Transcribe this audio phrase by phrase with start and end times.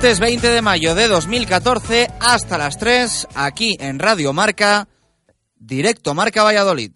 [0.00, 4.88] Martes 20 de mayo de 2014 hasta las 3 aquí en Radio Marca,
[5.58, 6.92] directo Marca Valladolid.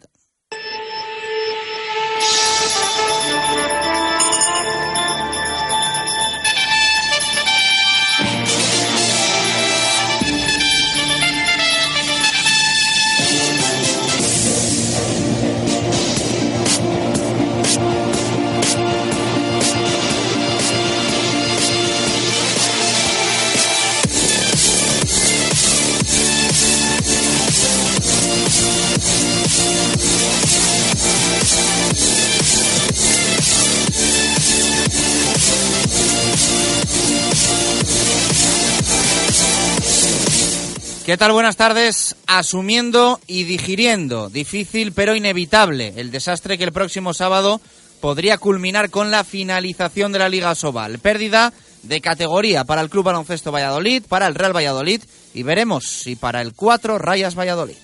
[41.04, 41.32] ¿Qué tal?
[41.32, 42.16] Buenas tardes.
[42.26, 47.60] Asumiendo y digiriendo, difícil pero inevitable, el desastre que el próximo sábado
[48.00, 50.98] podría culminar con la finalización de la Liga Sobal.
[51.00, 55.02] Pérdida de categoría para el Club Baloncesto Valladolid, para el Real Valladolid
[55.34, 57.76] y veremos si para el 4 Rayas Valladolid.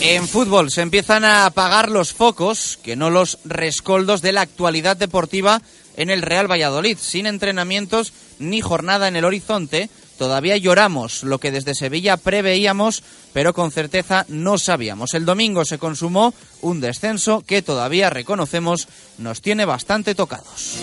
[0.00, 4.96] En fútbol se empiezan a apagar los focos, que no los rescoldos de la actualidad
[4.96, 5.60] deportiva
[5.96, 6.96] en el Real Valladolid.
[7.00, 13.52] Sin entrenamientos ni jornada en el horizonte, todavía lloramos lo que desde Sevilla preveíamos, pero
[13.54, 15.14] con certeza no sabíamos.
[15.14, 16.32] El domingo se consumó
[16.62, 18.86] un descenso que todavía reconocemos
[19.18, 20.78] nos tiene bastante tocados.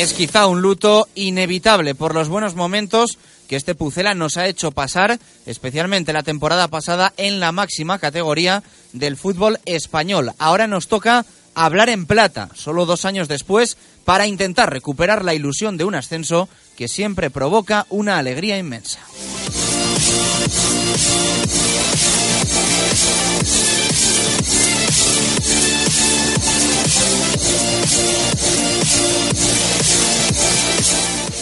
[0.00, 4.70] Es quizá un luto inevitable por los buenos momentos que este Pucela nos ha hecho
[4.70, 8.62] pasar, especialmente la temporada pasada en la máxima categoría
[8.94, 10.32] del fútbol español.
[10.38, 15.76] Ahora nos toca hablar en plata, solo dos años después, para intentar recuperar la ilusión
[15.76, 19.00] de un ascenso que siempre provoca una alegría inmensa.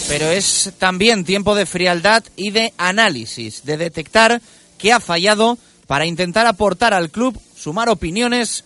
[0.07, 4.41] Pero es también tiempo de frialdad y de análisis, de detectar
[4.77, 8.63] qué ha fallado para intentar aportar al club, sumar opiniones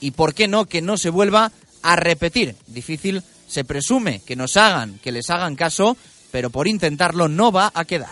[0.00, 1.52] y, por qué no, que no se vuelva
[1.82, 2.56] a repetir.
[2.66, 5.96] Difícil se presume que nos hagan, que les hagan caso,
[6.30, 8.10] pero por intentarlo no va a quedar.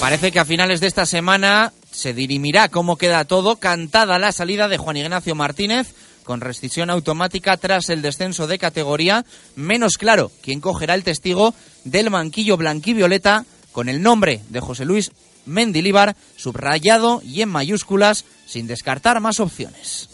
[0.00, 4.68] Parece que a finales de esta semana se dirimirá cómo queda todo, cantada la salida
[4.68, 5.94] de Juan Ignacio Martínez
[6.24, 9.24] con rescisión automática tras el descenso de categoría,
[9.56, 11.54] menos claro quién cogerá el testigo
[11.84, 15.12] del manquillo blanquivioleta con el nombre de José Luis
[15.46, 20.08] Mendilíbar subrayado y en mayúsculas sin descartar más opciones.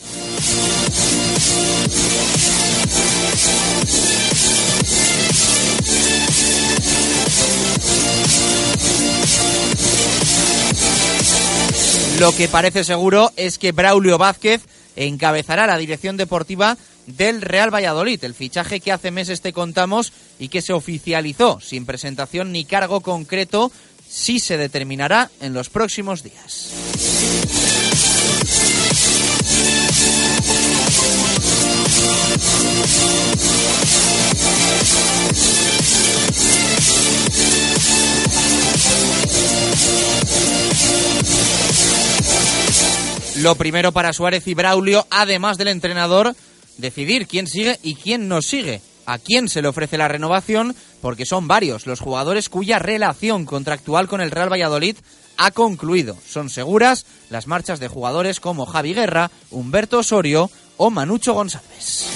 [12.19, 14.63] Lo que parece seguro es que Braulio Vázquez
[14.97, 20.49] encabezará la dirección deportiva del Real Valladolid, el fichaje que hace meses te contamos y
[20.49, 23.71] que se oficializó sin presentación ni cargo concreto,
[24.09, 26.73] sí se determinará en los próximos días.
[43.41, 46.35] Lo primero para Suárez y Braulio, además del entrenador,
[46.79, 48.81] decidir quién sigue y quién no sigue.
[49.05, 54.09] A quién se le ofrece la renovación, porque son varios los jugadores cuya relación contractual
[54.09, 54.97] con el Real Valladolid
[55.37, 56.17] ha concluido.
[56.27, 62.07] Son seguras las marchas de jugadores como Javi Guerra, Humberto Osorio o Manucho González.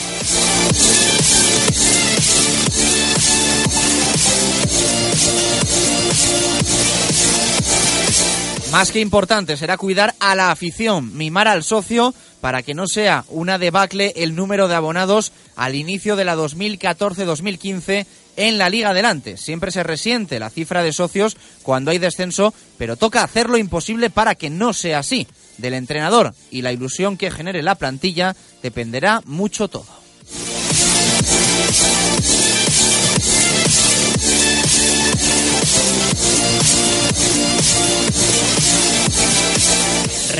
[8.73, 13.25] Más que importante será cuidar a la afición, mimar al socio para que no sea
[13.29, 18.07] una debacle el número de abonados al inicio de la 2014-2015
[18.37, 19.37] en la Liga Adelante.
[19.37, 24.09] Siempre se resiente la cifra de socios cuando hay descenso, pero toca hacer lo imposible
[24.09, 25.27] para que no sea así.
[25.59, 29.87] Del entrenador y la ilusión que genere la plantilla dependerá mucho todo.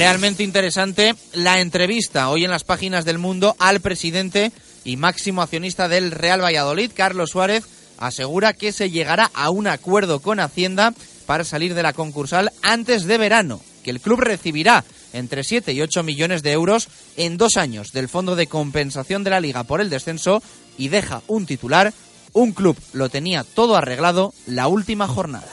[0.01, 4.51] Realmente interesante la entrevista hoy en las páginas del mundo al presidente
[4.83, 7.67] y máximo accionista del Real Valladolid, Carlos Suárez,
[7.99, 10.95] asegura que se llegará a un acuerdo con Hacienda
[11.27, 15.83] para salir de la concursal antes de verano, que el club recibirá entre 7 y
[15.83, 16.89] 8 millones de euros
[17.19, 20.43] en dos años del Fondo de Compensación de la Liga por el descenso
[20.79, 21.93] y deja un titular,
[22.33, 25.53] un club lo tenía todo arreglado la última jornada.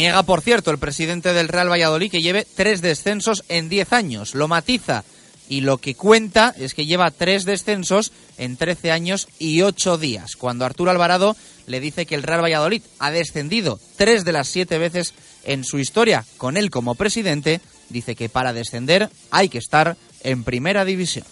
[0.00, 4.34] Niega, por cierto, el presidente del Real Valladolid que lleve tres descensos en diez años.
[4.34, 5.04] Lo matiza
[5.46, 10.36] y lo que cuenta es que lleva tres descensos en trece años y ocho días.
[10.36, 11.36] Cuando Arturo Alvarado
[11.66, 15.12] le dice que el Real Valladolid ha descendido tres de las siete veces
[15.44, 17.60] en su historia con él como presidente,
[17.90, 21.26] dice que para descender hay que estar en primera división.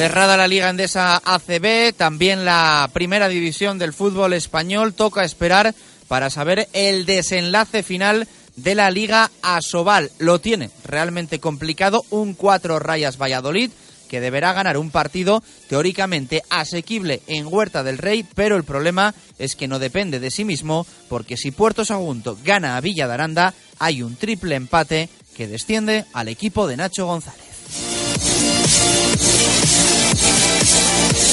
[0.00, 4.94] Cerrada la Liga Endesa ACB, también la primera división del fútbol español.
[4.94, 5.74] Toca esperar
[6.08, 8.26] para saber el desenlace final
[8.56, 10.10] de la Liga Asobal.
[10.18, 12.02] Lo tiene realmente complicado.
[12.08, 13.70] Un cuatro rayas Valladolid
[14.08, 19.54] que deberá ganar un partido teóricamente asequible en Huerta del Rey, pero el problema es
[19.54, 23.52] que no depende de sí mismo, porque si Puerto Sagunto gana a Villa de Aranda,
[23.78, 27.44] hay un triple empate que desciende al equipo de Nacho González.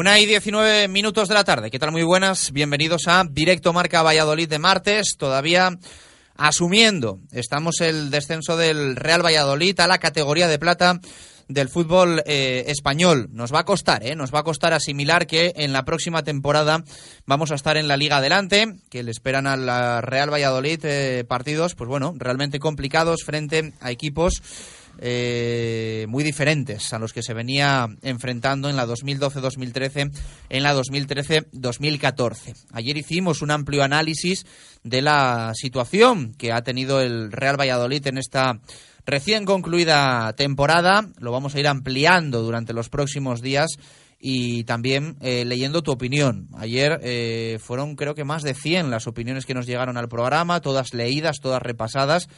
[0.00, 1.70] Una y 19 minutos de la tarde.
[1.70, 1.92] ¿Qué tal?
[1.92, 2.52] Muy buenas.
[2.52, 5.16] Bienvenidos a Directo Marca Valladolid de martes.
[5.18, 5.78] Todavía
[6.38, 10.98] asumiendo, estamos el descenso del Real Valladolid a la categoría de plata
[11.48, 13.28] del fútbol eh, español.
[13.32, 14.16] Nos va a costar, ¿eh?
[14.16, 16.82] Nos va a costar asimilar que en la próxima temporada
[17.26, 21.74] vamos a estar en la Liga Adelante, que le esperan al Real Valladolid eh, partidos,
[21.74, 24.42] pues bueno, realmente complicados frente a equipos
[24.98, 30.10] eh, muy diferentes a los que se venía enfrentando en la 2012-2013,
[30.48, 32.54] en la 2013-2014.
[32.72, 34.44] Ayer hicimos un amplio análisis
[34.82, 38.60] de la situación que ha tenido el Real Valladolid en esta
[39.06, 41.08] recién concluida temporada.
[41.18, 43.70] Lo vamos a ir ampliando durante los próximos días
[44.20, 46.48] y también eh, leyendo tu opinión.
[46.56, 50.60] Ayer eh, fueron creo que más de 100 las opiniones que nos llegaron al programa,
[50.60, 52.28] todas leídas, todas repasadas.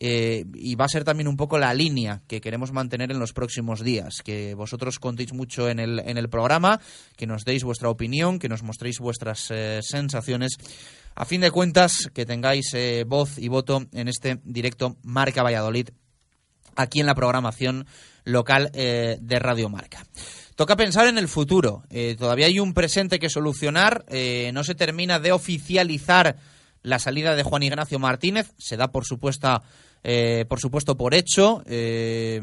[0.00, 3.32] Eh, y va a ser también un poco la línea que queremos mantener en los
[3.32, 6.80] próximos días, que vosotros contéis mucho en el, en el programa,
[7.16, 10.56] que nos deis vuestra opinión, que nos mostréis vuestras eh, sensaciones,
[11.14, 15.90] a fin de cuentas que tengáis eh, voz y voto en este directo Marca Valladolid,
[16.74, 17.86] aquí en la programación
[18.24, 20.06] local de Radio Marca.
[20.54, 21.82] Toca pensar en el futuro.
[22.18, 24.04] todavía hay un presente que solucionar.
[24.52, 26.36] no se termina de oficializar
[26.82, 28.52] la salida de Juan Ignacio Martínez.
[28.58, 29.62] Se da, por supuesto,
[30.04, 32.40] eh, por supuesto, por hecho, eh,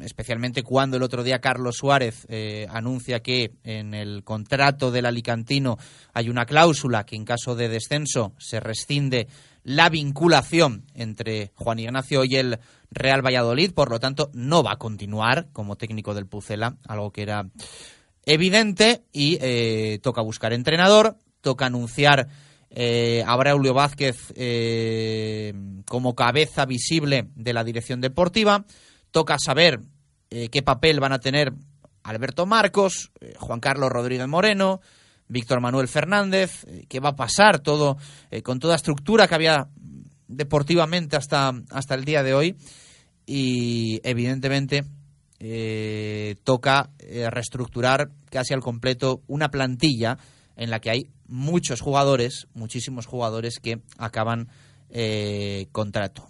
[0.00, 5.76] especialmente cuando el otro día Carlos Suárez eh, anuncia que en el contrato del Alicantino
[6.12, 9.26] hay una cláusula que en caso de descenso se rescinde
[9.64, 14.78] la vinculación entre Juan Ignacio y el Real Valladolid, por lo tanto no va a
[14.78, 17.48] continuar como técnico del Pucela, algo que era
[18.24, 22.28] evidente y toca buscar entrenador, toca anunciar
[22.76, 25.54] eh, a Braulio Vázquez eh,
[25.86, 28.64] como cabeza visible de la dirección deportiva.
[29.12, 29.80] Toca saber
[30.30, 31.52] eh, qué papel van a tener
[32.02, 34.80] Alberto Marcos, eh, Juan Carlos Rodríguez Moreno,
[35.28, 37.96] Víctor Manuel Fernández, qué va a pasar todo
[38.42, 39.68] con toda estructura que había
[40.28, 42.56] deportivamente hasta, hasta el día de hoy
[43.24, 44.84] y evidentemente
[46.44, 46.90] toca
[47.30, 50.18] reestructurar casi al completo una plantilla
[50.56, 54.48] en la que hay muchos jugadores, muchísimos jugadores que acaban
[55.72, 56.28] contrato.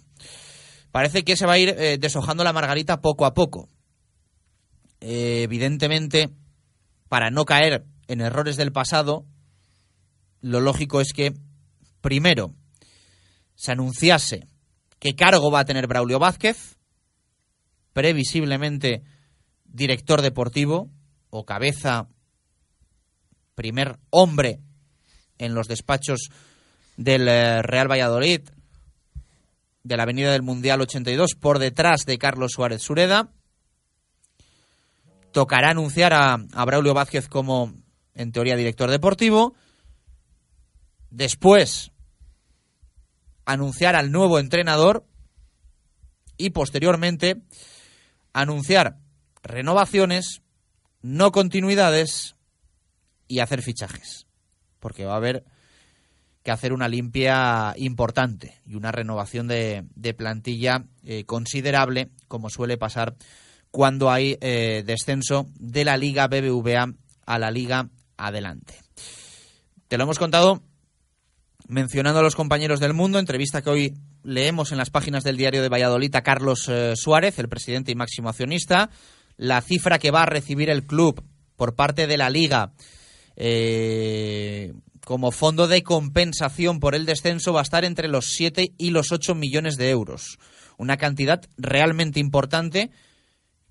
[0.91, 3.69] Parece que se va a ir deshojando la margarita poco a poco.
[4.99, 6.31] evidentemente,
[7.09, 9.25] para no caer en errores del pasado,
[10.41, 11.33] lo lógico es que,
[12.01, 12.53] primero,
[13.55, 14.47] se anunciase
[14.99, 16.77] qué cargo va a tener Braulio Vázquez,
[17.93, 19.03] previsiblemente
[19.63, 20.89] director deportivo
[21.29, 22.07] o cabeza,
[23.55, 24.59] primer hombre
[25.37, 26.29] en los despachos
[26.97, 28.41] del eh, Real Valladolid,
[29.83, 33.31] de la Avenida del Mundial 82, por detrás de Carlos Suárez Sureda.
[35.31, 37.73] Tocará anunciar a, a Braulio Vázquez como
[38.13, 39.53] en teoría director deportivo.
[41.09, 41.91] Después
[43.45, 45.05] anunciar al nuevo entrenador
[46.37, 47.41] y posteriormente
[48.33, 48.97] anunciar
[49.43, 50.41] renovaciones,
[51.01, 52.34] no continuidades
[53.27, 54.27] y hacer fichajes.
[54.79, 55.43] Porque va a haber
[56.43, 59.83] que hacer una limpia importante y una renovación de,
[60.15, 63.15] plantilla eh, considerable, como suele pasar
[63.71, 66.93] cuando hay eh, descenso de la Liga BBVA
[67.25, 68.79] a la Liga adelante.
[69.87, 70.61] Te lo hemos contado
[71.67, 75.61] mencionando a los compañeros del mundo, entrevista que hoy leemos en las páginas del diario
[75.61, 78.89] de Valladolid a Carlos eh, Suárez, el presidente y máximo accionista,
[79.37, 81.23] la cifra que va a recibir el club
[81.55, 82.73] por parte de la liga
[83.35, 84.73] eh,
[85.05, 89.11] como fondo de compensación por el descenso va a estar entre los 7 y los
[89.11, 90.39] 8 millones de euros.
[90.77, 92.91] Una cantidad realmente importante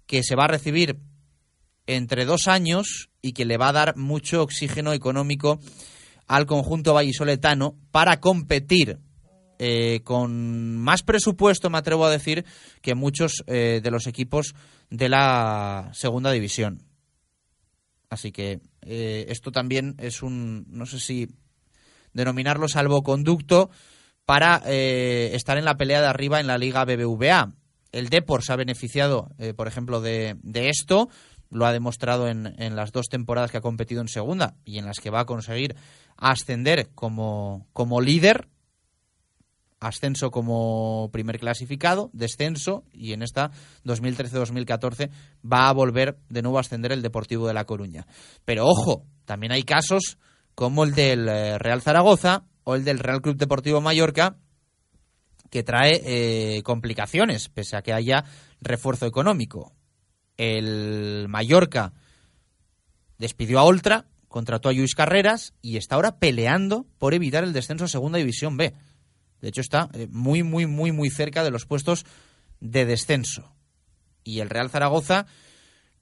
[0.07, 0.99] que se va a recibir
[1.87, 5.61] entre dos años y que le va a dar mucho oxígeno económico
[6.27, 8.99] al conjunto vallisoletano para competir
[9.59, 12.45] eh, con más presupuesto, me atrevo a decir,
[12.81, 14.55] que muchos eh, de los equipos
[14.91, 16.83] de la segunda división.
[18.15, 21.29] Así que eh, esto también es un, no sé si
[22.13, 23.71] denominarlo salvoconducto
[24.25, 27.53] para estar en la pelea de arriba en la Liga BBVA.
[27.93, 31.11] El Depor se ha beneficiado, por ejemplo, de, de esto
[31.51, 34.87] lo ha demostrado en, en, las dos temporadas que ha competido en segunda y en
[34.87, 35.77] las que va a conseguir
[36.17, 38.49] ascender como, como líder,
[39.87, 43.51] ascenso como primer clasificado, descenso y en esta
[43.85, 45.11] 2013-2014
[45.45, 48.07] va a volver de nuevo a ascender el Deportivo de La Coruña.
[48.45, 50.19] Pero ojo, también hay casos
[50.55, 54.37] como el del eh, Real Zaragoza o el del Real Club Deportivo Mallorca
[55.51, 58.25] que trae eh, complicaciones, pese a que haya
[58.61, 59.73] refuerzo económico
[60.37, 61.93] el Mallorca
[63.19, 67.85] despidió a Oltra, contrató a Luis Carreras y está ahora peleando por evitar el descenso
[67.85, 68.75] a Segunda División B.
[69.45, 72.07] De hecho, está eh, muy, muy, muy, muy cerca de los puestos
[72.61, 73.55] de descenso.
[74.23, 75.27] Y el Real Zaragoza,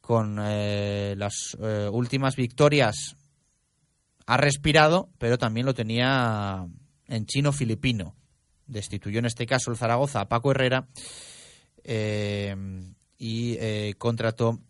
[0.00, 3.16] con eh, las eh, últimas victorias,
[4.26, 6.68] ha respirado, pero también lo tenía
[7.08, 8.14] en chino-filipino.
[8.68, 10.86] Destituyó en este caso el Zaragoza a Paco Herrera
[13.18, 14.60] y contrató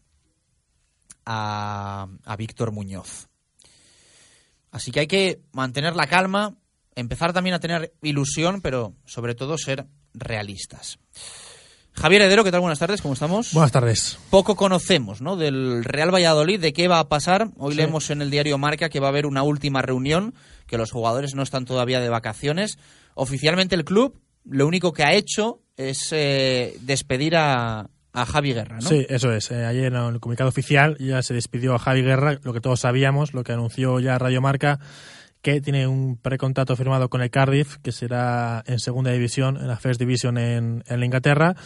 [1.26, 3.28] a, a Víctor Muñoz.
[4.70, 6.56] Así que hay que mantener la calma,
[6.94, 10.98] empezar también a tener ilusión, pero sobre todo ser realistas.
[11.94, 12.60] Javier Heredero, ¿qué tal?
[12.60, 13.52] Buenas tardes, ¿cómo estamos?
[13.52, 14.18] Buenas tardes.
[14.30, 15.36] Poco conocemos, ¿no?
[15.36, 17.48] Del Real Valladolid, de qué va a pasar.
[17.58, 20.34] Hoy leemos en el diario Marca que va a haber una última reunión,
[20.66, 22.78] que los jugadores no están todavía de vacaciones.
[23.14, 28.78] Oficialmente el club lo único que ha hecho es eh, despedir a, a Javi Guerra,
[28.80, 28.88] ¿no?
[28.88, 29.50] Sí, eso es.
[29.50, 32.80] Eh, ayer en el comunicado oficial ya se despidió a Javi Guerra, lo que todos
[32.80, 34.80] sabíamos, lo que anunció ya Radio Marca,
[35.42, 39.76] que tiene un precontrato firmado con el Cardiff, que será en segunda división, en la
[39.76, 41.56] First Division en, Inglaterra.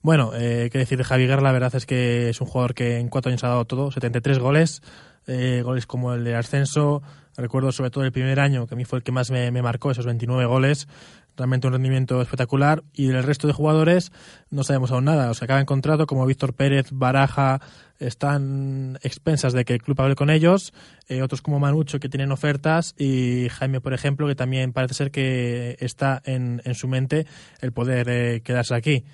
[0.00, 2.98] Bueno, eh, qué decir de Javi Guerra, la verdad es que es un jugador que
[2.98, 4.82] en cuatro años ha dado todo, 73 goles,
[5.26, 7.02] eh, goles como el de ascenso,
[7.36, 9.90] recuerdo sobre todo el primer año, que a mí fue el que más me marcó,
[9.90, 10.88] esos 29 goles,
[11.36, 12.82] realmente un rendimiento espectacular.
[12.92, 14.12] Y del resto de jugadores
[14.50, 15.30] no sabemos aún nada.
[15.30, 17.60] O sea, cada contrato, como Víctor Pérez, Baraja,
[17.98, 20.72] están expensas de que el club hable con ellos.
[21.08, 22.94] Eh, otros como Manucho, que tienen ofertas.
[22.98, 27.26] Y Jaime, por ejemplo, que también parece ser que está en, en su mente
[27.60, 29.04] el poder eh, quedarse aquí.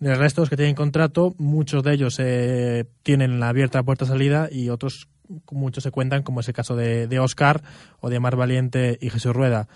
[0.00, 4.48] Del resto, los que tienen contrato, muchos de ellos eh, tienen la abierta puerta salida
[4.50, 5.08] y otros
[5.50, 7.62] muchos se cuentan, como es el caso de, de Oscar
[8.00, 9.68] o de Mar Valiente y Jesús Rueda.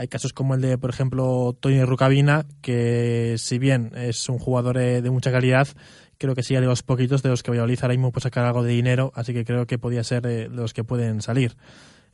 [0.00, 4.78] Hay casos como el de, por ejemplo, Tony Rucabina, que si bien es un jugador
[4.78, 5.68] eh, de mucha calidad,
[6.16, 8.62] creo que sí de los poquitos de los que Valladolid ahora mismo puede sacar algo
[8.62, 11.54] de dinero, así que creo que podía ser de los que pueden salir.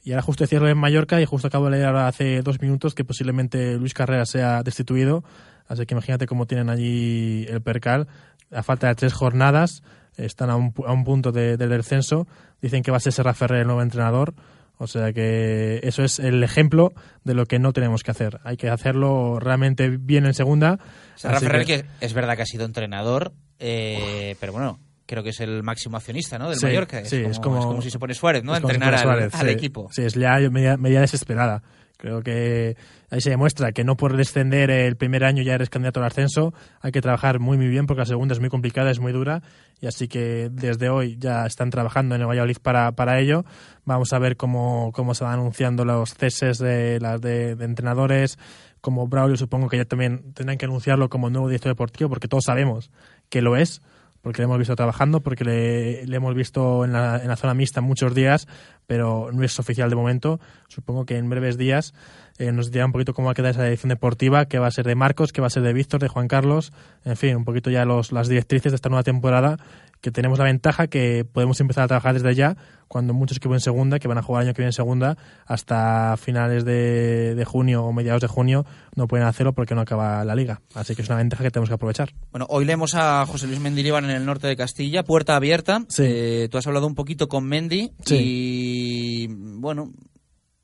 [0.02, 2.92] Y ahora justo cierre en Mallorca y justo acabo de leer ahora hace dos minutos
[2.96, 5.22] que posiblemente Luis Carrera sea destituido,
[5.68, 8.08] así que imagínate cómo tienen allí el percal.
[8.50, 9.84] A falta de tres jornadas,
[10.16, 12.26] están a un, a un punto de- del descenso,
[12.60, 14.34] dicen que va a ser Serra Ferrer el nuevo entrenador.
[14.78, 16.92] O sea que eso es el ejemplo
[17.24, 18.40] de lo que no tenemos que hacer.
[18.44, 20.78] Hay que hacerlo realmente bien en segunda.
[21.14, 25.30] Serra Ferrer, que- que es verdad que ha sido entrenador, eh, pero bueno, creo que
[25.30, 26.50] es el máximo accionista ¿no?
[26.50, 27.00] del Sí, Mallorca.
[27.00, 28.54] Es, sí, como, es como- es como si se pone Suárez, ¿no?
[28.54, 29.52] Entrenar al, Suárez, al sí.
[29.52, 29.88] equipo.
[29.92, 31.62] Sí, es ya media, media desesperada.
[31.96, 32.76] Creo que
[33.10, 36.52] ahí se demuestra que no por descender el primer año ya eres candidato al ascenso.
[36.80, 39.42] Hay que trabajar muy, muy bien porque la segunda es muy complicada, es muy dura.
[39.80, 43.44] Y así que desde hoy ya están trabajando en el Valladolid para, para ello.
[43.84, 48.38] Vamos a ver cómo, cómo se van anunciando los ceses de, las de, entrenadores.
[48.80, 52.44] Como Braulio, supongo que ya también tendrán que anunciarlo como nuevo director deportivo porque todos
[52.44, 52.90] sabemos
[53.28, 53.82] que lo es
[54.26, 57.54] porque le hemos visto trabajando, porque le, le hemos visto en la, en la zona
[57.54, 58.48] mixta muchos días,
[58.88, 60.40] pero no es oficial de momento.
[60.66, 61.94] Supongo que en breves días
[62.38, 64.70] eh, nos dirá un poquito cómo va a quedar esa dirección deportiva, qué va a
[64.70, 66.72] ser de Marcos, qué va a ser de Víctor, de Juan Carlos,
[67.04, 69.58] en fin, un poquito ya los, las directrices de esta nueva temporada,
[70.00, 72.56] que tenemos la ventaja que podemos empezar a trabajar desde ya,
[72.88, 75.16] cuando muchos equipos en segunda, que van a jugar el año que viene en segunda,
[75.46, 78.64] hasta finales de, de junio o mediados de junio,
[78.94, 80.60] no pueden hacerlo porque no acaba la liga.
[80.74, 82.12] Así que es una ventaja que tenemos que aprovechar.
[82.30, 85.82] Bueno, hoy leemos a José Luis Mendilibar en el norte de Castilla, puerta abierta.
[85.88, 86.04] Sí.
[86.06, 89.90] Eh, tú has hablado un poquito con Mendy y, bueno,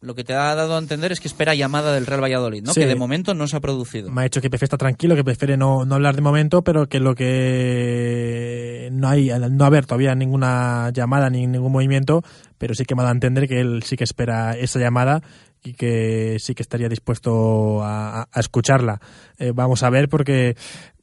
[0.03, 2.75] lo que te ha dado a entender es que espera llamada del Real Valladolid, ¿no?
[2.75, 2.81] Sí.
[2.81, 4.11] Que de momento no se ha producido.
[4.11, 6.89] me ha dicho que prefiere estar tranquilo, que prefiere no, no hablar de momento, pero
[6.89, 12.23] que lo que no hay, no haber todavía ninguna llamada ni ningún movimiento,
[12.59, 15.23] pero sí que me ha dado a entender que él sí que espera esa llamada
[15.63, 19.01] y que sí que estaría dispuesto a, escucharla.
[19.39, 20.57] Eh, vamos a ver porque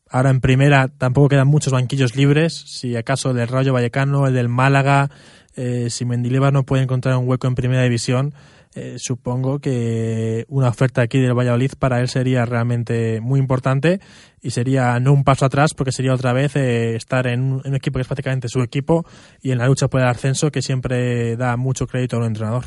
[0.10, 4.34] ahora en primera tampoco quedan muchos banquillos libres, si acaso el del Rayo Vallecano, el
[4.34, 5.10] del Málaga,
[5.56, 8.34] eh, si Mendilibar no puede encontrar un hueco en primera división,
[8.76, 14.00] eh, supongo que una oferta aquí del Valladolid para él sería realmente muy importante
[14.42, 17.98] y sería no un paso atrás porque sería otra vez eh, estar en un, equipo
[17.98, 19.06] que es prácticamente su equipo
[19.42, 22.66] y en la lucha por el ascenso que siempre da mucho crédito a un entrenador.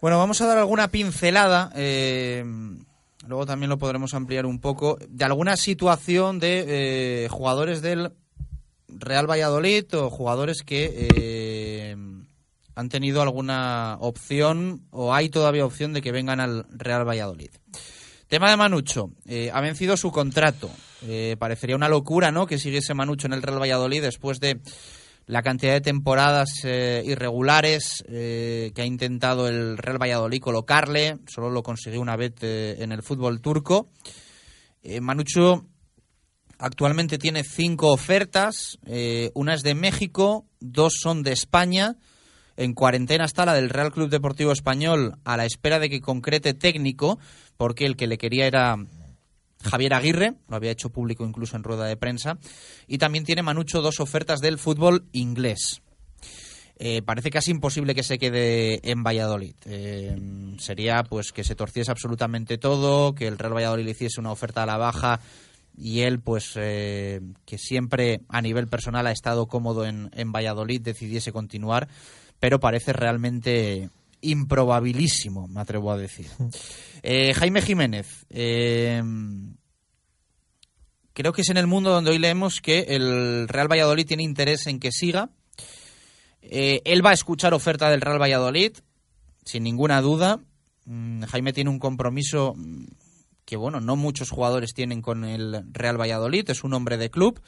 [0.00, 2.44] Bueno, vamos a dar alguna pincelada, eh,
[3.26, 8.12] luego también lo podremos ampliar un poco, de alguna situación de eh, jugadores del
[8.86, 11.77] Real Valladolid o jugadores que
[12.78, 17.50] han tenido alguna opción o hay todavía opción de que vengan al Real Valladolid.
[18.28, 20.70] Tema de Manucho, eh, ha vencido su contrato.
[21.02, 22.46] Eh, parecería una locura, ¿no?
[22.46, 24.60] Que siguiese Manucho en el Real Valladolid después de
[25.26, 31.18] la cantidad de temporadas eh, irregulares que ha intentado el Real Valladolid colocarle.
[31.26, 33.90] Solo lo consiguió una vez en el fútbol turco.
[35.00, 35.66] Manucho
[36.58, 38.78] actualmente tiene cinco ofertas.
[39.34, 41.96] una es de México, dos son de España.
[42.58, 46.54] En cuarentena está la del Real Club Deportivo Español a la espera de que concrete
[46.54, 47.20] técnico,
[47.56, 48.76] porque el que le quería era
[49.62, 52.36] Javier Aguirre, lo había hecho público incluso en rueda de prensa,
[52.88, 55.82] y también tiene Manucho dos ofertas del fútbol inglés.
[56.80, 59.54] Eh, parece casi imposible que se quede en Valladolid.
[59.64, 60.16] Eh,
[60.58, 64.64] sería pues que se torciese absolutamente todo, que el Real Valladolid le hiciese una oferta
[64.64, 65.20] a la baja
[65.76, 70.80] y él pues eh, que siempre a nivel personal ha estado cómodo en, en Valladolid
[70.80, 71.86] decidiese continuar,
[72.40, 76.26] pero parece realmente improbabilísimo, me atrevo a decir.
[77.00, 79.00] Eh, Jaime Jiménez, eh,
[81.12, 84.66] creo que es en el mundo donde hoy leemos que el Real Valladolid tiene interés
[84.66, 85.30] en que siga.
[86.42, 88.72] Eh, él va a escuchar oferta del Real Valladolid,
[89.44, 90.40] sin ninguna duda.
[90.86, 92.56] Mm, Jaime tiene un compromiso
[93.44, 96.50] que, bueno, no muchos jugadores tienen con el Real Valladolid.
[96.50, 97.40] Es un hombre de club.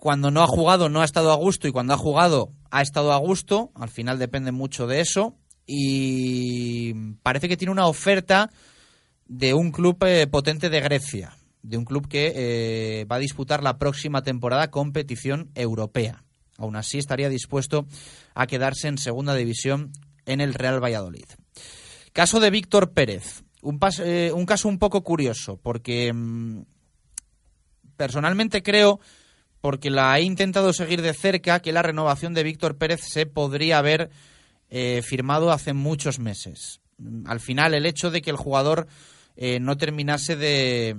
[0.00, 1.68] Cuando no ha jugado, no ha estado a gusto.
[1.68, 3.70] Y cuando ha jugado, ha estado a gusto.
[3.74, 5.36] Al final depende mucho de eso.
[5.66, 8.50] Y parece que tiene una oferta
[9.26, 11.36] de un club eh, potente de Grecia.
[11.62, 16.24] De un club que eh, va a disputar la próxima temporada competición europea.
[16.56, 17.86] Aún así, estaría dispuesto
[18.34, 19.92] a quedarse en segunda división
[20.24, 21.26] en el Real Valladolid.
[22.14, 23.44] Caso de Víctor Pérez.
[23.62, 26.62] Un, pas- eh, un caso un poco curioso, porque mm,
[27.96, 29.00] personalmente creo,
[29.60, 33.78] porque la he intentado seguir de cerca, que la renovación de Víctor Pérez se podría
[33.78, 34.10] haber
[34.68, 36.80] eh, firmado hace muchos meses.
[37.26, 38.86] Al final, el hecho de que el jugador
[39.36, 40.96] eh, no terminase de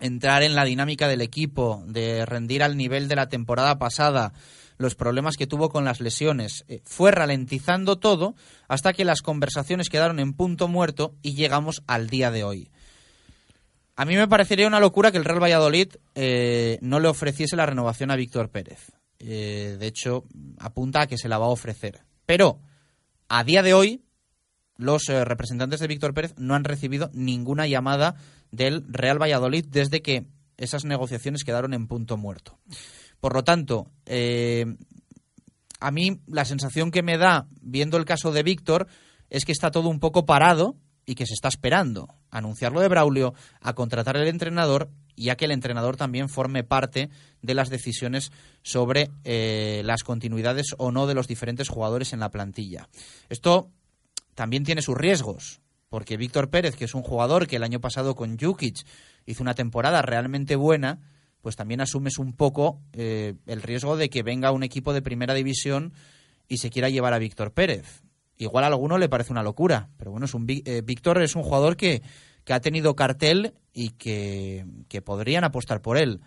[0.00, 4.32] entrar en la dinámica del equipo, de rendir al nivel de la temporada pasada,
[4.78, 8.34] los problemas que tuvo con las lesiones, eh, fue ralentizando todo
[8.66, 12.70] hasta que las conversaciones quedaron en punto muerto y llegamos al día de hoy.
[14.00, 17.66] A mí me parecería una locura que el Real Valladolid eh, no le ofreciese la
[17.66, 18.92] renovación a Víctor Pérez.
[19.18, 20.24] Eh, de hecho,
[20.58, 22.00] apunta a que se la va a ofrecer.
[22.24, 22.62] Pero,
[23.28, 24.02] a día de hoy,
[24.78, 28.14] los eh, representantes de Víctor Pérez no han recibido ninguna llamada
[28.50, 30.24] del Real Valladolid desde que
[30.56, 32.58] esas negociaciones quedaron en punto muerto.
[33.20, 33.90] Por lo tanto,
[35.78, 38.86] a mí la sensación que me da viendo el caso de Víctor
[39.28, 40.78] es que está todo un poco parado
[41.10, 45.46] y que se está esperando anunciarlo de Braulio, a contratar al entrenador y a que
[45.46, 47.10] el entrenador también forme parte
[47.42, 48.30] de las decisiones
[48.62, 52.88] sobre eh, las continuidades o no de los diferentes jugadores en la plantilla.
[53.28, 53.72] Esto
[54.36, 58.14] también tiene sus riesgos, porque Víctor Pérez, que es un jugador que el año pasado
[58.14, 58.86] con Jukic
[59.26, 61.00] hizo una temporada realmente buena,
[61.42, 65.34] pues también asumes un poco eh, el riesgo de que venga un equipo de primera
[65.34, 65.92] división
[66.46, 68.04] y se quiera llevar a Víctor Pérez.
[68.40, 71.42] Igual a alguno le parece una locura, pero bueno, es un, eh, Víctor es un
[71.42, 72.00] jugador que,
[72.42, 76.22] que, ha tenido cartel y que, que podrían apostar por él.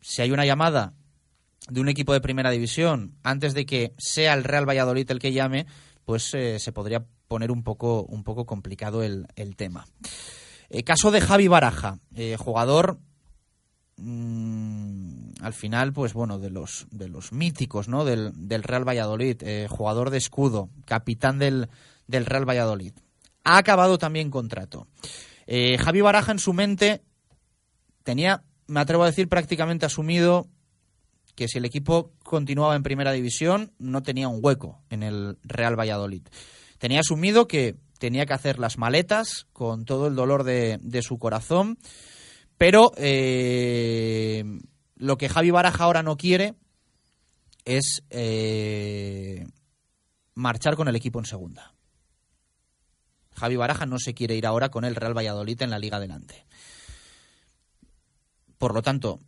[0.00, 0.94] Si hay una llamada
[1.68, 5.32] de un equipo de primera división antes de que sea el Real Valladolid el que
[5.32, 5.66] llame,
[6.04, 9.86] pues eh, se podría poner un poco, un poco complicado el, el tema.
[10.84, 12.00] caso de Javi Baraja,
[12.36, 12.98] jugador
[13.98, 14.95] Mm,
[15.40, 18.04] al final, pues bueno, de los, de los míticos, ¿no?
[18.04, 21.68] Del, Real Valladolid, eh, jugador de escudo, capitán del,
[22.08, 22.92] Real Valladolid.
[23.44, 24.86] Ha acabado también contrato.
[25.46, 27.02] Eh, Javi Baraja en su mente
[28.02, 30.48] tenía, me atrevo a decir, prácticamente asumido
[31.34, 35.78] que si el equipo continuaba en primera división no tenía un hueco en el Real
[35.78, 36.22] Valladolid.
[36.78, 41.18] Tenía asumido que tenía que hacer las maletas con todo el dolor de, de su
[41.18, 41.78] corazón
[42.58, 44.44] pero eh,
[44.96, 46.54] lo que Javi Baraja ahora no quiere
[47.64, 49.46] es eh,
[50.34, 51.74] marchar con el equipo en segunda.
[53.34, 56.46] Javi Baraja no se quiere ir ahora con el Real Valladolid en la Liga Adelante.
[58.58, 59.20] Por lo tanto,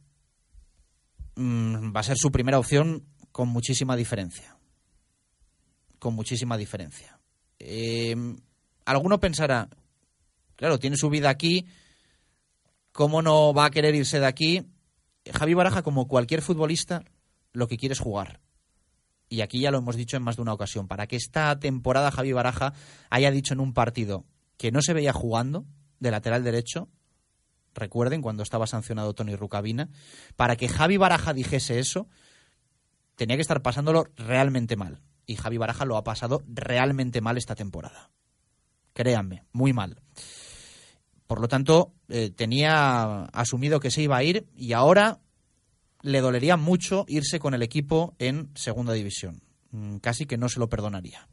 [1.37, 4.57] mm, va a ser su primera opción con muchísima diferencia.
[5.99, 7.21] Con muchísima diferencia.
[7.59, 8.17] Eh,
[8.87, 9.69] alguno pensará,
[10.57, 11.67] claro, tiene su vida aquí,
[12.99, 14.67] ¿Cómo no va a querer irse de aquí?
[15.33, 17.05] Javi Baraja, como cualquier futbolista,
[17.53, 18.41] lo que quiere es jugar.
[19.29, 20.89] Y aquí ya lo hemos dicho en más de una ocasión.
[20.89, 22.73] Para que esta temporada Javi Baraja
[23.11, 24.25] haya dicho en un partido
[24.57, 25.67] que no se veía jugando
[26.01, 26.89] de lateral derecho,
[27.75, 29.91] recuerden cuando estaba sancionado Tony Rucabina,
[30.37, 32.09] para que Javi Baraja dijese eso,
[33.17, 35.03] tenía que estar pasándolo realmente mal.
[35.27, 38.11] Y Javi Baraja lo ha pasado realmente mal esta temporada.
[38.95, 40.01] Créanme, muy mal.
[41.29, 45.21] Por lo tanto, eh, tenía asumido que se iba a ir y ahora
[46.01, 49.43] le dolería mucho irse con el equipo en segunda división.
[49.71, 51.29] Mm, casi que no se lo perdonaría.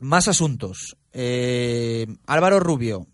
[0.00, 0.98] Más asuntos.
[1.14, 3.06] Eh, Álvaro Rubio.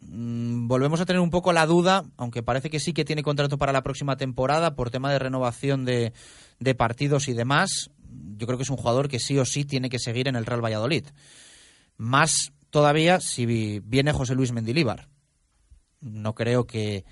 [0.00, 3.56] Mm, volvemos a tener un poco la duda, aunque parece que sí que tiene contrato
[3.56, 6.12] para la próxima temporada por tema de renovación de,
[6.58, 7.92] de partidos y demás.
[8.36, 10.44] Yo creo que es un jugador que sí o sí tiene que seguir en el
[10.44, 11.06] Real Valladolid.
[11.98, 13.46] Más todavía si
[13.80, 15.08] viene José Luis Mendilíbar.
[16.00, 17.04] No creo que,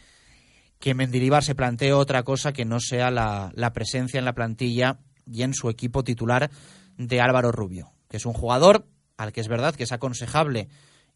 [0.79, 5.01] que Mendilíbar se plantee otra cosa que no sea la, la presencia en la plantilla
[5.27, 6.51] y en su equipo titular
[6.97, 10.69] de Álvaro Rubio, que es un jugador al que es verdad que es aconsejable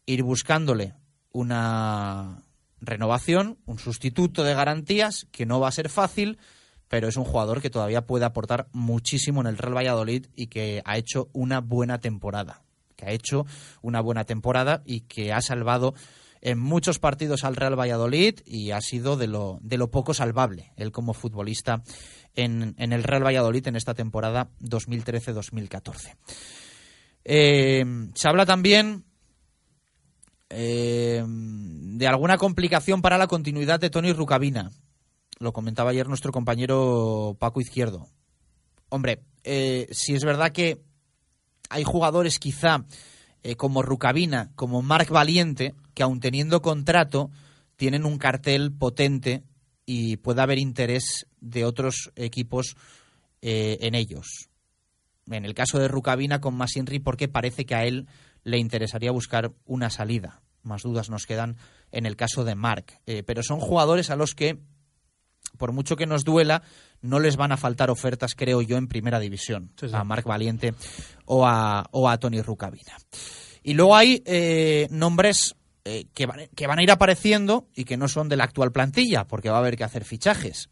[0.05, 0.95] ir buscándole
[1.31, 2.43] una
[2.79, 6.39] renovación, un sustituto de garantías, que no va a ser fácil,
[6.87, 10.81] pero es un jugador que todavía puede aportar muchísimo en el Real Valladolid y que
[10.83, 12.63] ha hecho una buena temporada
[13.01, 13.45] que ha hecho
[13.81, 15.93] una buena temporada y que ha salvado
[16.41, 20.71] en muchos partidos al Real Valladolid y ha sido de lo, de lo poco salvable
[20.75, 21.83] él como futbolista
[22.35, 26.15] en, en el Real Valladolid en esta temporada 2013-2014.
[27.23, 27.85] Eh,
[28.15, 29.05] se habla también
[30.49, 34.71] eh, de alguna complicación para la continuidad de Tony Rucabina.
[35.39, 38.07] Lo comentaba ayer nuestro compañero Paco Izquierdo.
[38.89, 40.81] Hombre, eh, si es verdad que
[41.71, 42.85] hay jugadores quizá
[43.43, 47.31] eh, como Rucabina, como Marc Valiente, que aun teniendo contrato,
[47.77, 49.43] tienen un cartel potente
[49.85, 52.75] y puede haber interés de otros equipos
[53.41, 54.49] eh, en ellos.
[55.27, 58.07] En el caso de Rucabina con Masinri, porque parece que a él
[58.43, 60.41] le interesaría buscar una salida.
[60.61, 61.57] Más dudas nos quedan
[61.91, 62.99] en el caso de Marc.
[63.05, 64.59] Eh, pero son jugadores a los que,
[65.57, 66.63] por mucho que nos duela,
[67.01, 69.71] no les van a faltar ofertas, creo yo, en primera división.
[69.91, 70.73] A Marc Valiente
[71.25, 72.97] o a, o a Tony Rucabina.
[73.63, 77.97] Y luego hay eh, nombres eh, que, van, que, van, a ir apareciendo y que
[77.97, 80.69] no son de la actual plantilla, porque va a haber que hacer fichajes.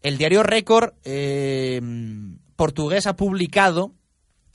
[0.00, 1.80] El diario Récord eh,
[2.56, 3.94] portugués ha publicado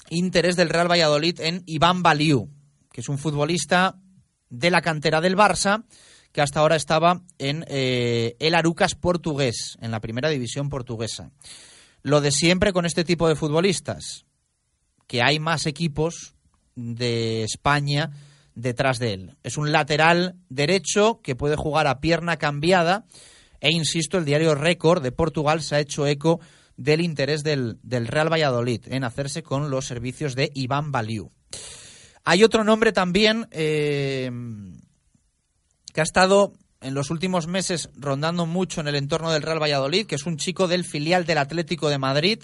[0.10, 2.50] interés del Real Valladolid en Iván Baliu,
[2.92, 4.00] que es un futbolista
[4.50, 5.86] de la cantera del Barça,
[6.32, 11.32] que hasta ahora estaba en eh, el Arucas portugués, en la primera división portuguesa.
[12.02, 14.26] Lo de siempre con este tipo de futbolistas,
[15.08, 16.36] que hay más equipos
[16.76, 18.12] de España
[18.56, 19.38] detrás de él.
[19.44, 23.06] Es un lateral derecho que puede jugar a pierna cambiada
[23.62, 26.40] e, insisto, el diario Récord de Portugal se ha hecho eco
[26.78, 31.32] del interés del, Real Valladolid en hacerse con los servicios de Iván Baliu.
[32.24, 34.30] Hay otro nombre también eh,
[35.94, 40.06] que ha estado en los últimos meses rondando mucho en el entorno del Real Valladolid,
[40.06, 42.44] que es un chico del filial del Atlético de Madrid,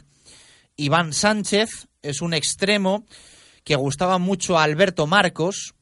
[0.76, 3.06] Iván Sánchez, es un extremo
[3.64, 5.74] que gustaba mucho a Alberto Marcos,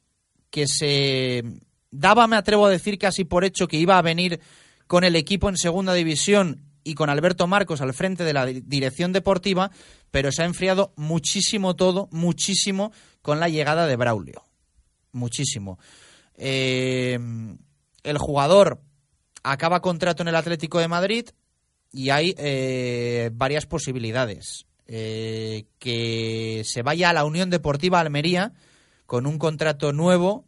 [0.50, 1.44] que se
[1.90, 4.40] daba, me atrevo a decir casi por hecho, que iba a venir
[4.88, 9.14] con el equipo en segunda división y con Alberto Marcos al frente de la dirección
[9.14, 9.72] deportiva,
[10.12, 14.44] pero se ha enfriado muchísimo todo, muchísimo con la llegada de Braulio.
[15.12, 15.80] Muchísimo.
[16.38, 17.20] Eh,
[18.04, 18.82] el jugador
[19.44, 21.30] acaba contrato en el Atlético de Madrid
[21.92, 24.66] y hay eh, varias posibilidades.
[24.86, 28.52] Eh, que se vaya a la Unión Deportiva Almería
[29.06, 30.46] con un contrato nuevo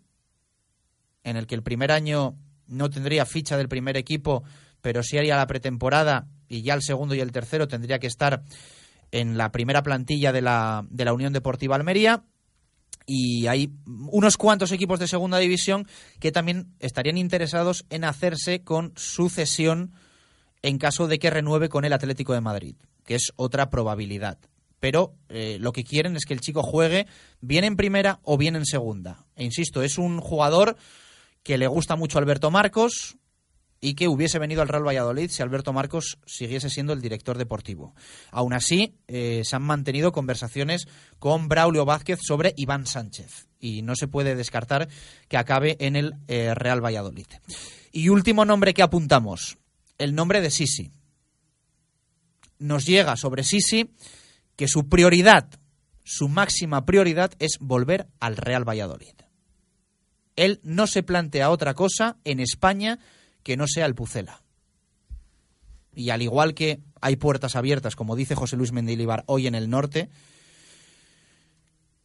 [1.24, 2.36] en el que el primer año
[2.68, 4.44] no tendría ficha del primer equipo,
[4.82, 8.44] pero sí haría la pretemporada y ya el segundo y el tercero tendría que estar
[9.12, 12.24] en la primera plantilla de la, de la Unión Deportiva Almería.
[13.06, 15.88] Y hay unos cuantos equipos de segunda división
[16.20, 19.94] que también estarían interesados en hacerse con su cesión
[20.62, 24.40] en caso de que renueve con el Atlético de Madrid, que es otra probabilidad.
[24.80, 27.06] Pero eh, lo que quieren es que el chico juegue
[27.42, 29.26] bien en primera o bien en segunda.
[29.36, 30.76] E insisto, es un jugador
[31.44, 33.18] que le gusta mucho a Alberto Marcos,
[33.82, 37.94] y que hubiese venido al Real Valladolid si Alberto Marcos siguiese siendo el director deportivo.
[38.32, 40.88] Aún así, eh, se han mantenido conversaciones
[41.20, 44.88] con Braulio Vázquez sobre Iván Sánchez y no se puede descartar
[45.28, 47.28] que acabe en el eh, Real Valladolid.
[47.92, 49.58] Y último nombre que apuntamos,
[49.98, 50.92] el nombre de Sisi.
[52.60, 53.92] Nos llega sobre Sisi
[54.56, 55.50] que su prioridad,
[56.04, 59.14] su máxima prioridad es volver al Real Valladolid.
[60.36, 63.00] Él no se plantea otra cosa en España
[63.46, 64.42] que no sea el Pucela.
[65.94, 69.70] Y al igual que hay puertas abiertas, como dice José Luis Mendilibar hoy en el
[69.70, 70.10] norte,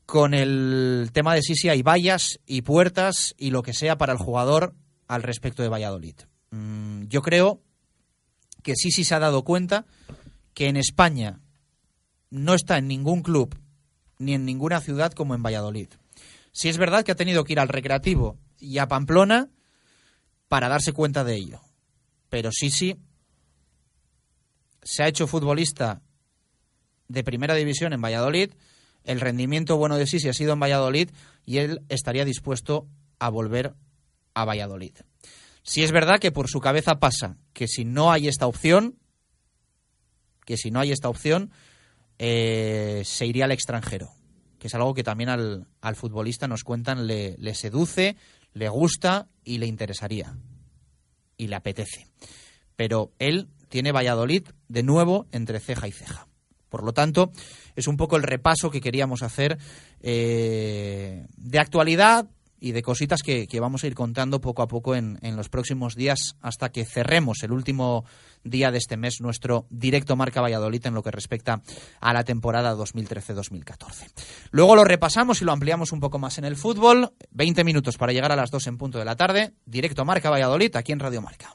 [0.04, 4.18] con el tema de Sisi hay vallas y puertas y lo que sea para el
[4.18, 4.74] jugador
[5.08, 6.16] al respecto de Valladolid.
[6.50, 7.62] Mm, yo creo
[8.62, 9.86] que Sisi se ha dado cuenta
[10.52, 11.40] que en España
[12.28, 13.58] no está en ningún club
[14.18, 15.88] ni en ninguna ciudad como en Valladolid.
[16.52, 19.48] Si es verdad que ha tenido que ir al Recreativo y a Pamplona
[20.50, 21.60] para darse cuenta de ello.
[22.28, 22.96] Pero sí,
[24.82, 26.02] se ha hecho futbolista
[27.06, 28.50] de primera división en Valladolid,
[29.04, 31.10] el rendimiento bueno de Sisi ha sido en Valladolid
[31.46, 32.88] y él estaría dispuesto
[33.20, 33.74] a volver
[34.34, 34.96] a Valladolid.
[35.62, 38.98] Si es verdad que por su cabeza pasa que si no hay esta opción,
[40.44, 41.52] que si no hay esta opción,
[42.18, 44.10] eh, se iría al extranjero,
[44.58, 48.16] que es algo que también al, futbolista nos cuentan le, le seduce,
[48.52, 50.36] le gusta y le interesaría.
[51.36, 52.06] Y le apetece.
[52.76, 56.28] Pero él tiene Valladolid de nuevo entre ceja y ceja.
[56.68, 57.32] Por lo tanto,
[57.74, 59.58] es un poco el repaso que queríamos hacer
[60.02, 65.18] eh, de actualidad, y de cositas que, vamos a ir contando poco a poco en,
[65.22, 68.04] en, los próximos días hasta que cerremos el último
[68.44, 71.62] día de este mes nuestro directo Marca Valladolid en lo que respecta
[72.00, 74.10] a la temporada 2013-2014.
[74.50, 77.12] Luego lo repasamos y lo ampliamos un poco más en el fútbol.
[77.32, 79.54] 20 minutos para llegar a las 2 en punto de la tarde.
[79.64, 81.54] Directo Marca Valladolid aquí en Radio Marca.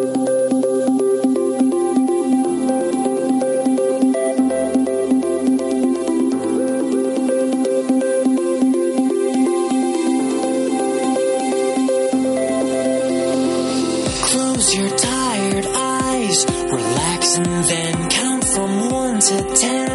[17.31, 19.91] books and then count from one to ten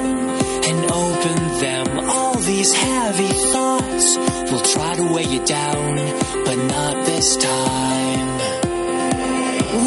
[0.68, 2.08] and open them.
[2.08, 4.16] All these heavy thoughts
[4.50, 5.96] will try to weigh you down,
[6.44, 8.38] but not this time.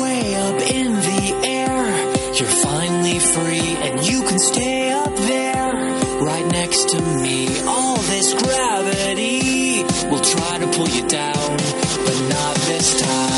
[0.02, 5.74] Way up in the air, you're finally free and you can stay up there
[6.22, 7.48] right next to me.
[7.66, 11.58] All this gravity will try to pull you down,
[12.06, 13.29] but not this time.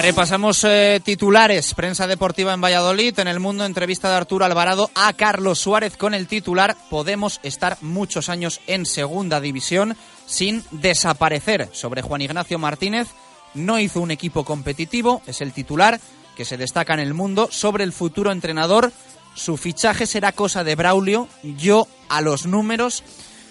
[0.00, 1.74] Repasamos eh, titulares.
[1.74, 3.18] Prensa deportiva en Valladolid.
[3.18, 6.76] En el mundo, entrevista de Arturo Alvarado a Carlos Suárez con el titular.
[6.88, 11.68] Podemos estar muchos años en segunda división sin desaparecer.
[11.72, 13.08] Sobre Juan Ignacio Martínez.
[13.54, 15.20] No hizo un equipo competitivo.
[15.26, 16.00] Es el titular
[16.36, 17.48] que se destaca en el mundo.
[17.50, 18.92] Sobre el futuro entrenador.
[19.34, 21.26] Su fichaje será cosa de Braulio.
[21.42, 23.02] Yo a los números.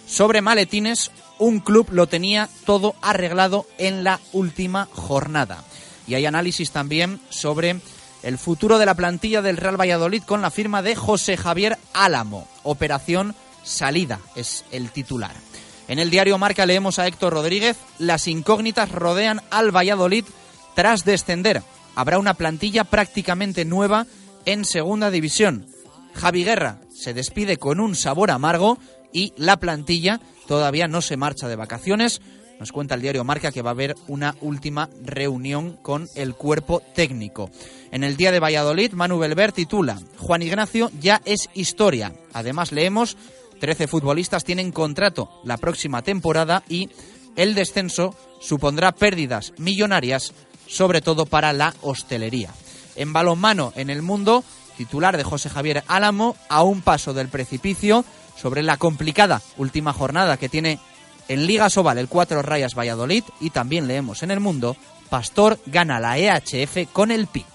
[0.07, 1.11] Sobre maletines.
[1.39, 5.66] Un club lo tenía todo arreglado en la última jornada
[6.07, 7.79] y hay análisis también sobre
[8.23, 12.47] el futuro de la plantilla del Real Valladolid con la firma de José Javier Álamo.
[12.63, 15.35] Operación Salida es el titular.
[15.87, 20.25] En el diario Marca leemos a Héctor Rodríguez, las incógnitas rodean al Valladolid
[20.75, 21.63] tras descender.
[21.95, 24.05] Habrá una plantilla prácticamente nueva
[24.45, 25.67] en segunda división.
[26.13, 28.77] Javi Guerra se despide con un sabor amargo
[29.13, 32.21] y la plantilla todavía no se marcha de vacaciones.
[32.59, 36.81] Nos cuenta el diario Marca que va a haber una última reunión con el cuerpo
[36.95, 37.51] técnico.
[37.91, 42.13] En el día de Valladolid, Manu Belver titula Juan Ignacio ya es historia.
[42.33, 43.17] Además leemos
[43.59, 46.89] 13 futbolistas tienen contrato la próxima temporada y
[47.35, 50.33] el descenso supondrá pérdidas millonarias,
[50.67, 52.51] sobre todo para la hostelería.
[52.95, 54.43] En balonmano en el mundo,
[54.77, 58.03] titular de José Javier Álamo, a un paso del precipicio
[58.35, 60.79] sobre la complicada última jornada que tiene
[61.27, 64.77] en Liga Sobal, el 4 Rayas Valladolid y también leemos en el mundo,
[65.09, 67.45] Pastor gana la EHF con el PIC.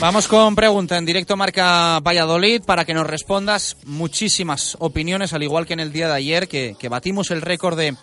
[0.00, 5.66] Vamos con pregunta en directo Marca Valladolid para que nos respondas muchísimas opiniones, al igual
[5.66, 7.96] que en el día de ayer, que, batimos el récord de,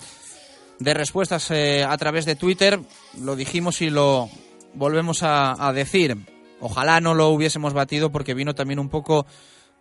[0.79, 2.79] respuestas eh, a través de Twitter.
[3.21, 4.29] Lo dijimos y lo
[4.73, 6.17] volvemos a, decir.
[6.59, 9.27] Ojalá no lo hubiésemos batido porque vino también un poco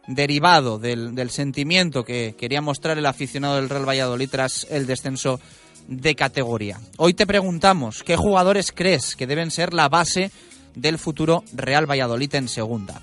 [0.06, 5.40] derivado del sentimiento que quería mostrar el aficionado del Real Valladolid tras el descenso
[5.90, 6.80] de categoría.
[6.96, 10.30] Hoy te preguntamos, ¿qué jugadores crees que deben ser la base
[10.74, 13.00] del futuro Real Valladolid en segunda.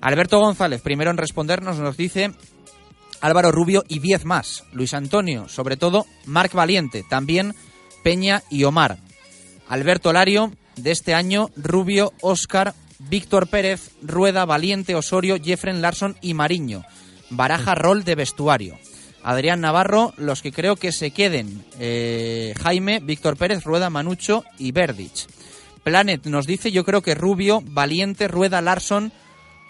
[0.00, 2.32] Alberto González, primero en respondernos, nos dice
[3.20, 4.64] Álvaro Rubio y 10 más.
[4.72, 7.54] Luis Antonio, sobre todo Marc Valiente, también
[8.02, 8.98] Peña y Omar.
[9.68, 16.34] Alberto Lario, de este año, Rubio, Óscar, Víctor Pérez, Rueda, Valiente, Osorio, Jeffren Larson y
[16.34, 16.84] Mariño.
[17.30, 18.76] Baraja rol de vestuario.
[19.24, 21.64] Adrián Navarro, los que creo que se queden.
[21.80, 25.26] Eh, Jaime, Víctor Pérez, Rueda, Manucho y Verdich.
[25.82, 29.12] Planet nos dice, yo creo que Rubio, Valiente, Rueda, Larson,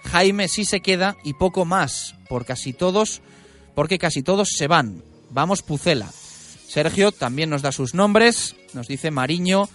[0.04, 3.22] Jaime sí se queda y poco más, por casi todos,
[3.74, 5.02] porque casi todos se van.
[5.30, 6.10] Vamos Pucela.
[6.68, 9.68] Sergio también nos da sus nombres, nos dice Mariño,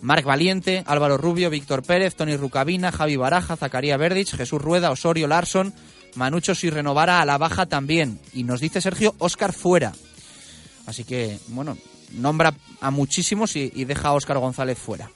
[0.00, 5.26] Marc Valiente, Álvaro Rubio, Víctor Pérez, Tony Rucabina, Javi Baraja, Zacaría Verdich, Jesús Rueda, Osorio
[5.26, 5.74] Larson,
[6.16, 8.18] Manucho si renovara a la baja también.
[8.32, 9.92] Y nos dice Sergio, Óscar fuera.
[10.86, 11.76] Así que, bueno,
[12.12, 15.10] nombra a muchísimos y, y deja a Óscar González fuera.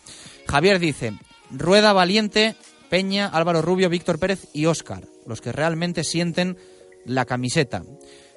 [0.49, 1.13] Javier dice,
[1.51, 2.57] Rueda Valiente,
[2.89, 6.59] Peña, Álvaro Rubio, Víctor Pérez y Óscar, los que realmente sienten
[7.05, 7.85] la camiseta.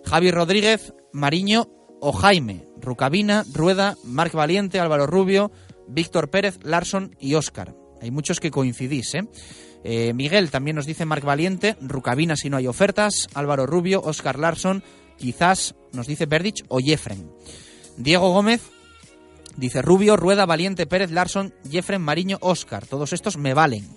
[0.06, 1.68] Javi Rodríguez, Mariño
[2.00, 5.52] o Jaime, Rucabina, Rueda, Marc Valiente, Álvaro Rubio,
[5.88, 7.76] Víctor Pérez, Larson y Óscar.
[8.02, 9.24] Hay muchos que coincidís, ¿eh?
[9.84, 10.14] ¿Eh?
[10.14, 14.84] Miguel también nos dice Marc Valiente, Rucabina si no hay ofertas, Álvaro Rubio, Óscar Larson,
[15.18, 17.30] quizás nos dice Berdich o Jeffren.
[17.98, 18.62] Diego Gómez,
[19.56, 22.86] Dice Rubio, Rueda, Valiente, Pérez, Larson, Jeffren, Mariño, Oscar.
[22.88, 23.88] Todos estos me valen.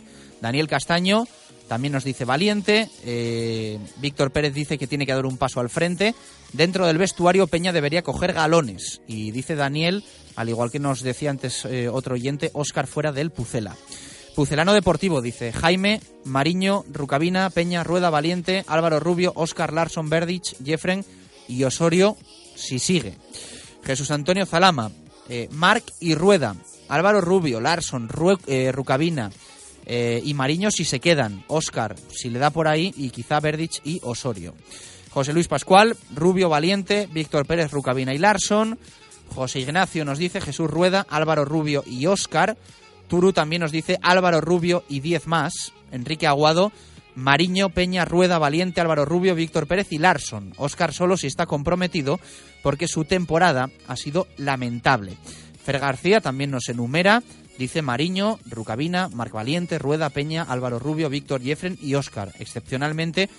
[0.40, 1.26] Daniel Castaño
[1.66, 2.90] también nos dice Valiente.
[3.04, 6.14] Eh, Víctor Pérez dice que tiene que dar un paso al frente.
[6.52, 9.00] Dentro del vestuario, Peña debería coger galones.
[9.06, 10.04] Y dice Daniel,
[10.36, 13.76] al igual que nos decía antes eh, otro oyente, Oscar fuera del Pucela.
[14.36, 21.06] Pucelano Deportivo dice Jaime, Mariño, Rucabina, Peña, Rueda, Valiente, Álvaro Rubio, Oscar Larson, Verdich, Jeffren
[21.48, 22.18] y Osorio
[22.54, 23.14] si sigue.
[23.82, 24.90] Jesús Antonio Zalama,
[25.30, 26.54] eh, Marc y Rueda,
[26.90, 28.10] Álvaro Rubio, Larson,
[28.46, 29.30] eh, Rucabina
[29.86, 33.80] eh, y Mariño si se quedan, Oscar si le da por ahí y quizá Verdich
[33.84, 34.54] y Osorio.
[35.12, 38.78] José Luis Pascual, Rubio Valiente, Víctor Pérez, Rucabina y Larson.
[39.34, 42.58] José Ignacio nos dice Jesús Rueda, Álvaro Rubio y Oscar.
[43.08, 45.72] Turu también nos dice Álvaro Rubio y 10 más.
[45.92, 46.72] Enrique Aguado,
[47.14, 50.52] Mariño, Peña, Rueda, Valiente, Álvaro Rubio, Víctor Pérez y Larson.
[50.58, 52.20] Oscar solo si está comprometido
[52.62, 55.16] porque su temporada ha sido lamentable.
[55.64, 57.22] Fer García también nos enumera,
[57.58, 62.32] dice Mariño, Rucabina, Marc Valiente, Rueda, Peña, Álvaro Rubio, Víctor Jeffren y Oscar.
[62.38, 63.30] Excepcionalmente,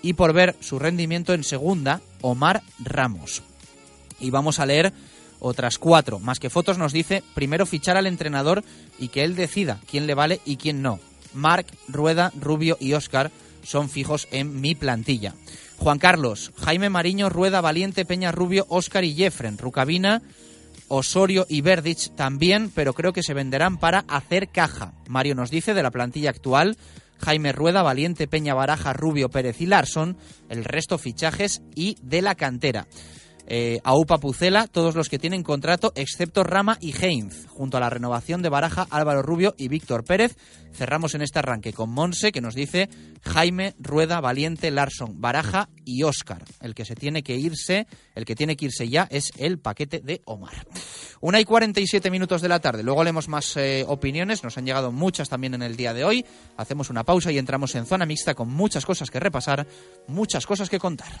[0.00, 3.42] y por ver su rendimiento en segunda, Omar Ramos.
[4.20, 4.92] Y vamos a leer
[5.40, 6.18] otras cuatro.
[6.18, 8.64] Más que fotos nos dice primero fichar al entrenador
[8.98, 11.00] y que él decida quién le vale y quién no.
[11.34, 13.30] Marc, Rueda, Rubio y Oscar
[13.62, 15.34] son fijos en mi plantilla.
[15.78, 19.58] Juan Carlos, Jaime Mariño, Rueda, Valiente, Peña, Rubio, Oscar y Jeffren.
[19.58, 20.22] Rucabina,
[20.88, 24.92] Osorio y Verdich también, pero creo que se venderán para hacer caja.
[25.08, 26.76] Mario nos dice de la plantilla actual,
[27.18, 30.16] Jaime Rueda, Valiente, Peña Baraja, Rubio, Pérez y Larson,
[30.48, 32.86] el resto fichajes y de la cantera
[33.46, 37.90] eh, Aupa Pucela, todos los que tienen contrato, excepto Rama y Heinz, junto a la
[37.90, 40.36] renovación de Baraja, Álvaro Rubio y Víctor Pérez.
[40.72, 42.88] Cerramos en este arranque con Monse, que nos dice
[43.22, 46.42] Jaime, Rueda, Valiente, Larson, Baraja y Óscar.
[46.60, 50.00] El que se tiene que irse, el que tiene que irse ya es el paquete
[50.00, 50.66] de Omar.
[51.20, 52.82] Una y 47 minutos de la tarde.
[52.82, 56.24] Luego leemos más eh, opiniones, nos han llegado muchas también en el día de hoy.
[56.56, 59.66] Hacemos una pausa y entramos en zona mixta con muchas cosas que repasar,
[60.08, 61.20] muchas cosas que contar.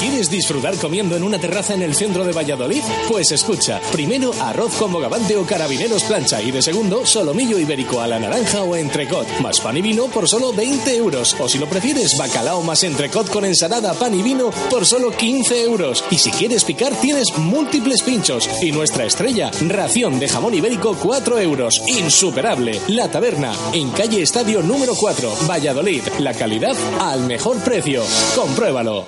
[0.00, 2.82] ¿Quieres disfrutar comiendo en una terraza en el centro de Valladolid?
[3.06, 8.06] Pues escucha, primero arroz con bogavante o carabineros plancha y de segundo solomillo ibérico a
[8.06, 11.36] la naranja o entrecot, más pan y vino por solo 20 euros.
[11.38, 15.64] O si lo prefieres, bacalao más entrecot con ensalada, pan y vino por solo 15
[15.64, 16.02] euros.
[16.10, 18.48] Y si quieres picar, tienes múltiples pinchos.
[18.62, 21.82] Y nuestra estrella, ración de jamón ibérico 4 euros.
[21.86, 22.80] Insuperable.
[22.88, 26.04] La taberna, en calle Estadio número 4, Valladolid.
[26.20, 28.02] La calidad al mejor precio.
[28.34, 29.04] Compruébalo.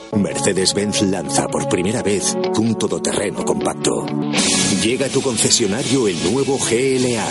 [0.83, 4.05] Mercedes-Benz lanza por primera vez un todoterreno compacto.
[4.83, 7.29] Llega a tu concesionario el nuevo GLA,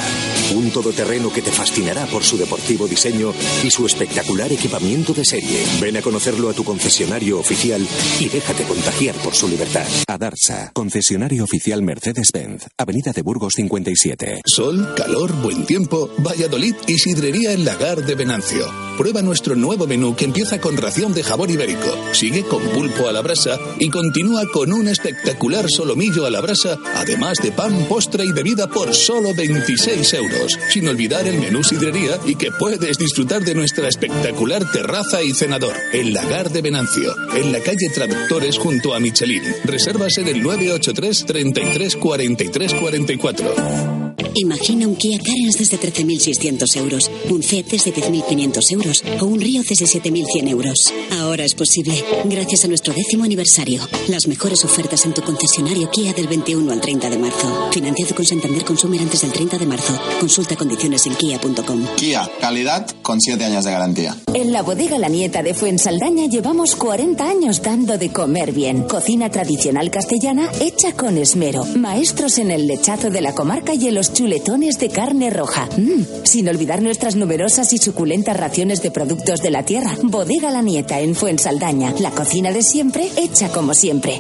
[0.56, 3.34] un todoterreno que te fascinará por su deportivo diseño
[3.64, 5.64] y su espectacular equipamiento de serie.
[5.82, 7.86] Ven a conocerlo a tu concesionario oficial
[8.20, 9.86] y déjate contagiar por su libertad.
[10.08, 14.44] Adarsa, concesionario oficial Mercedes-Benz, Avenida de Burgos 57.
[14.46, 18.66] Sol, calor, buen tiempo, Valladolid y sidrería en Lagar de Venancio.
[18.98, 23.12] Prueba nuestro nuevo menú que empieza con ración de jabón ibérico, sigue con pulpo a
[23.12, 23.41] la brasa
[23.80, 28.68] y continúa con un espectacular solomillo a la brasa, además de pan, postre y bebida
[28.68, 30.58] por solo 26 euros.
[30.70, 35.74] Sin olvidar el menú sidrería y que puedes disfrutar de nuestra espectacular terraza y cenador.
[35.94, 39.44] El Lagar de Venancio, en la calle Traductores junto a Michelin.
[39.64, 44.01] Reservas en el 983 33 43 44.
[44.36, 49.62] Imagina un Kia Carens desde 13.600 euros, un C desde 10.500 euros o un Río
[49.64, 50.94] desde 7.100 euros.
[51.20, 51.94] Ahora es posible,
[52.26, 53.82] gracias a nuestro décimo aniversario.
[54.08, 57.70] Las mejores ofertas en tu concesionario Kia del 21 al 30 de marzo.
[57.72, 60.00] Financiado con Santander Consumer antes del 30 de marzo.
[60.20, 61.86] Consulta condiciones en kia.com.
[61.96, 64.18] Kia, calidad con 7 años de garantía.
[64.34, 68.84] En la bodega La Nieta de Fuensaldaña llevamos 40 años dando de comer bien.
[68.84, 71.66] Cocina tradicional castellana hecha con esmero.
[71.66, 75.68] Maestros en el lechazo de la comarca y en los chuletones de carne roja.
[75.78, 79.96] Mm, sin olvidar nuestras numerosas y suculentas raciones de productos de la tierra.
[80.02, 81.94] Bodega La Nieta en Fuensaldaña.
[82.00, 84.20] La cocina de siempre hecha como siempre.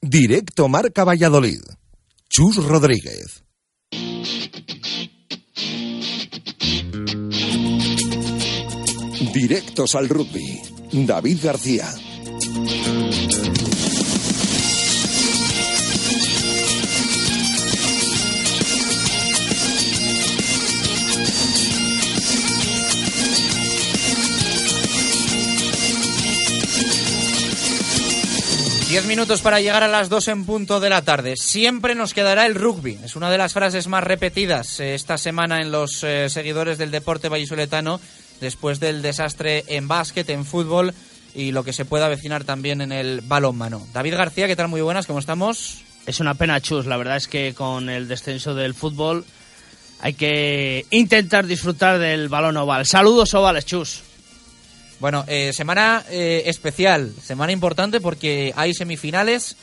[0.00, 1.62] Directo Marca Valladolid.
[2.28, 3.42] Chus Rodríguez.
[9.34, 10.62] Directos al rugby.
[10.92, 11.88] David García.
[28.88, 31.36] Diez minutos para llegar a las dos en punto de la tarde.
[31.36, 32.98] Siempre nos quedará el rugby.
[33.04, 36.90] Es una de las frases más repetidas eh, esta semana en los eh, seguidores del
[36.90, 38.00] deporte vallisoletano
[38.40, 40.94] después del desastre en básquet, en fútbol
[41.34, 43.86] y lo que se puede avecinar también en el balonmano.
[43.92, 44.68] David García, ¿qué tal?
[44.68, 45.82] Muy buenas, ¿cómo estamos?
[46.06, 46.86] Es una pena, Chus.
[46.86, 49.26] La verdad es que con el descenso del fútbol
[50.00, 52.86] hay que intentar disfrutar del balón oval.
[52.86, 54.07] Saludos ovales, Chus.
[55.00, 59.56] Bueno, eh, semana eh, especial, semana importante porque hay semifinales.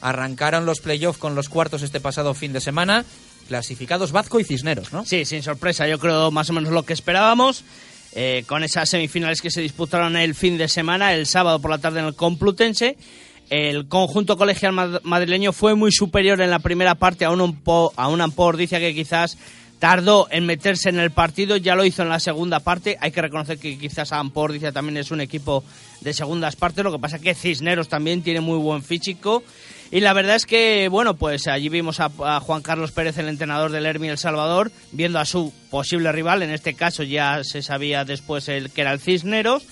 [0.00, 3.04] Arrancaron los playoffs con los cuartos este pasado fin de semana.
[3.48, 5.04] Clasificados Vazco y Cisneros, ¿no?
[5.04, 5.88] Sí, sin sorpresa.
[5.88, 7.64] Yo creo más o menos lo que esperábamos.
[8.14, 11.78] Eh, con esas semifinales que se disputaron el fin de semana, el sábado por la
[11.78, 12.98] tarde en el Complutense.
[13.48, 17.60] El conjunto colegial madrileño fue muy superior en la primera parte a un,
[17.96, 19.38] a un Ampor, dice que quizás
[19.82, 22.96] tardó en meterse en el partido, ya lo hizo en la segunda parte.
[23.00, 25.64] Hay que reconocer que quizás Ampordicia también es un equipo
[26.02, 29.42] de segundas partes, lo que pasa es que Cisneros también tiene muy buen físico.
[29.90, 33.26] Y la verdad es que, bueno, pues allí vimos a, a Juan Carlos Pérez, el
[33.26, 37.60] entrenador del Hermi El Salvador, viendo a su posible rival, en este caso ya se
[37.60, 39.64] sabía después el que era el Cisneros.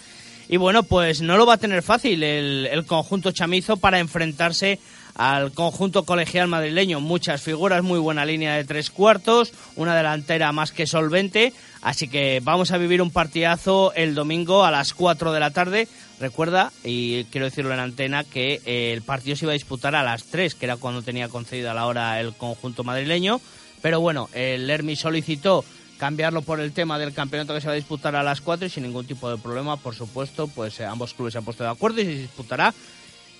[0.48, 4.80] Y bueno, pues no lo va a tener fácil el, el conjunto chamizo para enfrentarse
[5.14, 7.00] al conjunto colegial madrileño.
[7.00, 11.52] Muchas figuras, muy buena línea de tres cuartos, una delantera más que solvente.
[11.82, 15.88] Así que vamos a vivir un partidazo el domingo a las 4 de la tarde.
[16.18, 20.02] Recuerda, y quiero decirlo en antena, que eh, el partido se iba a disputar a
[20.02, 23.40] las 3, que era cuando tenía concedida la hora el conjunto madrileño.
[23.80, 25.64] Pero bueno, el Hermi solicitó
[26.00, 28.70] cambiarlo por el tema del campeonato que se va a disputar a las 4 y
[28.70, 31.70] sin ningún tipo de problema, por supuesto, pues eh, ambos clubes se han puesto de
[31.70, 32.74] acuerdo y se disputará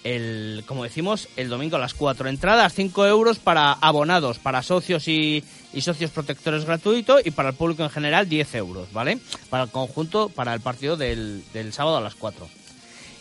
[0.04, 2.28] el, como decimos, el domingo a las 4.
[2.28, 7.54] Entradas 5 euros para abonados, para socios y, y, socios protectores gratuito y para el
[7.54, 9.18] público en general 10 euros, ¿vale?
[9.48, 12.48] Para el conjunto, para el partido del, del sábado a las 4.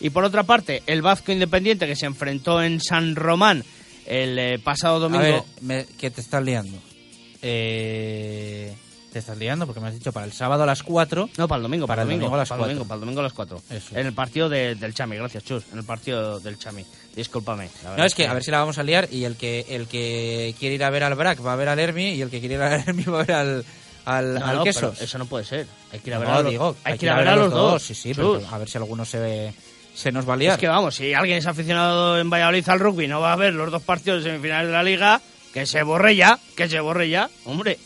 [0.01, 3.63] Y por otra parte, el Vasco Independiente que se enfrentó en San Román
[4.05, 5.23] el eh, pasado domingo.
[5.23, 6.77] A ver, me, que te estás liando.
[7.41, 8.73] Eh,
[9.11, 11.29] te estás liando porque me has dicho para el sábado a las 4.
[11.37, 12.71] No, para el domingo, para, el domingo, a las para 4.
[12.71, 13.61] el domingo, para el domingo a las 4.
[13.71, 13.97] Eso.
[13.97, 15.63] En el partido de, del Chami, gracias, Chus.
[15.71, 16.85] En el partido del Chami.
[17.15, 17.69] Discúlpame.
[17.83, 19.87] la No, es que a ver si la vamos a liar y el que el
[19.87, 22.39] que quiere ir a ver al Brac va a ver al Hermi y el que
[22.39, 23.65] quiere ir al Hermi va a ver al,
[24.05, 25.67] al, No, al no, pero eso no puede ser.
[25.91, 27.35] Hay que ir a ver No, a los, digo, hay que ir a ver a
[27.35, 27.83] los dos.
[27.83, 29.53] Sí, sí, pero a ver si alguno se,
[29.95, 30.53] se nos va a liar.
[30.53, 33.35] Es que vamos, si alguien es aficionado en Valladolid al rugby y no va a
[33.35, 35.21] ver los dos partidos de semifinales de la liga,
[35.53, 37.77] que se borre ya, que se borre ya, hombre.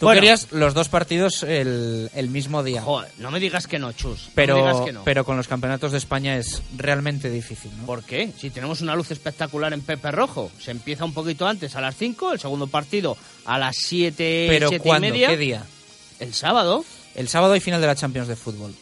[0.00, 0.22] Tú Bueno.
[0.22, 2.80] querías los dos partidos el, el mismo día.
[2.80, 4.22] Joder, no me digas que no, Chus.
[4.22, 5.04] no me pero, digas que no.
[5.04, 7.84] pero con los campeonatos de España es realmente difícil, ¿no?
[7.84, 8.32] ¿Por qué?
[8.38, 11.94] Si tenemos una luz espectacular en Pepe Rojo, se empieza un poquito antes, a las
[11.96, 15.06] 5, el segundo partido a las 7, Pero siete ¿cuándo?
[15.06, 15.28] y media.
[15.28, 15.64] ¿Qué día?
[16.18, 16.82] El sábado.
[17.14, 18.74] El sábado hay final de la Champions de fútbol.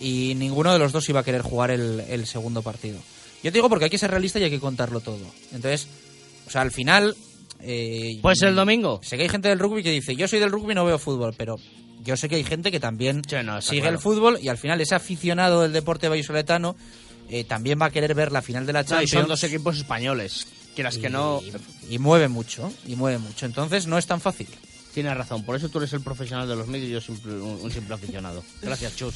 [0.00, 2.98] Y ninguno de los dos iba a querer jugar el, el segundo partido.
[3.42, 5.24] Yo te digo porque hay que ser realista y hay que contarlo todo.
[5.52, 5.88] Entonces,
[6.46, 7.16] o sea, al final...
[7.60, 9.00] eh, Pues el domingo.
[9.02, 10.98] Sé que hay gente del rugby que dice, yo soy del rugby y no veo
[10.98, 11.56] fútbol, pero
[12.04, 13.96] yo sé que hay gente que también Sí, no, está sigue claro.
[13.96, 16.76] el fútbol y al final ese aficionado del deporte vallisoletano
[17.30, 19.10] eh, también va a querer ver la final de la No, y Champions.
[19.10, 20.46] son dos equipos españoles.
[20.74, 21.42] Quieras que no,
[21.90, 23.44] y, y mueve mucho, y mueve mucho.
[23.46, 24.46] Entonces no es tan fácil.
[24.94, 25.44] tienes razón.
[25.44, 27.94] Por eso tú eres el profesional de los medios y yo simple- un, un simple
[27.94, 28.42] aficionado.
[28.62, 29.14] Gracias, Chus.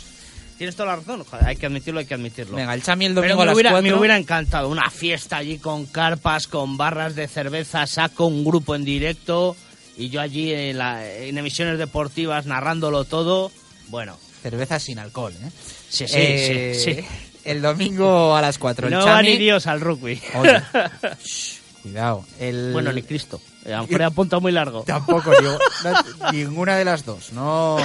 [0.62, 1.24] Tienes toda la razón.
[1.24, 2.56] Joder, hay que admitirlo, hay que admitirlo.
[2.56, 3.90] Venga, el Chami el Pero domingo me a las hubiera, 4.
[3.90, 8.76] me hubiera encantado una fiesta allí con carpas, con barras de cerveza, saco un grupo
[8.76, 9.56] en directo
[9.96, 13.50] y yo allí en, la- en emisiones deportivas narrándolo todo.
[13.88, 15.50] Bueno, Cerveza sin alcohol, ¿eh?
[15.88, 16.94] sí, sí, Eh, sí.
[16.94, 17.00] sí.
[17.44, 18.88] El domingo a las 4.
[18.88, 19.30] No el Chami...
[19.30, 20.20] ni Dios al rugby.
[20.34, 20.62] Oye,
[21.24, 22.24] shh, cuidado.
[22.38, 22.70] El...
[22.72, 23.40] Bueno, ni Cristo.
[23.64, 24.82] Eh, le apunta muy largo.
[24.82, 27.32] Tampoco, digo, no- ninguna de las dos.
[27.32, 27.76] No,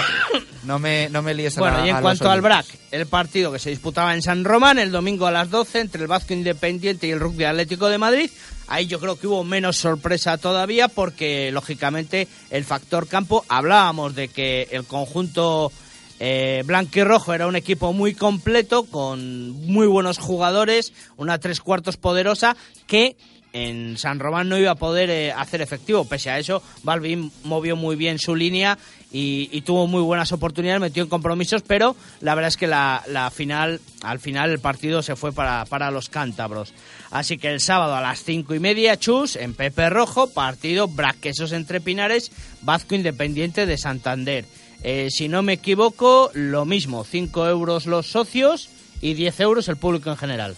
[0.63, 2.41] no, me, no me líes a Bueno, la- y en a cuanto al.
[2.41, 6.01] BRAC, el partido que se disputaba en San Román el domingo a las 12 entre
[6.01, 8.29] el Vasco Independiente y el Rugby Atlético de Madrid,
[8.67, 14.29] ahí yo creo que hubo menos sorpresa todavía porque, lógicamente, el factor campo, hablábamos de
[14.29, 15.71] que el conjunto
[16.19, 21.61] eh, blanco y rojo era un equipo muy completo, con muy buenos jugadores, una tres
[21.61, 22.57] cuartos poderosa
[22.87, 23.15] que
[23.53, 26.05] en San Román no iba a poder eh, hacer efectivo.
[26.05, 28.77] Pese a eso, Balvin movió muy bien su línea
[29.11, 33.31] y, tuvo muy buenas oportunidades, metió en compromisos, pero la verdad es que la, la
[33.31, 36.73] final, al final el partido se fue para, para los cántabros.
[37.09, 41.51] Así que el sábado a las cinco y media, Chus, en Pepe Rojo, partido Braquesos
[41.51, 42.31] entre Pinares,
[42.61, 44.45] Vasco Independiente de Santander.
[44.83, 48.69] Eh, si no me equivoco, lo mismo, 5 euros los socios
[49.01, 50.55] y 10 euros el público en general.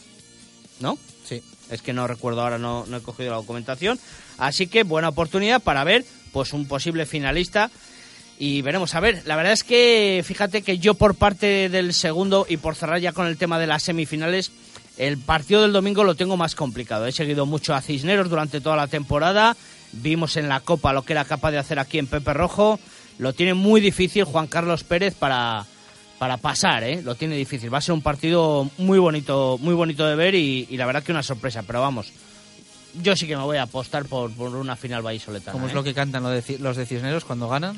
[0.79, 0.97] ¿No?
[1.69, 3.99] Es que no recuerdo ahora, no, no he cogido la documentación.
[4.37, 7.69] Así que buena oportunidad para ver pues un posible finalista.
[8.37, 12.45] Y veremos, a ver, la verdad es que fíjate que yo por parte del segundo
[12.47, 14.51] y por cerrar ya con el tema de las semifinales,
[14.97, 17.05] el partido del domingo lo tengo más complicado.
[17.05, 19.57] He seguido mucho a Cisneros durante toda la temporada.
[19.91, 22.79] Vimos en la Copa lo que era capaz de hacer aquí en Pepe Rojo.
[23.17, 25.65] Lo tiene muy difícil Juan Carlos Pérez para,
[26.19, 27.01] para pasar, ¿eh?
[27.01, 27.73] Lo tiene difícil.
[27.73, 31.01] Va a ser un partido muy bonito, muy bonito de ver y, y la verdad
[31.01, 31.63] que una sorpresa.
[31.63, 32.11] Pero vamos,
[33.01, 35.53] yo sí que me voy a apostar por, por una final vallisoletana.
[35.53, 35.75] Como es ¿eh?
[35.75, 37.77] lo que cantan lo de los de Cisneros cuando ganan.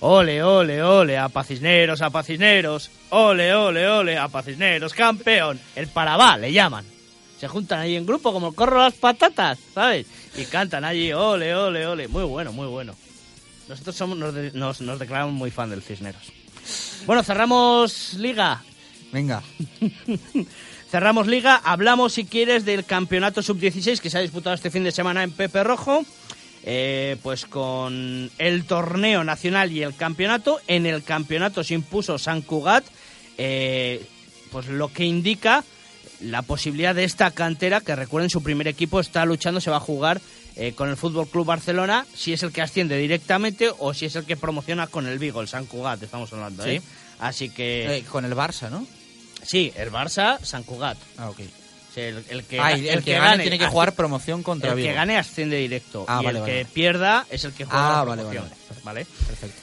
[0.00, 2.90] Ole, ole, ole, a Pacisneros, a Pacisneros.
[3.10, 5.60] Ole, ole, ole, a Pacisneros, campeón.
[5.76, 6.84] El parabá le llaman.
[7.38, 10.06] Se juntan allí en grupo como el corro las patatas, ¿sabes?
[10.36, 12.08] Y cantan allí, ole, ole, ole.
[12.08, 12.94] Muy bueno, muy bueno.
[13.68, 16.32] Nosotros somos, nos, de- nos, nos declaramos muy fan del Cisneros.
[17.06, 18.62] Bueno, cerramos liga.
[19.12, 19.42] Venga.
[20.90, 24.92] Cerramos liga, hablamos si quieres del campeonato sub-16 que se ha disputado este fin de
[24.92, 26.04] semana en Pepe Rojo.
[26.66, 30.60] eh, pues con el torneo nacional y el campeonato.
[30.66, 32.84] En el campeonato se impuso San Cugat,
[33.38, 34.06] eh,
[34.50, 35.64] pues lo que indica
[36.20, 39.80] la posibilidad de esta cantera, que recuerden su primer equipo está luchando, se va a
[39.80, 40.20] jugar
[40.56, 44.16] eh, con el Fútbol Club Barcelona, si es el que asciende directamente o si es
[44.16, 46.70] el que promociona con el Vigo, el San Cugat, estamos hablando, Sí.
[46.70, 46.82] ¿eh?
[47.18, 47.98] Así que...
[47.98, 48.86] Eh, con el Barça, ¿no?
[49.42, 50.96] Sí, el Barça, San Cugat.
[51.18, 51.40] Ah, ok.
[51.96, 54.88] El, el que, Ah, el, que, gane, tiene que jugar promoción contra el Vigo.
[54.88, 56.04] que gane asciende directo.
[56.08, 58.44] Ah, y vale, el vale, que pierda es el que juega Ah, la vale, promoción,
[58.48, 59.06] vale, ¿vale?
[59.28, 59.60] Perfecto.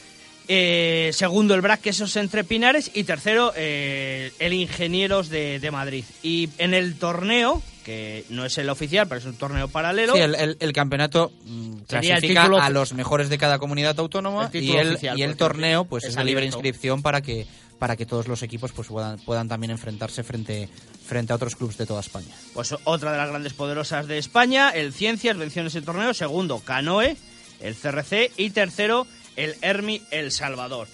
[0.47, 2.89] Eh, segundo, el BRAC Quesos entre Pinares.
[2.93, 6.05] Y tercero, eh, el Ingenieros de, de Madrid.
[6.23, 10.13] Y en el torneo, que no es el oficial, pero es un torneo paralelo.
[10.13, 13.99] Sí, el, el- el campeonato mm, el clasifica título a los mejores de cada comunidad
[13.99, 17.21] autónoma El y el, oficial, y el porque torneo pues es de libre inscripción para
[17.21, 17.45] que
[17.79, 20.69] para que todos los equipos pues puedan, puedan también enfrentarse frente
[21.03, 22.27] frente a otros clubes de toda España.
[22.53, 26.59] Pues otra de las grandes poderosas de España, el Ciencias venció en ese torneo, segundo
[26.59, 27.17] Canoe,
[27.59, 30.87] el CRC y tercero el Hermi El Salvador.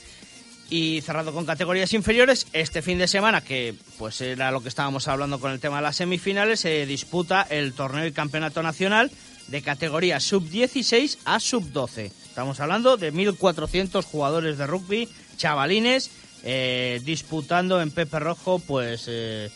[0.70, 5.08] Y cerrando con categorías inferiores, este fin de semana, que pues era lo que estábamos
[5.08, 9.10] hablando con el tema de las semifinales, se disputa el torneo y campeonato nacional
[9.48, 12.12] de categoría sub-16 a sub-12.
[12.28, 15.08] Estamos hablando de 1.400 jugadores de rugby,
[15.38, 16.12] chavalines,
[16.44, 19.06] eh, disputando en Pepe Rojo, pues...
[19.08, 19.50] eh,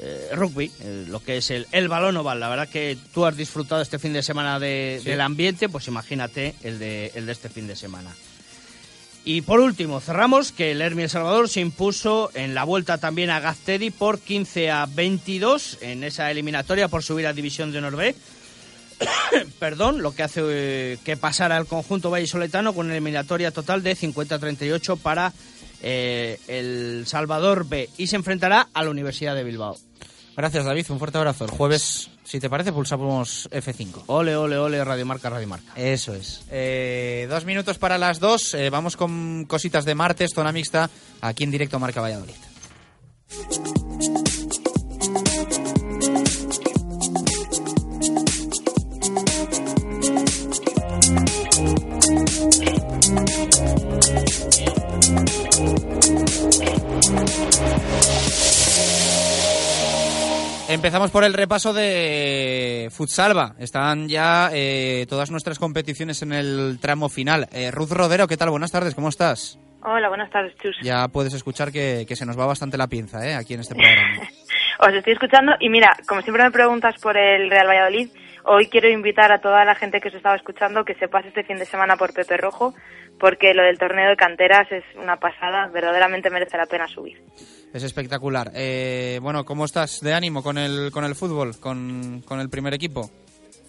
[0.00, 2.38] eh, rugby, eh, lo que es el, el balón oval.
[2.38, 5.10] La verdad que tú has disfrutado este fin de semana de- Sí.
[5.10, 8.14] del ambiente, pues imagínate el de, el de este fin de semana.
[9.24, 13.30] Y por último, cerramos que el Hermi El Salvador se impuso en la vuelta también
[13.30, 18.14] a Gaztedi por 15 a 22 en esa eliminatoria por subir a División de Norbe.
[19.58, 23.94] Perdón, lo que hace eh, que pasara el conjunto vallisoletano con una eliminatoria total de
[23.94, 25.32] 50 a 38 para
[25.82, 29.76] eh, el Salvador B y se enfrentará a la Universidad de Bilbao.
[30.36, 31.44] Gracias David, un fuerte abrazo.
[31.44, 34.02] El jueves, si te parece, pulsamos F5.
[34.08, 35.72] Ole, ole, ole, Radio Marca, Radio Marca.
[35.76, 36.42] Eso es.
[36.50, 38.52] Eh, dos minutos para las dos.
[38.52, 40.90] Eh, vamos con cositas de martes, zona mixta,
[41.22, 42.34] aquí en directo Marca Valladolid.
[60.68, 63.54] Empezamos por el repaso de Futsalva.
[63.58, 67.48] Están ya eh, todas nuestras competiciones en el tramo final.
[67.52, 68.50] Eh, Ruth Rodero, ¿qué tal?
[68.50, 69.58] Buenas tardes, ¿cómo estás?
[69.82, 70.76] Hola, buenas tardes, Chus.
[70.82, 73.34] Ya puedes escuchar que, que se nos va bastante la pinza ¿eh?
[73.34, 74.28] aquí en este programa.
[74.80, 78.10] Os estoy escuchando y mira, como siempre me preguntas por el Real Valladolid,
[78.48, 81.44] hoy quiero invitar a toda la gente que os estaba escuchando que se pase este
[81.44, 82.74] fin de semana por Pepe Rojo,
[83.18, 87.22] porque lo del torneo de canteras es una pasada, verdaderamente merece la pena subir.
[87.72, 88.50] Es espectacular.
[88.54, 92.74] Eh, bueno, ¿cómo estás de ánimo con el, con el fútbol, con, con el primer
[92.74, 93.10] equipo?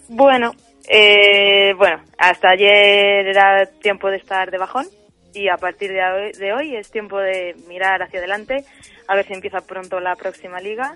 [0.08, 0.52] Bueno,
[0.88, 4.86] eh, bueno, hasta ayer era tiempo de estar de bajón
[5.34, 8.64] y a partir de hoy, de hoy es tiempo de mirar hacia adelante,
[9.08, 10.96] a ver si empieza pronto la próxima liga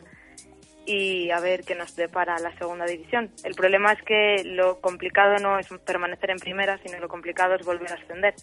[0.86, 3.29] y a ver qué nos depara la segunda división.
[3.43, 7.65] El problema es que lo complicado no es permanecer en primera, sino lo complicado es
[7.65, 8.34] volver a ascender.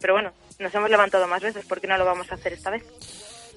[0.00, 2.70] Pero bueno, nos hemos levantado más veces, ¿por qué no lo vamos a hacer esta
[2.70, 2.84] vez?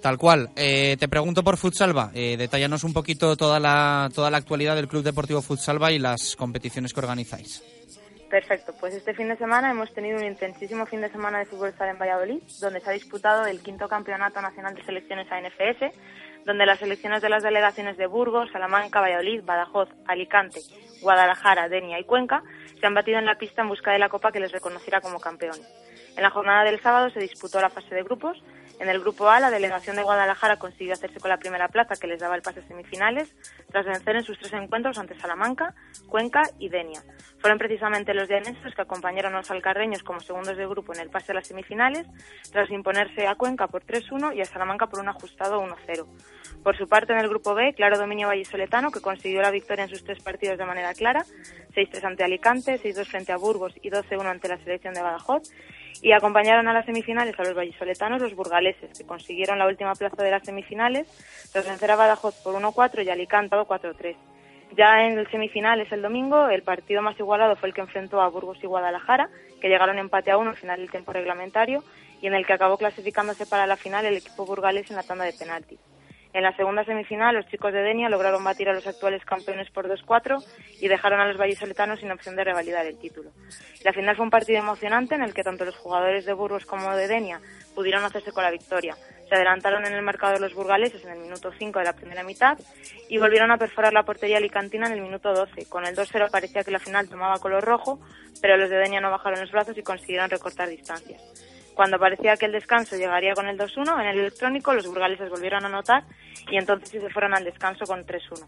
[0.02, 0.50] Tal cual.
[0.56, 2.12] Eh, te pregunto por Futsalva.
[2.14, 6.36] Eh, detállanos un poquito toda la, toda la actualidad del Club Deportivo Futsalva y las
[6.38, 7.62] competiciones que organizáis.
[8.30, 11.74] Perfecto, pues este fin de semana hemos tenido un intensísimo fin de semana de fútbol
[11.76, 15.96] sala en Valladolid, donde se ha disputado el quinto campeonato nacional de selecciones ANFS,
[16.50, 20.62] donde las selecciones de las delegaciones de Burgos, Salamanca, Valladolid, Badajoz, Alicante,
[21.00, 22.42] Guadalajara, Denia y Cuenca
[22.80, 25.20] se han batido en la pista en busca de la copa que les reconociera como
[25.20, 25.62] campeones.
[26.18, 28.42] En la jornada del sábado se disputó la fase de grupos.
[28.80, 32.08] En el grupo A, la delegación de Guadalajara consiguió hacerse con la primera plaza que
[32.08, 33.36] les daba el pase a semifinales,
[33.70, 35.76] tras vencer en sus tres encuentros ante Salamanca,
[36.08, 37.04] Cuenca y Denia.
[37.40, 41.02] Fueron precisamente los dianeses los que acompañaron a los alcarreños como segundos de grupo en
[41.02, 42.08] el pase a las semifinales,
[42.52, 46.08] tras imponerse a Cuenca por 3-1 y a Salamanca por un ajustado 1-0.
[46.64, 49.90] Por su parte, en el grupo B, claro dominio vallisoletano, que consiguió la victoria en
[49.90, 51.24] sus tres partidos de manera clara,
[51.74, 55.44] 6-3 ante Alicante, 6-2 frente a Burgos y 12-1 ante la selección de Badajoz,
[56.02, 60.22] y acompañaron a las semifinales a los vallisoletanos los burgaleses, que consiguieron la última plaza
[60.22, 61.08] de las semifinales
[61.52, 64.16] tras vencer a Badajoz por 1-4 y Alicante por 4-3.
[64.78, 68.30] Ya en el semifinales el domingo, el partido más igualado fue el que enfrentó a
[68.30, 69.30] Burgos y Guadalajara,
[69.60, 71.84] que llegaron empate a uno al final del tiempo reglamentario
[72.22, 75.26] y en el que acabó clasificándose para la final el equipo burgalés en la tanda
[75.26, 75.80] de penaltis.
[76.32, 79.88] En la segunda semifinal, los chicos de Denia lograron batir a los actuales campeones por
[79.88, 80.44] 2-4
[80.80, 83.32] y dejaron a los vallisoletanos sin opción de revalidar el título.
[83.84, 86.96] La final fue un partido emocionante en el que tanto los jugadores de Burgos como
[86.96, 87.42] de Denia
[87.74, 88.96] pudieron hacerse con la victoria.
[89.28, 92.60] Se adelantaron en el marcador los burgaleses en el minuto 5 de la primera mitad
[93.08, 95.66] y volvieron a perforar la portería alicantina en el minuto 12.
[95.68, 98.00] Con el 2-0 parecía que la final tomaba color rojo,
[98.42, 101.49] pero los de Denia no bajaron los brazos y consiguieron recortar distancias.
[101.80, 105.64] Cuando parecía que el descanso llegaría con el 2-1, en el electrónico los burgaleses volvieron
[105.64, 106.04] a anotar
[106.52, 108.46] y entonces se fueron al descanso con 3-1.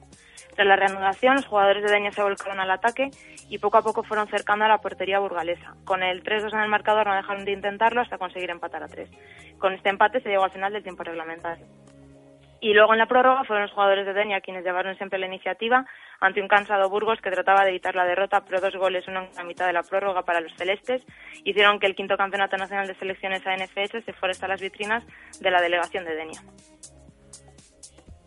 [0.53, 3.09] Tras la reanudación, los jugadores de Denia se volcaron al ataque
[3.47, 5.75] y poco a poco fueron cercando a la portería burgalesa.
[5.86, 9.09] Con el 3-2 en el marcador no dejaron de intentarlo hasta conseguir empatar a 3.
[9.59, 11.65] Con este empate se llegó al final del tiempo reglamentario.
[12.62, 15.84] Y luego en la prórroga fueron los jugadores de Denia quienes llevaron siempre la iniciativa
[16.20, 19.36] ante un cansado Burgos que trataba de evitar la derrota, pero dos goles, uno en
[19.36, 21.01] la mitad de la prórroga para los celestes,
[21.43, 25.03] hicieron que el quinto campeonato nacional de selecciones ANFS se fuera hasta las vitrinas
[25.39, 26.41] de la delegación de Denia.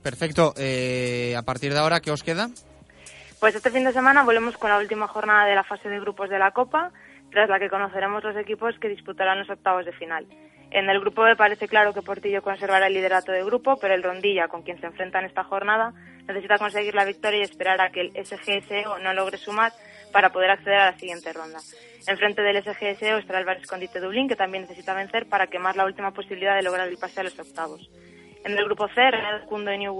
[0.02, 0.52] Perfecto.
[0.58, 2.48] Eh, a partir de ahora, ¿qué os queda?
[3.38, 6.28] Pues este fin de semana volvemos con la última jornada de la fase de grupos
[6.28, 6.92] de la Copa,
[7.34, 10.24] tras la que conoceremos los equipos que disputarán los octavos de final.
[10.70, 14.04] En el grupo B parece claro que Portillo conservará el liderato de grupo, pero el
[14.04, 15.92] Rondilla, con quien se enfrenta en esta jornada,
[16.28, 19.72] necesita conseguir la victoria y esperar a que el SGSO no logre sumar
[20.12, 21.58] para poder acceder a la siguiente ronda.
[22.06, 25.86] Enfrente del SGSO estará el Bar Escondite Dublín, que también necesita vencer para quemar la
[25.86, 27.90] última posibilidad de lograr el pase a los octavos.
[28.44, 29.92] En el grupo C, Real Cundo y New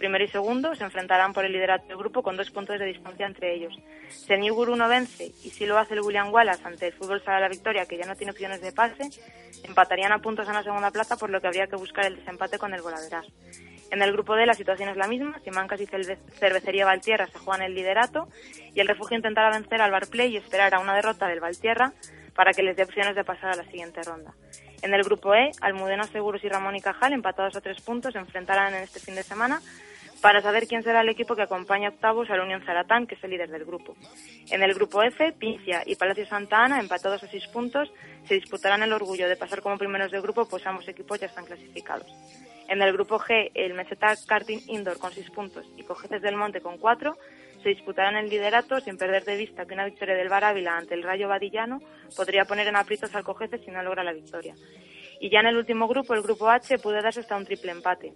[0.00, 3.26] primero y segundo, se enfrentarán por el liderato del grupo con dos puntos de distancia
[3.26, 3.78] entre ellos.
[4.08, 6.94] Si el New Guru no vence y si lo hace el William Wallace ante el
[6.94, 9.10] Fútbol Sala la Victoria, que ya no tiene opciones de pase,
[9.62, 12.58] empatarían a puntos en la segunda plaza, por lo que habría que buscar el desempate
[12.58, 13.26] con el Voladeras.
[13.90, 17.62] En el grupo D la situación es la misma, Simancas y Cervecería Valtierra se juegan
[17.62, 18.28] el liderato
[18.74, 21.92] y el refugio intentará vencer al Barplay y esperar a una derrota del Valtierra
[22.34, 24.32] para que les dé opciones de pasar a la siguiente ronda.
[24.82, 28.18] En el grupo E, Almudena Seguros y Ramón y Cajal, empatados a tres puntos, se
[28.18, 29.60] enfrentarán en este fin de semana
[30.22, 33.24] para saber quién será el equipo que acompaña octavos a la Unión Zaratán, que es
[33.24, 33.96] el líder del grupo.
[34.50, 37.90] En el grupo F, Pincia y Palacio Santa Ana, empatados a seis puntos,
[38.26, 41.46] se disputarán el orgullo de pasar como primeros del grupo, pues ambos equipos ya están
[41.46, 42.06] clasificados.
[42.68, 46.60] En el grupo G, el Meseta Karting Indoor con seis puntos y Cojetes del Monte
[46.60, 47.16] con cuatro
[47.62, 50.94] se disputarán el liderato sin perder de vista que una victoria del Bar Ávila ante
[50.94, 51.80] el Rayo Vadillano
[52.16, 54.54] podría poner en aprietos al Cojete si no logra la victoria.
[55.20, 58.14] Y ya en el último grupo, el grupo H, puede darse hasta un triple empate.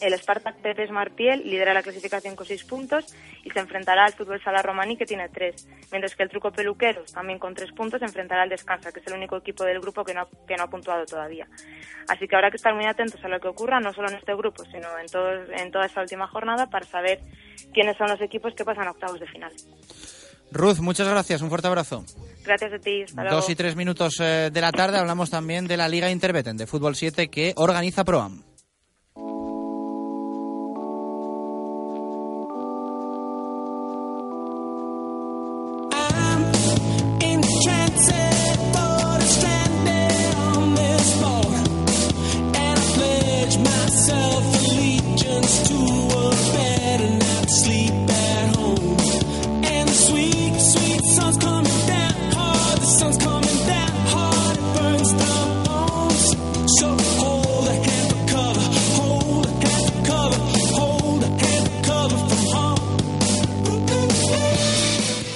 [0.00, 3.14] El Spartak Pepes Marpiel lidera la clasificación con seis puntos
[3.44, 7.12] y se enfrentará al Fútbol Sala Romaní que tiene tres, mientras que el Truco Peluqueros,
[7.12, 10.04] también con tres puntos, se enfrentará al Descansa, que es el único equipo del grupo
[10.04, 11.46] que no, que no ha puntuado todavía.
[12.08, 14.34] Así que habrá que estar muy atentos a lo que ocurra, no solo en este
[14.34, 17.20] grupo, sino en, todo, en toda esta última jornada para saber
[17.72, 19.52] quiénes son los equipos que pasan a octavos de final.
[20.50, 22.04] Ruth, muchas gracias, un fuerte abrazo.
[22.44, 23.02] Gracias a ti.
[23.02, 26.56] Hasta Dos y tres minutos eh, de la tarde hablamos también de la Liga Interbeten
[26.56, 28.42] de Fútbol 7 que organiza ProAm.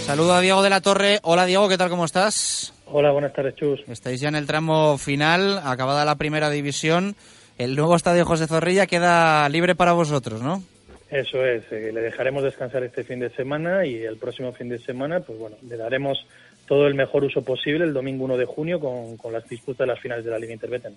[0.08, 1.20] Saludo a Diego de la Torre.
[1.22, 1.90] Hola Diego, ¿qué tal?
[1.90, 2.72] ¿Cómo estás?
[2.86, 3.80] Hola, buenas tardes, Chus.
[3.88, 7.14] Estáis ya en el tramo final, acabada la primera división.
[7.58, 10.62] El nuevo estadio José Zorrilla queda libre para vosotros, ¿no?
[11.10, 14.78] Eso es, eh, le dejaremos descansar este fin de semana y el próximo fin de
[14.78, 16.18] semana, pues bueno, le daremos
[16.66, 19.86] todo el mejor uso posible el domingo 1 de junio con, con las disputas de
[19.86, 20.94] las finales de la Liga Interbeten.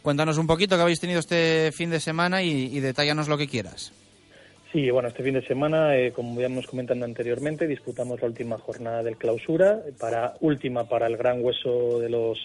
[0.00, 3.48] Cuéntanos un poquito qué habéis tenido este fin de semana y, y detállanos lo que
[3.48, 3.92] quieras.
[4.72, 8.58] Sí, bueno, este fin de semana, eh, como ya hemos comentado anteriormente, disputamos la última
[8.58, 12.38] jornada del clausura, para última para el gran hueso de los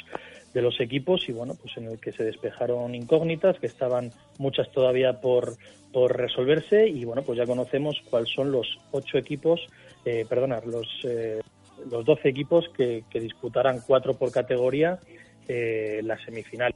[0.53, 4.71] de los equipos y bueno, pues en el que se despejaron incógnitas, que estaban muchas
[4.71, 5.57] todavía por,
[5.91, 9.67] por resolverse y bueno, pues ya conocemos cuáles son los ocho equipos,
[10.05, 10.25] eh,
[10.65, 11.41] los, eh,
[11.89, 14.99] los doce equipos que, que disputarán cuatro por categoría
[15.47, 16.73] eh, la semifinal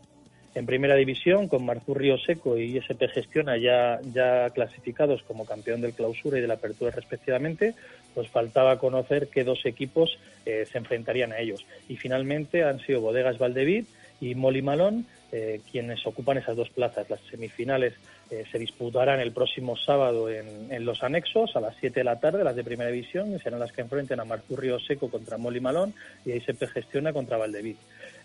[0.58, 5.94] en primera división con Río Seco y ISP Gestiona ya, ya clasificados como campeón del
[5.94, 7.76] clausura y de la apertura respectivamente,
[8.16, 11.64] pues faltaba conocer qué dos equipos eh, se enfrentarían a ellos.
[11.88, 13.86] Y finalmente han sido Bodegas Valdevid
[14.20, 17.10] y Moli Malón eh, quienes ocupan esas dos plazas.
[17.10, 17.94] Las semifinales
[18.30, 22.44] eh, se disputarán el próximo sábado en, los anexos a las 7 de la tarde,
[22.44, 25.94] las de primera división, serán las que enfrenten a Río Seco contra Moli Malón
[26.26, 27.76] y ISP Gestiona contra Valdevid.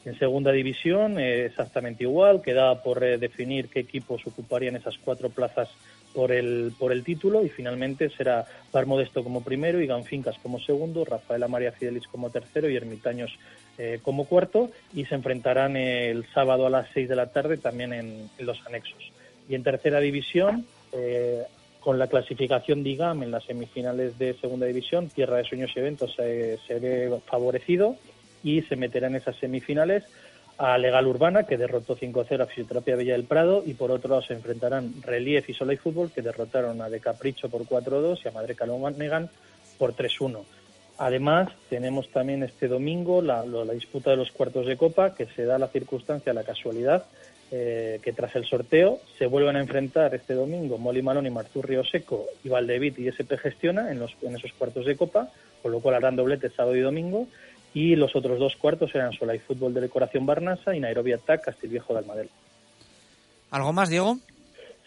[0.05, 5.31] En segunda división, eh, exactamente igual, queda por eh, definir qué equipos ocuparían esas cuatro
[5.31, 5.69] plazas
[6.15, 10.61] por el, por el título y finalmente será Par Modesto como primero, Igan Fincas como
[10.61, 13.33] segundo, Rafaela María Fidelis como tercero y Ermitaños
[13.79, 17.93] eh, como cuarto y se enfrentarán el sábado a las seis de la tarde también
[17.93, 19.13] en, los anexos.
[19.49, 21.43] Y en tercera división, eh,
[21.81, 25.79] con la clasificación de IGAM en las semifinales de segunda división, Tierra de Sueños y
[25.81, 27.97] Eventos se, se ve favorecido
[28.45, 30.05] y se meterá en esas semifinales
[30.59, 34.23] a Legal Urbana, que derrotó 5-0 a Fisioterapia Villa del Prado, y por otro lado
[34.23, 38.33] se enfrentarán Relief y Sola Fútbol, que derrotaron a De Capricho por 4-2 y a
[38.33, 39.29] Madre Calomanegan
[39.79, 40.45] por 3-1.
[40.99, 43.43] Además, tenemos también este domingo la,
[43.75, 47.07] disputa de los cuartos de Copa, que se da la circunstancia, la casualidad,
[47.51, 51.61] eh, que tras el sorteo se vuelven a enfrentar este domingo Moli Malón y Martú
[51.61, 55.29] Río Seco y Valdevit y SP Gestiona en, los, en esos cuartos de Copa,
[55.61, 57.27] con lo cual harán doblete sábado y domingo
[57.75, 61.45] y los otros dos cuartos eran Sola y Fútbol de Decoración Barnasa y Nairobi Attack
[61.45, 62.31] Castilviejo de Almadel.
[63.51, 64.17] ¿Algo más, Diego?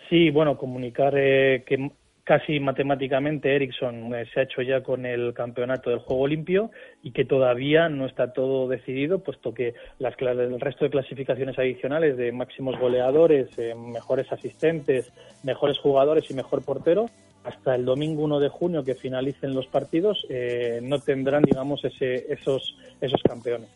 [0.10, 1.92] Sí, bueno, comunicar eh, que
[2.24, 6.72] casi matemáticamente Ericsson eh, se ha hecho ya con el campeonato del juego limpio
[7.04, 12.18] y que todavía no está todo decidido, puesto que las, el resto de clasificaciones adicionales
[12.18, 15.12] de máximos goleadores, eh, mejores asistentes,
[15.44, 17.10] mejores jugadores y mejor portero
[17.46, 22.26] hasta el domingo 1 de junio que finalicen los partidos eh, no tendrán, digamos, ese,
[22.34, 23.70] esos, esos campeones.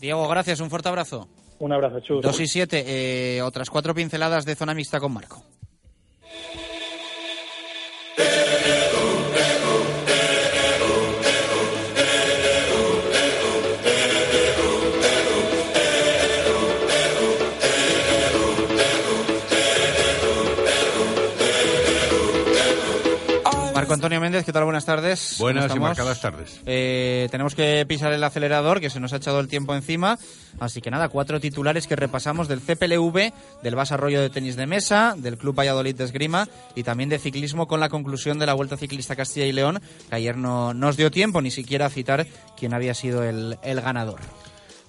[0.00, 1.28] Diego, gracias, un fuerte abrazo.
[1.58, 2.22] Un abrazo, Chus.
[2.22, 5.42] 2 y 7, eh, otras cuatro pinceladas de zona mixta con Marco.
[23.86, 24.64] Marco Antonio Méndez, ¿qué tal?
[24.64, 25.36] Buenas tardes.
[25.38, 26.60] Buenas y marcadas tardes.
[26.66, 30.18] Eh, tenemos que pisar el acelerador, que se nos ha echado el tiempo encima.
[30.58, 33.32] Así que nada, cuatro titulares que repasamos del CPLV,
[33.62, 37.68] del Basarroyo de Tenis de Mesa, del Club Valladolid de Esgrima y también de ciclismo
[37.68, 41.12] con la conclusión de la Vuelta Ciclista Castilla y León, que ayer no nos dio
[41.12, 42.26] tiempo ni siquiera a citar
[42.58, 44.18] quién había sido el, el ganador.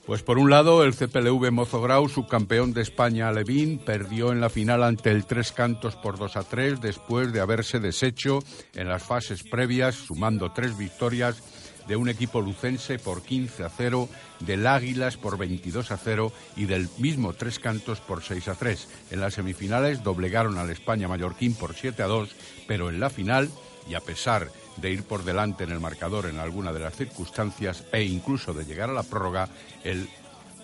[0.08, 4.82] Pues por un lado, el CPLV Mozograu, subcampeón de España Alevín, perdió en la final
[4.84, 8.39] ante el Tres Cantos por 2 a 3 después de haberse deshecho
[8.74, 11.43] en las fases previas, sumando tres victorias
[11.89, 14.08] de un equipo lucense por 15 a 0,
[14.39, 18.88] del Águilas por 22 a 0 y del mismo Tres Cantos por 6 a 3.
[19.12, 22.30] En las semifinales doblegaron al España Mallorquín por 7 a 2,
[22.66, 23.49] pero en la final,
[23.89, 27.86] y a pesar de ir por delante en el marcador en alguna de las circunstancias
[27.91, 29.49] e incluso de llegar a la prórroga,
[29.84, 30.07] el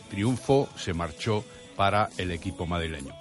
[0.09, 1.43] triunfo se marchó
[1.76, 3.14] para el equipo madrileño.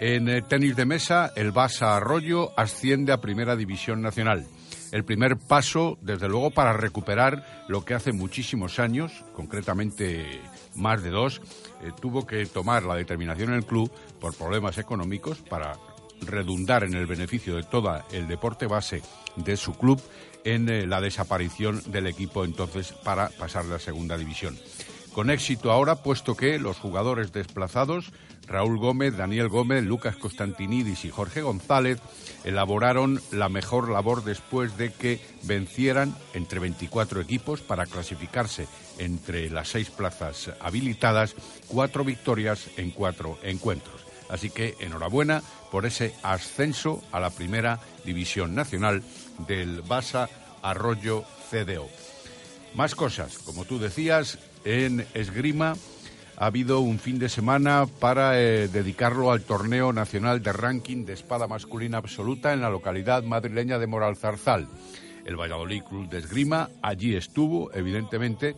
[0.00, 4.44] En el tenis de mesa, el Basa Arroyo asciende a Primera División Nacional.
[4.90, 10.40] El primer paso, desde luego, para recuperar lo que hace muchísimos años, concretamente
[10.74, 11.40] más de dos,
[11.82, 15.72] eh, tuvo que tomar la determinación en el club por problemas económicos para
[16.20, 19.02] redundar en el beneficio de todo el deporte base
[19.36, 20.00] de su club
[20.44, 24.58] en eh, la desaparición del equipo entonces para pasar a la segunda división.
[25.12, 28.12] Con éxito ahora, puesto que los jugadores desplazados,
[28.48, 32.00] Raúl Gómez, Daniel Gómez, Lucas Constantinidis y Jorge González,
[32.42, 38.66] elaboraron la mejor labor después de que vencieran entre 24 equipos para clasificarse
[38.98, 41.36] entre las seis plazas habilitadas,
[41.68, 44.02] cuatro victorias en cuatro encuentros.
[44.28, 49.02] Así que enhorabuena por ese ascenso a la primera división nacional
[49.46, 50.28] del Basa
[50.62, 51.88] Arroyo CDO.
[52.74, 55.74] Más cosas, como tú decías, en esgrima
[56.36, 61.12] ha habido un fin de semana para eh, dedicarlo al torneo nacional de ranking de
[61.12, 64.66] espada masculina absoluta en la localidad madrileña de Moralzarzal.
[65.24, 68.56] El Valladolid Club de Esgrima allí estuvo, evidentemente,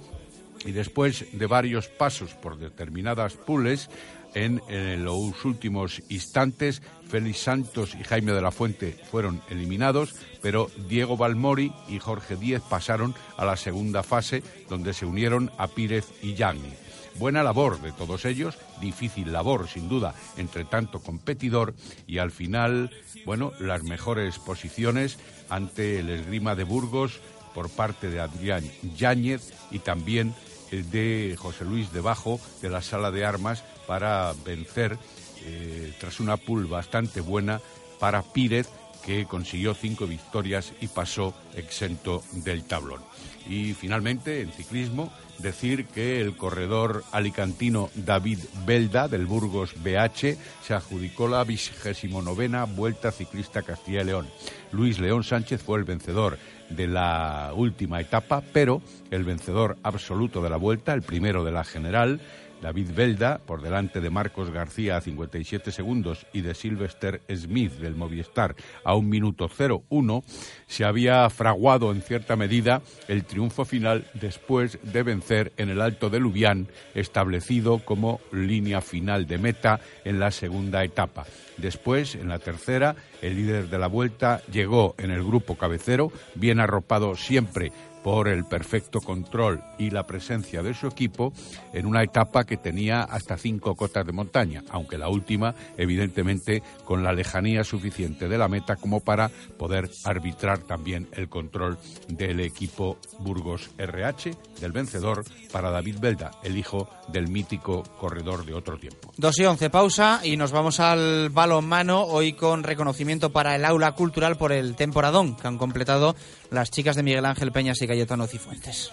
[0.64, 3.90] y después de varios pasos por determinadas pules,
[4.36, 4.60] en,
[5.02, 11.72] los últimos instantes, Félix Santos y Jaime de la Fuente fueron eliminados, pero Diego Balmori
[11.88, 16.70] y Jorge Díez pasaron a la segunda fase, donde se unieron a Pírez y Yagni.
[17.18, 21.74] Buena labor de todos ellos, difícil labor sin duda entre tanto competidor
[22.06, 22.90] y al final,
[23.24, 25.18] bueno, las mejores posiciones
[25.48, 27.20] ante el esgrima de Burgos
[27.54, 28.64] por parte de Adrián
[28.98, 30.34] Yáñez y también
[30.70, 34.98] de José Luis Debajo de la Sala de Armas para vencer,
[35.44, 37.60] eh, tras una pool bastante buena,
[37.98, 38.68] para Pírez,
[39.04, 43.00] que consiguió cinco victorias y pasó exento del tablón.
[43.48, 50.74] Y finalmente, en ciclismo, decir que el corredor alicantino David Belda del Burgos BH se
[50.74, 54.26] adjudicó la vigésimo novena Vuelta Ciclista Castilla y León.
[54.72, 56.38] Luis León Sánchez fue el vencedor
[56.70, 58.82] de la última etapa, pero
[59.12, 62.20] el vencedor absoluto de la vuelta, el primero de la general,
[62.60, 67.96] David Belda, por delante de Marcos García a 57 segundos y de Sylvester Smith del
[67.96, 68.54] Movistar
[68.84, 70.24] a un minuto 01,
[70.66, 76.10] se había fraguado en cierta medida el triunfo final después de vencer en el Alto
[76.10, 81.26] de Lubián, establecido como línea final de meta en la segunda etapa.
[81.56, 86.60] Después, en la tercera, el líder de la vuelta llegó en el grupo cabecero, bien
[86.60, 87.72] arropado siempre
[88.06, 91.32] por el perfecto control y la presencia de su equipo
[91.72, 97.02] en una etapa que tenía hasta cinco cotas de montaña, aunque la última, evidentemente, con
[97.02, 99.28] la lejanía suficiente de la meta como para
[99.58, 106.56] poder arbitrar también el control del equipo Burgos RH, del vencedor, para David Belda, el
[106.56, 109.12] hijo del mítico corredor de otro tiempo.
[109.16, 113.96] 2 y 11, pausa y nos vamos al balonmano, hoy con reconocimiento para el aula
[113.96, 116.14] cultural por el temporadón que han completado
[116.50, 118.90] las chicas de Miguel Ángel Peñas y Cayetano Cifuentes.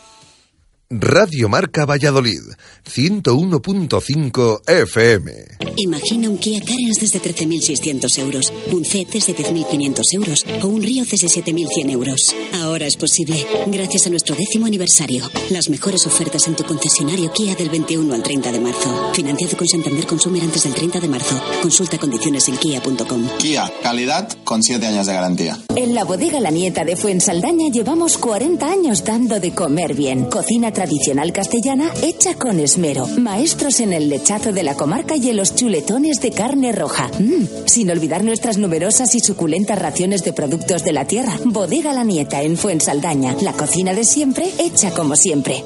[1.00, 2.42] Radio Marca Valladolid,
[2.86, 5.32] 101.5 FM.
[5.78, 11.04] Imagina un Kia Carens desde 13.600 euros, un C desde 10.500 euros o un Río
[11.04, 12.36] desde 7.100 euros.
[12.62, 15.28] Ahora es posible, gracias a nuestro décimo aniversario.
[15.50, 19.14] Las mejores ofertas en tu concesionario Kia del 21 al 30 de marzo.
[19.16, 21.42] Financiado con Santander Consumer antes del 30 de marzo.
[21.64, 23.30] Consulta condiciones en kia.com.
[23.40, 25.58] Kia, calidad con 7 años de garantía.
[25.76, 30.26] En la bodega La Nieta de Fuensaldaña llevamos 40 años dando de comer bien.
[30.26, 33.08] Cocina tradicional castellana hecha con esmero.
[33.08, 37.10] Maestros en el lechazo de la comarca y en los chuletones de carne roja.
[37.20, 41.38] Mm, sin olvidar nuestras numerosas y suculentas raciones de productos de la tierra.
[41.46, 43.34] Bodega La Nieta en Fuensaldaña.
[43.40, 45.64] La cocina de siempre hecha como siempre.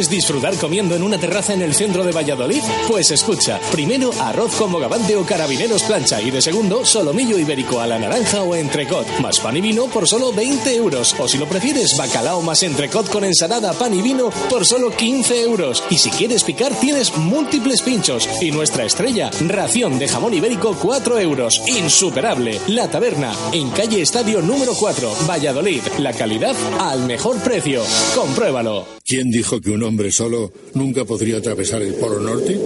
[0.00, 2.62] ¿Quieres disfrutar comiendo en una terraza en el centro de Valladolid?
[2.88, 7.86] Pues escucha, primero arroz con bogavante o carabineros plancha y de segundo solomillo ibérico a
[7.86, 11.14] la naranja o entrecot, más pan y vino por solo 20 euros.
[11.18, 15.42] O si lo prefieres, bacalao más entrecot con ensalada, pan y vino por solo 15
[15.42, 15.84] euros.
[15.90, 18.26] Y si quieres picar, tienes múltiples pinchos.
[18.40, 21.60] Y nuestra estrella, ración de jamón ibérico 4 euros.
[21.66, 22.58] Insuperable.
[22.68, 25.82] La taberna, en calle Estadio número 4, Valladolid.
[25.98, 27.82] La calidad al mejor precio.
[28.14, 28.86] Compruébalo.
[29.04, 32.56] ¿Quién dijo que un hombre solo nunca podría atravesar el Polo Norte?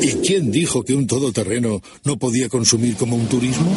[0.00, 3.70] ¿Y quién dijo que un todoterreno no podía consumir como un turismo?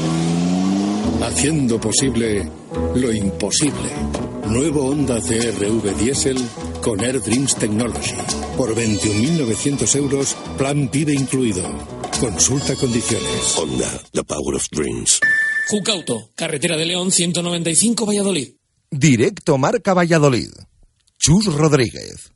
[1.21, 2.49] Haciendo posible
[2.95, 3.89] lo imposible.
[4.47, 6.37] Nuevo Honda CRV Diesel
[6.81, 8.15] con Air Dreams Technology.
[8.55, 11.63] Por 21.900 euros, plan PIB incluido.
[12.21, 13.57] Consulta condiciones.
[13.57, 15.19] Honda, the power of dreams.
[15.67, 18.53] Jucauto, carretera de León 195 Valladolid.
[18.89, 20.51] Directo Marca Valladolid.
[21.25, 22.33] Chus Rodríguez.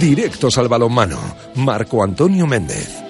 [0.00, 1.18] Directos al balonmano.
[1.56, 3.01] Marco Antonio Méndez.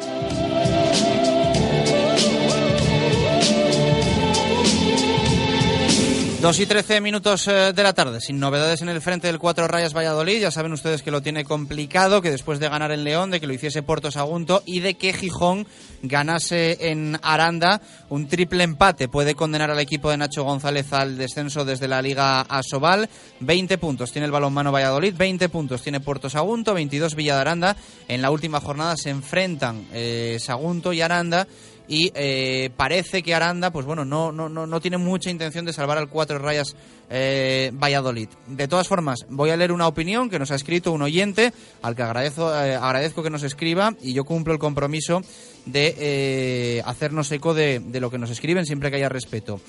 [6.43, 9.69] Dos y trece minutos eh, de la tarde, sin novedades en el frente del Cuatro
[9.69, 10.41] Rayas Valladolid.
[10.41, 13.47] Ya saben ustedes que lo tiene complicado, que después de ganar en León, de que
[13.47, 15.69] lo hiciese Puerto Sagunto y de que Gijón
[16.03, 21.65] ganase en Aranda, un triple empate puede condenar al equipo de Nacho González al descenso
[21.65, 23.09] desde la Liga Asobal.
[23.39, 27.77] 20 puntos tiene el balonmano Valladolid, 20 puntos tiene Puerto Sagunto, 22 Villa de Aranda.
[28.09, 31.47] En la última jornada se enfrentan eh, Sagunto y Aranda
[31.89, 35.73] y eh, parece que Aranda, pues bueno, no, no, no, no tiene mucha intención de
[35.73, 36.75] salvar al Cuatro Rayas
[37.11, 38.29] eh, Valladolid.
[38.47, 41.53] De todas formas, voy a leer una opinión que nos ha escrito un oyente,
[41.83, 45.23] al que agradezco, eh, agradezco que nos escriba y yo cumplo el compromiso
[45.67, 49.61] de hacernos eco de, de lo que nos escriben siempre que haya respeto.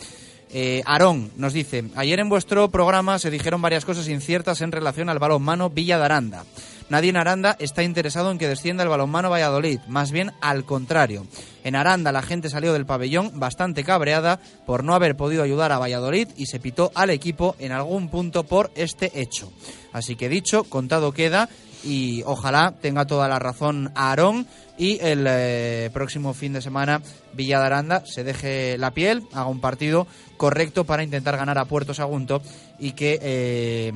[0.55, 5.09] Eh, Aarón nos dice, ayer en vuestro programa se dijeron varias cosas inciertas en relación
[5.09, 6.45] al balonmano Villa de Aranda.
[6.89, 11.25] Nadie en Aranda está interesado en que descienda el balonmano Valladolid, más bien al contrario.
[11.63, 15.79] En Aranda la gente salió del pabellón bastante cabreada por no haber podido ayudar a
[15.79, 19.51] Valladolid y se pitó al equipo en algún punto por este hecho.
[19.91, 21.49] Así que dicho, contado queda
[21.84, 27.01] y ojalá tenga toda la razón Aarón y el eh, próximo fin de semana
[27.34, 30.07] Villa de Aranda se deje la piel, haga un partido
[30.38, 32.41] correcto para intentar ganar a Puerto Sagunto
[32.79, 33.93] y que eh,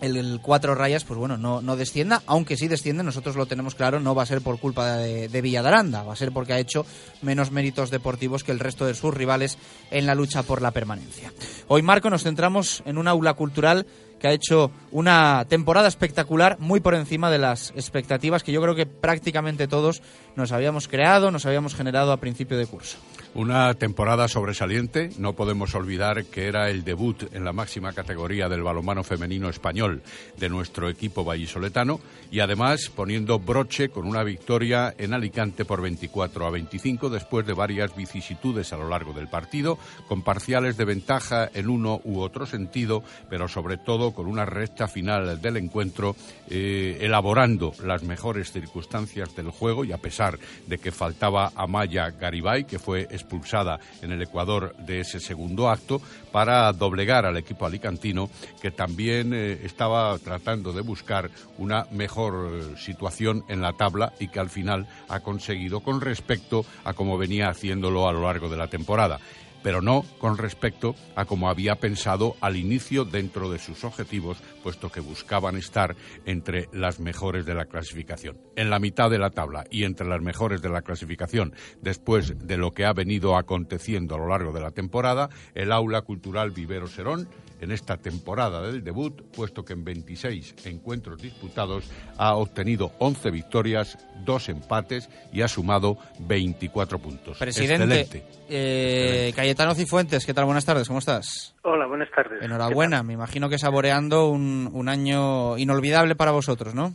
[0.00, 4.00] el, cuatro rayas, pues bueno, no, no descienda, aunque sí desciende, nosotros lo tenemos claro,
[4.00, 6.52] no va a ser por culpa de, de Villa de Aranda, va a ser porque
[6.52, 6.84] ha hecho
[7.22, 9.58] menos méritos deportivos que el resto de sus rivales
[9.90, 11.32] en la lucha por la permanencia.
[11.68, 13.86] Hoy, Marco, nos centramos en un aula cultural
[14.18, 18.74] que ha hecho una temporada espectacular, muy por encima de las expectativas que yo creo
[18.74, 20.02] que prácticamente todos
[20.36, 22.98] nos habíamos creado, nos habíamos generado a principio de curso.
[23.36, 28.62] Una temporada sobresaliente, no podemos olvidar que era el debut en la máxima categoría del
[28.62, 30.00] balonmano femenino español
[30.38, 36.46] de nuestro equipo vallisoletano y además poniendo broche con una victoria en Alicante por 24
[36.46, 39.78] a 25 después de varias vicisitudes a lo largo del partido,
[40.08, 44.88] con parciales de ventaja en uno u otro sentido, pero sobre todo con una recta
[44.88, 46.16] final del encuentro
[46.48, 52.64] eh, elaborando las mejores circunstancias del juego y a pesar de que faltaba Amaya Garibay,
[52.64, 56.00] que fue expulsada en el Ecuador de ese segundo acto
[56.30, 58.30] para doblegar al equipo alicantino
[58.62, 64.28] que también eh, estaba tratando de buscar una mejor eh, situación en la tabla y
[64.28, 68.56] que al final ha conseguido con respecto a cómo venía haciéndolo a lo largo de
[68.56, 69.18] la temporada
[69.66, 74.92] pero no con respecto a como había pensado al inicio dentro de sus objetivos, puesto
[74.92, 79.64] que buscaban estar entre las mejores de la clasificación, en la mitad de la tabla
[79.68, 81.52] y entre las mejores de la clasificación,
[81.82, 86.02] después de lo que ha venido aconteciendo a lo largo de la temporada, el Aula
[86.02, 87.28] Cultural Vivero Serón
[87.60, 93.98] en esta temporada del debut, puesto que en 26 encuentros disputados ha obtenido 11 victorias,
[94.24, 97.38] 2 empates y ha sumado 24 puntos.
[97.38, 100.44] Presidente, eh, Cayetano Cifuentes, ¿qué tal?
[100.44, 101.54] Buenas tardes, ¿cómo estás?
[101.62, 102.42] Hola, buenas tardes.
[102.42, 106.94] Enhorabuena, me imagino que saboreando un, un año inolvidable para vosotros, ¿no?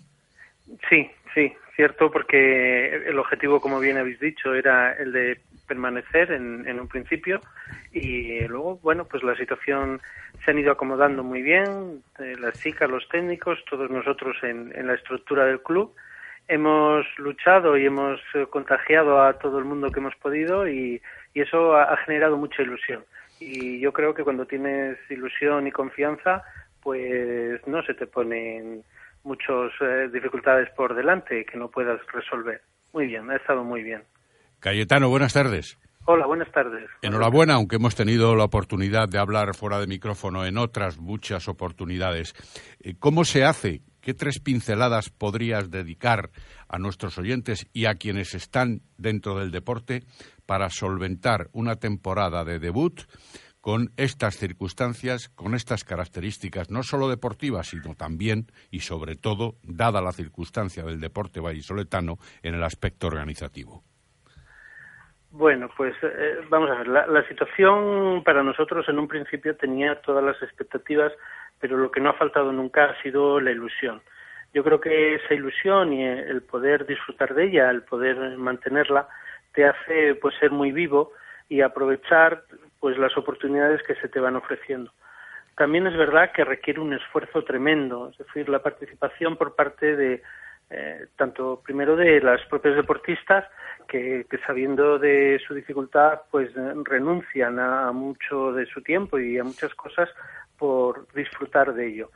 [0.89, 5.41] Sí, sí, cierto, porque el objetivo, como bien habéis dicho, era el de
[5.71, 7.39] permanecer en, en un principio
[7.93, 10.01] y luego, bueno, pues la situación
[10.43, 14.87] se han ido acomodando muy bien, eh, las chicas, los técnicos, todos nosotros en, en,
[14.87, 15.95] la estructura del club.
[16.49, 21.01] Hemos luchado y hemos eh, contagiado a todo el mundo que hemos podido y,
[21.33, 23.05] eso ha, ha, generado mucha ilusión.
[23.39, 26.43] Y yo creo que cuando tienes ilusión y confianza,
[26.83, 28.83] pues no se te ponen
[29.23, 32.61] muchas eh, dificultades por delante que no puedas resolver.
[32.91, 34.03] Muy bien, ha estado muy bien.
[34.61, 35.79] Cayetano, buenas tardes.
[36.05, 36.87] Hola, buenas tardes.
[37.01, 42.35] Enhorabuena, aunque hemos tenido la oportunidad de hablar fuera de micrófono en otras muchas oportunidades.
[42.79, 43.81] Eh, ¿Cómo se hace?
[44.01, 46.29] ¿Qué tres pinceladas podrías dedicar
[46.67, 50.03] a nuestros oyentes y a quienes están dentro del deporte
[50.45, 53.01] para solventar una temporada de debut
[53.61, 60.03] con estas circunstancias, con estas características, no solo deportivas, sino también y sobre todo, dada
[60.03, 63.83] la circunstancia del deporte vallisoletano en el aspecto organizativo?
[65.31, 70.01] Bueno, pues eh, vamos a ver, la, la, situación para nosotros en un principio tenía
[70.01, 71.13] todas las expectativas,
[71.59, 74.01] pero lo que no ha faltado nunca ha sido la ilusión.
[74.53, 79.07] Yo creo que esa ilusión y el poder disfrutar de ella, el poder mantenerla,
[79.53, 81.13] te hace pues ser muy vivo
[81.47, 82.43] y aprovechar
[82.81, 84.91] pues las oportunidades que se te van ofreciendo.
[85.55, 90.21] También es verdad que requiere un esfuerzo tremendo, es decir, la participación por parte de
[90.71, 93.45] eh, tanto primero de las propias deportistas
[93.87, 96.49] que, que, sabiendo de su dificultad pues
[96.85, 100.09] renuncian a, mucho de su tiempo y a muchas cosas
[100.57, 102.09] por disfrutar de ello.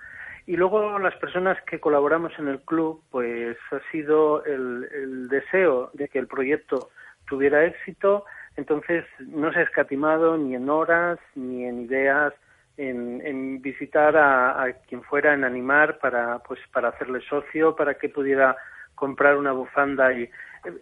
[0.48, 5.90] Y luego las personas que colaboramos en el club, pues ha sido el, el deseo
[5.94, 6.92] de que el proyecto
[7.28, 8.24] tuviera éxito,
[8.56, 12.34] entonces no se ha escatimado ni en horas, ni en ideas,
[12.78, 17.96] en, en visitar a, a, quien fuera, en animar para, pues, para hacerle socio, para
[17.96, 18.56] que pudiera
[18.96, 20.32] comprar una bufanda y eh,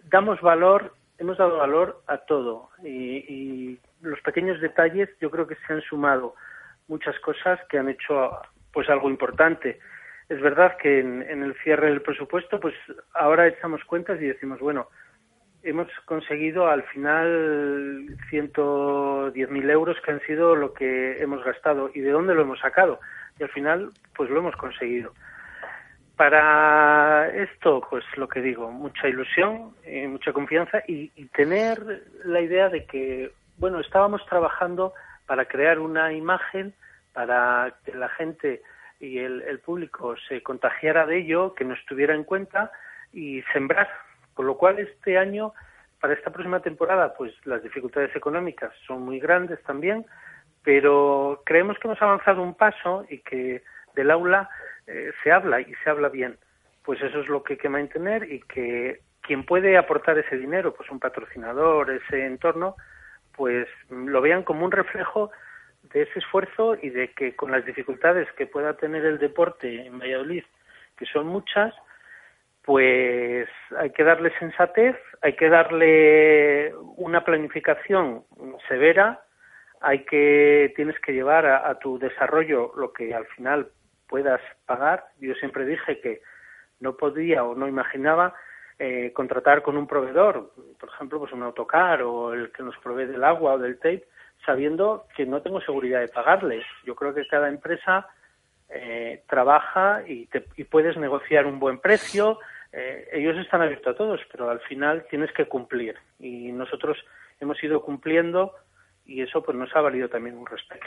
[0.04, 5.56] damos valor, hemos dado valor a todo y, y los pequeños detalles yo creo que
[5.66, 6.34] se han sumado
[6.88, 8.30] muchas cosas que han hecho
[8.72, 9.78] pues algo importante.
[10.28, 12.74] Es verdad que en, en el cierre del presupuesto pues
[13.12, 14.88] ahora echamos cuentas y decimos bueno
[15.64, 22.10] hemos conseguido al final 110.000 euros que han sido lo que hemos gastado y de
[22.10, 23.00] dónde lo hemos sacado.
[23.38, 25.12] Y al final, pues lo hemos conseguido.
[26.16, 32.68] Para esto, pues lo que digo, mucha ilusión, eh, mucha confianza y, tener la idea
[32.68, 34.92] de que, bueno, estábamos trabajando
[35.26, 36.74] para crear una imagen,
[37.12, 38.62] para que la gente
[39.00, 42.70] y el, el público se contagiara de ello, que nos tuviera en cuenta
[43.12, 43.88] y sembrar
[44.34, 45.52] con lo cual, este año,
[46.00, 50.04] para esta próxima temporada, pues las dificultades económicas son muy grandes también,
[50.62, 53.62] pero creemos que hemos avanzado un paso y que
[53.94, 54.48] del aula
[54.86, 56.36] eh, se habla y se habla bien.
[56.82, 60.74] Pues eso es lo que hay que mantener y que quien puede aportar ese dinero,
[60.74, 62.76] pues un patrocinador, ese entorno,
[63.36, 65.30] pues lo vean como un reflejo
[65.92, 69.98] de ese esfuerzo y de que con las dificultades que pueda tener el deporte en
[69.98, 70.44] Valladolid,
[70.96, 71.74] que son muchas,
[72.64, 78.24] pues hay que darle sensatez, hay que darle una planificación
[78.68, 79.22] severa,
[79.80, 83.68] hay que tienes que llevar a, tu desarrollo lo que al final
[84.08, 85.04] puedas pagar.
[85.20, 86.22] Yo siempre dije que
[86.80, 88.34] no podía o no imaginaba
[88.78, 90.50] eh, contratar con un proveedor,
[90.80, 94.06] por ejemplo, pues un autocar o el que nos provee del agua o del tape,
[94.46, 96.64] sabiendo que no tengo seguridad de pagarles.
[96.84, 98.08] Yo creo que cada empresa
[98.70, 102.38] eh, trabaja y, te, y puedes negociar un buen precio.
[102.76, 105.94] Eh, ellos están abiertos a todos, pero al final tienes que cumplir.
[106.18, 106.98] Y nosotros
[107.40, 108.54] hemos ido cumpliendo
[109.06, 110.86] y eso pues nos ha valido también un respeto.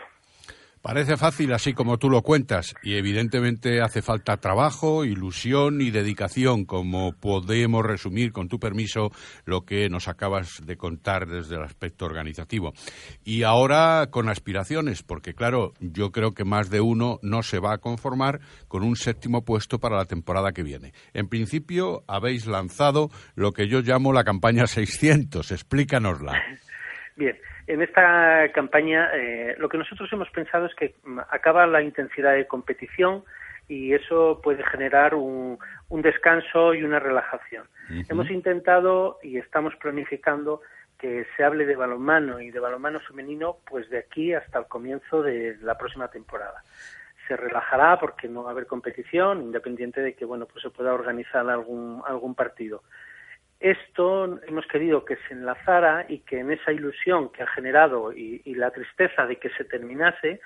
[0.82, 6.66] Parece fácil así como tú lo cuentas y evidentemente hace falta trabajo, ilusión y dedicación,
[6.66, 9.12] como podemos resumir con tu permiso
[9.46, 12.74] lo que nos acabas de contar desde el aspecto organizativo.
[13.26, 17.74] Y ahora con aspiraciones, porque claro, yo creo que más de uno no se va
[17.74, 20.94] a conformar con un séptimo puesto para la temporada que viene.
[21.14, 26.34] En principio habéis lanzado lo que yo llamo la campaña 600, explícanosla.
[27.18, 27.36] Bien,
[27.66, 32.34] en esta campaña eh, lo que nosotros hemos pensado es que mm, acaba la intensidad
[32.34, 33.24] de competición
[33.68, 35.58] y eso puede generar un,
[35.90, 37.66] un descanso y una relajación.
[38.08, 40.62] Hemos intentado y estamos planificando
[40.98, 45.24] que se hable de balonmano y de balonmano femenino pues de aquí hasta el comienzo
[45.24, 46.62] de la próxima temporada.
[47.28, 50.94] Se relajará porque no va a haber competición, independiente de que bueno pues se pueda
[50.94, 52.84] organizar algún algún partido.
[53.60, 58.42] Esto hemos querido que se enlazara y que en esa ilusión que ha generado y,
[58.56, 60.40] la tristeza de que se terminase,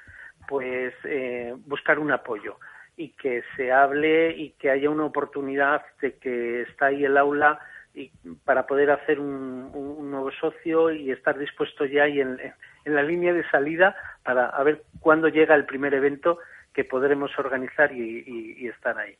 [0.48, 2.58] pues eh, buscar un apoyo
[2.96, 7.60] y que se hable y que haya una oportunidad de que está ahí el aula
[7.94, 8.12] y
[8.46, 12.38] para poder hacer un, un nuevo socio y estar dispuesto ya y en,
[12.86, 16.40] la línea de salida para a ver cuándo llega el primer evento
[16.74, 19.18] que podremos organizar y estar ahí.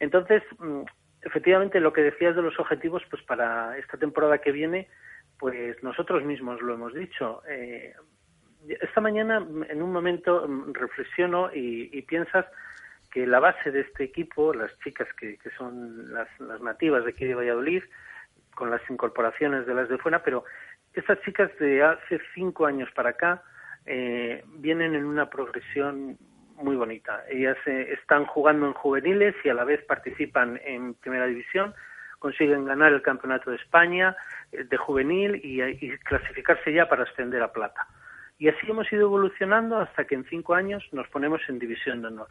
[0.00, 0.82] Entonces, mm,
[1.24, 4.88] efectivamente lo que decías de los objetivos, pues para esta temporada que viene,
[5.38, 7.42] pues nosotros mismos lo hemos dicho.
[7.48, 7.94] Eh,
[8.68, 12.46] esta mañana, en un momento, reflexiono y, y, piensas
[13.10, 17.10] que la base de este equipo, las chicas que, que son las, las, nativas de
[17.10, 17.82] aquí de Valladolid,
[18.54, 20.44] con las incorporaciones de las de fuera, pero
[20.94, 23.42] estas chicas de hace cinco años para acá
[23.84, 26.16] eh, vienen en una progresión
[26.56, 27.24] muy bonita.
[27.28, 31.74] Ellas eh, están jugando en juveniles y a la vez participan en primera división,
[32.18, 34.16] consiguen ganar el campeonato de España
[34.52, 37.86] eh, de juvenil y, clasificarse ya para ascender a plata.
[38.38, 42.08] Y así hemos ido evolucionando hasta que en cinco años nos ponemos en división de
[42.08, 42.28] honor.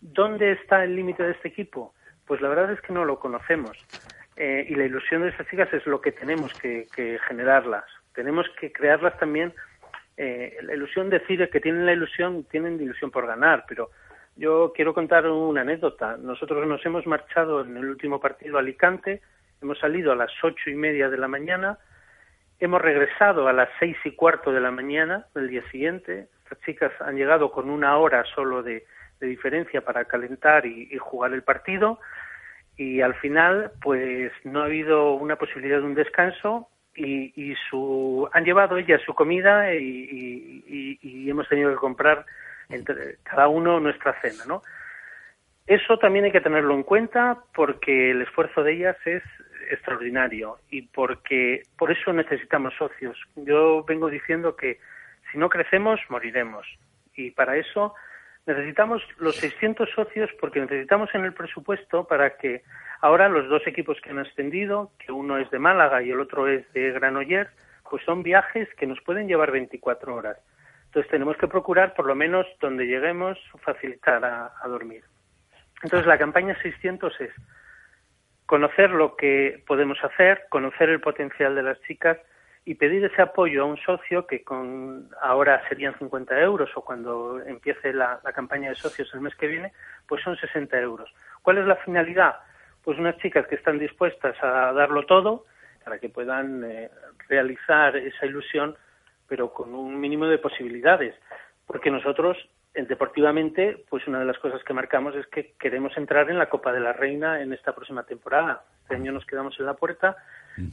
[0.00, 1.94] ¿Dónde está el límite de este equipo?
[2.26, 3.76] Pues la verdad es que no lo conocemos.
[4.36, 6.86] Eh, y la ilusión de estas chicas es lo que tenemos que
[7.26, 7.84] generarlas.
[8.14, 9.52] Tenemos que crearlas también
[10.22, 13.88] eh, la ilusión decide que tienen la ilusión, tienen ilusión por ganar, pero
[14.36, 16.18] yo quiero contar una anécdota.
[16.18, 19.22] Nosotros nos hemos marchado en el último partido a Alicante,
[19.62, 21.78] hemos salido a las ocho y media de la mañana,
[22.58, 26.28] hemos regresado a las seis y cuarto de la mañana del día siguiente.
[26.50, 28.84] Las chicas han llegado con una hora solo de,
[29.22, 31.98] diferencia para calentar y, jugar el partido
[32.76, 38.28] y al final pues no ha habido una posibilidad de un descanso y, y su,
[38.32, 42.26] han llevado ellas su comida y, y, y, hemos tenido que comprar
[42.68, 44.62] entre cada uno nuestra cena, ¿no?
[45.66, 49.22] Eso también hay que tenerlo en cuenta porque el esfuerzo de ellas es
[49.70, 53.16] extraordinario y porque por eso necesitamos socios.
[53.36, 54.80] Yo vengo diciendo que
[55.30, 56.66] si no crecemos moriremos
[57.14, 57.94] y para eso
[58.46, 62.62] necesitamos los 600 socios porque necesitamos en el presupuesto para que
[63.00, 66.48] ahora los dos equipos que han ascendido, que uno es de Málaga y el otro
[66.48, 67.50] es de Granollers,
[67.88, 70.38] pues son viajes que nos pueden llevar 24 horas.
[70.86, 75.04] Entonces tenemos que procurar, por lo menos donde lleguemos, facilitar a, a dormir.
[75.82, 77.30] Entonces la campaña 600 es
[78.46, 82.18] conocer lo que podemos hacer, conocer el potencial de las chicas
[82.64, 87.40] y pedir ese apoyo a un socio que con ahora serían 50 euros o cuando
[87.40, 89.72] empiece la, la, campaña de socios el mes que viene,
[90.06, 91.12] pues son 60 euros.
[91.42, 92.36] ¿Cuál es la finalidad?
[92.82, 95.46] Pues unas chicas que están dispuestas a darlo todo
[95.84, 96.90] para que puedan eh,
[97.28, 98.76] realizar esa ilusión,
[99.26, 101.14] pero con un mínimo de posibilidades.
[101.66, 102.36] Porque nosotros,
[102.74, 106.72] deportivamente, pues una de las cosas que marcamos es que queremos entrar en la Copa
[106.72, 108.64] de la Reina en esta próxima temporada.
[108.82, 110.16] Este año nos quedamos en la puerta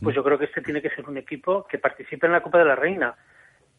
[0.02, 2.60] pues yo creo que este tiene que ser un equipo que participe en la Copa
[2.60, 3.16] de la Reina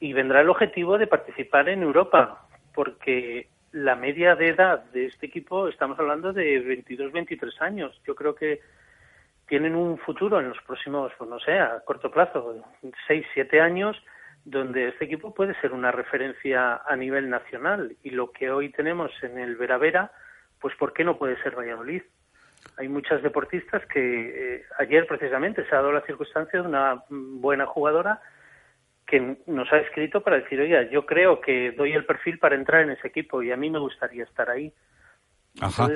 [0.01, 5.27] y vendrá el objetivo de participar en Europa, porque la media de edad de este
[5.27, 8.01] equipo estamos hablando de 22, 23 años.
[8.07, 8.61] Yo creo que
[9.47, 12.63] tienen un futuro en los próximos, pues no sé, a corto plazo,
[13.07, 13.97] 6, 7 años,
[14.51, 17.97] donde este equipo puede ser una referencia a nivel nacional.
[18.03, 20.13] Y lo que hoy tenemos en el Vera Vera,
[20.61, 22.03] pues ¿por qué no puede ser Valladolid?
[22.77, 27.67] hay muchas deportistas que eh, ayer precisamente se ha dado la circunstancia de una buena
[27.67, 28.21] jugadora
[29.07, 32.83] que nos ha escrito para decir, oye, yo creo que doy el perfil para entrar
[32.83, 34.73] en ese equipo y a mí me gustaría estar ahí.
[35.61, 35.89] Ajá.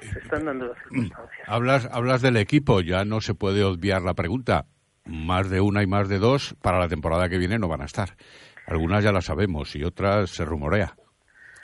[0.00, 1.48] se están dando las circunstancias.
[1.48, 4.66] Hablas, hablas del equipo, ya no se puede obviar la pregunta.
[5.08, 7.86] Más de una y más de dos para la temporada que viene no van a
[7.86, 8.10] estar.
[8.66, 10.94] Algunas ya las sabemos y otras se rumorea.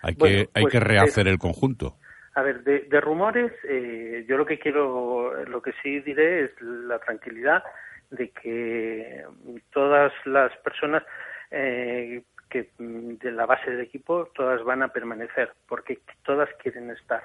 [0.03, 1.97] Hay Bueno, que, hay pues, que rehacer eh, el conjunto.
[2.35, 6.51] A ver, de, de rumores, eh, yo lo que quiero, lo que sí diré es
[6.61, 7.62] la tranquilidad
[8.11, 9.25] de que
[9.73, 11.03] todas las personas
[11.51, 16.91] eh, que mm, de la base del equipo, todas van a permanecer, porque todas quieren
[16.91, 17.23] estar.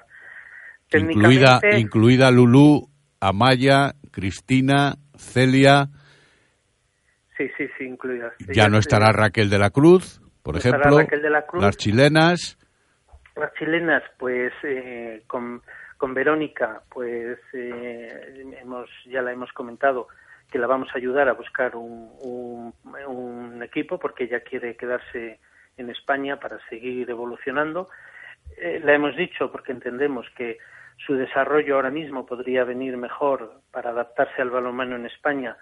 [0.92, 2.88] Incluida, incluida Lulú,
[3.20, 5.88] Amaya, Cristina, Celia.
[7.40, 8.34] Sí, sí, sí, incluidas.
[8.52, 10.98] Ya no estará Raquel de la Cruz, por no ejemplo.
[10.98, 11.62] Raquel de la Cruz.
[11.62, 12.58] Las chilenas.
[13.36, 15.62] Las chilenas, pues eh, con,
[15.96, 20.08] con Verónica, pues eh, hemos ya la hemos comentado
[20.50, 22.74] que la vamos a ayudar a buscar un, un,
[23.06, 25.38] un equipo porque ella quiere quedarse
[25.76, 27.88] en España para seguir evolucionando.
[28.58, 30.58] Eh, la hemos dicho porque entendemos que
[31.06, 35.56] su desarrollo ahora mismo podría venir mejor para adaptarse al balonmano en España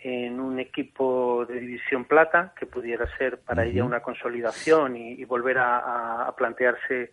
[0.00, 5.24] en un equipo de división plata que pudiera ser para ella una consolidación y, y
[5.24, 7.10] volver a, a- a plantearse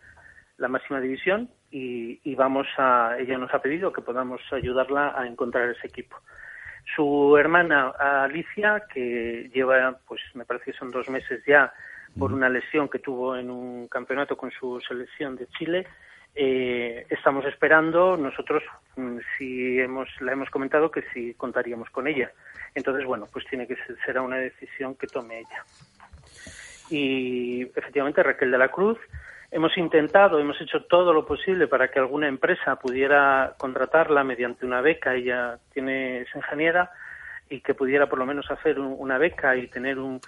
[0.57, 5.27] la máxima división y, y vamos a ella nos ha pedido que podamos ayudarla a
[5.27, 6.17] encontrar ese equipo.
[6.95, 11.73] Su hermana Alicia que lleva pues me parece que son dos meses ya
[12.17, 15.87] por una lesión que tuvo en un campeonato con su selección de Chile
[16.35, 18.61] eh, estamos esperando nosotros
[18.97, 22.31] mm, si hemos la hemos comentado que si contaríamos con ella
[22.75, 25.65] entonces bueno pues tiene que ser será una decisión que tome ella
[26.89, 28.97] y efectivamente Raquel de la Cruz
[29.51, 34.81] hemos intentado hemos hecho todo lo posible para que alguna empresa pudiera contratarla mediante una
[34.81, 36.91] beca ella tiene es ingeniera
[37.49, 40.19] y que pudiera por lo menos hacer un- una beca y tener un,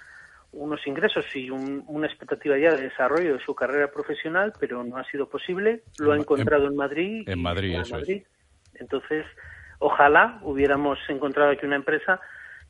[0.52, 4.96] unos ingresos y un- una expectativa ya de desarrollo de su carrera profesional, pero no
[4.98, 5.82] ha sido posible.
[5.98, 7.28] Lo ha En- encontrado en Madrid.
[7.28, 8.02] En Madrid, en eso es.
[8.02, 8.22] Madrid.
[8.74, 9.26] Entonces,
[9.80, 12.20] ojalá hubiéramos encontrado aquí una empresa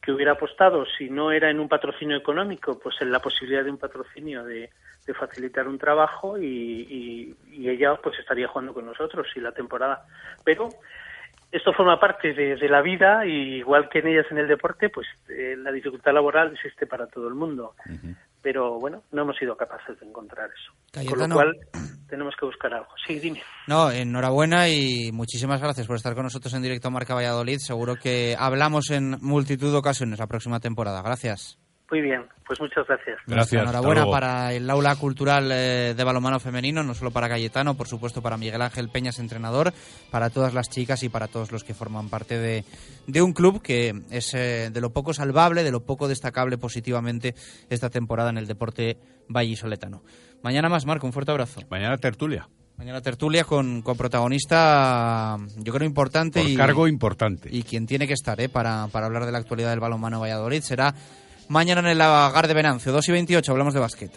[0.09, 3.71] que hubiera apostado, si no era en un patrocinio económico, pues en la posibilidad de
[3.71, 4.71] un patrocinio de,
[5.13, 10.07] facilitar un trabajo y, y- ella pues estaría jugando con nosotros y la temporada.
[10.43, 10.77] Pero
[11.53, 14.89] esto forma parte de, de la vida y igual que en ellas en el deporte,
[14.89, 17.75] pues eh, la dificultad laboral existe para todo el mundo.
[18.43, 21.09] Pero bueno, no hemos sido capaces de encontrar eso.
[21.09, 21.57] Con lo cual
[22.09, 22.89] tenemos que buscar algo.
[23.07, 23.43] Sí, dime.
[23.67, 27.59] No, enhorabuena y muchísimas gracias por estar con nosotros en directo a Marca Valladolid.
[27.59, 31.03] Seguro que hablamos en multitud de ocasiones la próxima temporada.
[31.03, 31.59] Gracias.
[31.91, 33.19] Muy bien, pues muchas gracias.
[33.27, 33.63] Gracias.
[33.63, 38.21] Enhorabuena para el aula cultural eh, de balonmano femenino, no solo para Cayetano, por supuesto
[38.21, 39.73] para Miguel Ángel Peñas, entrenador,
[40.11, 42.65] para todas las chicas y para todos los que forman parte de,
[43.07, 47.35] de un club que es eh, de lo poco salvable, de lo poco destacable positivamente
[47.71, 48.99] esta temporada en el deporte
[49.29, 50.03] vallisoletano.
[50.43, 51.63] Mañana más, Marco, un fuerte abrazo.
[51.71, 52.49] Mañana tertulia.
[52.77, 56.43] Mañana tertulia con, con protagonista, yo creo, importante.
[56.43, 57.49] Por y, cargo importante.
[57.51, 60.61] y quien tiene que estar eh, para, para hablar de la actualidad del balonmano Valladolid
[60.61, 60.95] será
[61.49, 64.13] mañana en el Lagar de Venancio, 2 y 28, hablamos de básquet.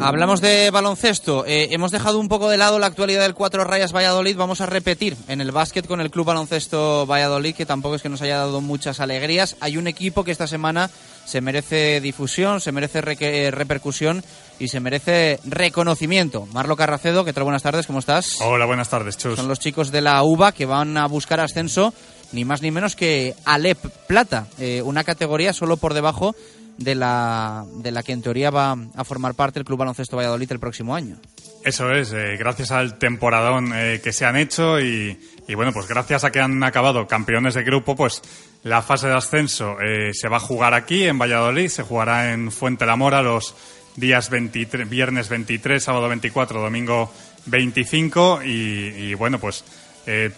[0.00, 1.44] Hablamos de baloncesto.
[1.46, 4.36] Eh, hemos dejado un poco de lado la actualidad del Cuatro Rayas Valladolid.
[4.36, 8.08] Vamos a repetir en el básquet con el Club Baloncesto Valladolid, que tampoco es que
[8.08, 9.56] nos haya dado muchas alegrías.
[9.60, 10.88] Hay un equipo que esta semana
[11.26, 14.22] se merece difusión, se merece reque- repercusión
[14.58, 16.46] y se merece reconocimiento.
[16.52, 17.44] Marlo Carracedo, ¿qué tal?
[17.44, 18.40] Buenas tardes, ¿cómo estás?
[18.40, 19.36] Hola, buenas tardes, Chus.
[19.36, 21.94] Son los chicos de la UBA que van a buscar ascenso,
[22.32, 26.34] ni más ni menos que Alep Plata, eh, una categoría solo por debajo
[26.76, 30.50] de la, de la que en teoría va a formar parte el Club Baloncesto Valladolid
[30.52, 31.16] el próximo año.
[31.64, 35.18] Eso es, eh, gracias al temporadón eh, que se han hecho y,
[35.48, 38.22] y, bueno, pues gracias a que han acabado campeones de grupo, pues
[38.62, 39.76] la fase de ascenso
[40.12, 43.54] se va a jugar aquí en Valladolid, se jugará en Fuente la Mora los
[43.98, 47.12] días 23, viernes 23, sábado 24, domingo
[47.46, 49.64] 25 y, y, bueno, pues
[50.06, 50.30] eh,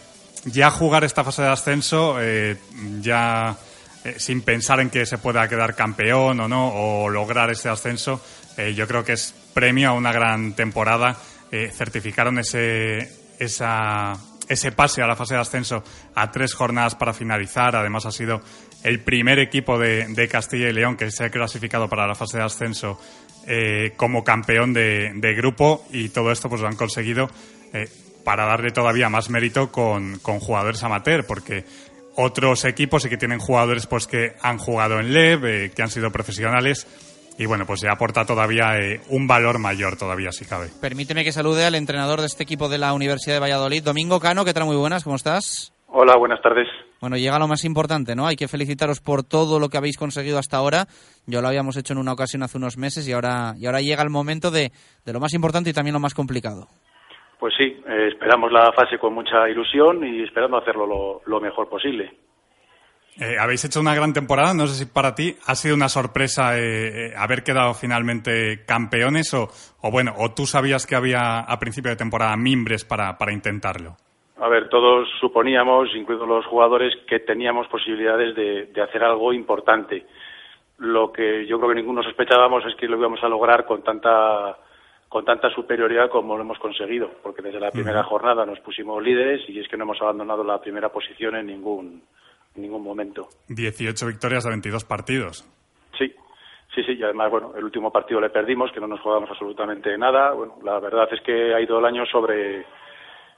[0.45, 2.57] ya jugar esta fase de ascenso eh,
[3.01, 3.57] ya
[4.03, 8.25] eh, sin pensar en que se pueda quedar campeón o no, o lograr ese ascenso,
[8.57, 11.17] eh, yo creo que es premio a una gran temporada.
[11.53, 14.17] Eh, certificaron ese, esa,
[14.49, 15.85] ese pase a la fase de ascenso
[16.15, 17.77] a tres jornadas para finalizar.
[17.77, 18.41] Además, ha sido
[18.83, 22.39] el primer equipo de, de Castilla y León que se ha clasificado para la fase
[22.39, 22.99] de ascenso
[23.47, 27.29] eh, como campeón de, grupo y todo esto pues lo han conseguido
[27.73, 27.89] eh,
[28.25, 31.65] para darle todavía más mérito con, con jugadores amateur, porque
[32.17, 35.91] otros equipos sí que tienen jugadores pues que han jugado en LEV, eh, que han
[35.91, 36.87] sido profesionales
[37.39, 40.69] y bueno, pues ya aporta todavía eh, un valor mayor todavía si cabe.
[40.81, 44.45] Permíteme que salude al entrenador de este equipo de la Universidad de Valladolid, Domingo Cano,
[44.45, 44.67] ¿qué tal?
[44.67, 45.73] Muy buenas, ¿cómo estás?
[45.93, 46.69] Hola, buenas tardes.
[47.01, 48.27] Bueno, llega lo más importante, ¿no?
[48.27, 50.87] Hay que felicitaros por todo lo que habéis conseguido hasta ahora.
[51.27, 54.03] Yo lo habíamos hecho en una ocasión hace unos meses y ahora, y ahora llega
[54.03, 54.71] el momento de,
[55.05, 56.69] de lo más importante y también lo más complicado.
[57.41, 61.69] Pues sí, eh, esperamos la fase con mucha ilusión y esperando hacerlo lo, lo mejor
[61.69, 62.15] posible.
[63.19, 66.57] Eh, habéis hecho una gran temporada, no sé si para ti ha sido una sorpresa
[66.57, 69.51] eh, eh, haber quedado finalmente campeones o,
[69.81, 73.97] o, bueno, o tú sabías que había a principio de temporada mimbres para, para intentarlo.
[74.41, 80.07] A ver, todos suponíamos, incluidos los jugadores, que teníamos posibilidades de, de, hacer algo importante.
[80.79, 84.57] Lo que yo creo que ninguno sospechábamos es que lo íbamos a lograr con tanta
[85.11, 88.09] con tanta superioridad como lo hemos conseguido, porque desde la primera uh -huh.
[88.09, 92.03] jornada nos pusimos líderes y es que no hemos abandonado la primera posición en ningún
[92.55, 93.29] en ningún momento.
[93.49, 95.45] 18 victorias de 22 partidos.
[95.99, 96.15] Sí,
[96.75, 99.97] sí, sí, y además, bueno, el último partido le perdimos, que no nos jugamos absolutamente
[99.99, 100.33] nada.
[100.33, 102.65] Bueno, la verdad es que ha ido el año sobre,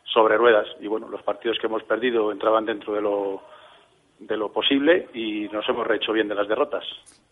[0.04, 3.42] sobre ruedas y, bueno, los partidos que hemos perdido entraban dentro de lo,
[4.18, 6.84] de lo posible y nos hemos rehecho bien de las derrotas.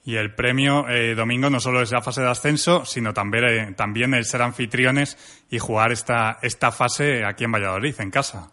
[0.05, 3.74] Y el premio, eh, Domingo, no solo es la fase de ascenso, sino también, eh,
[3.76, 8.51] también el ser anfitriones y jugar esta, esta fase aquí en Valladolid, en casa.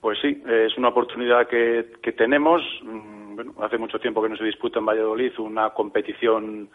[0.00, 2.62] Pues sí, es una oportunidad que, que tenemos.
[2.82, 6.68] Bueno, hace mucho tiempo que no se disputa en Valladolid una competición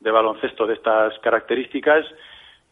[0.00, 2.04] de baloncesto de estas características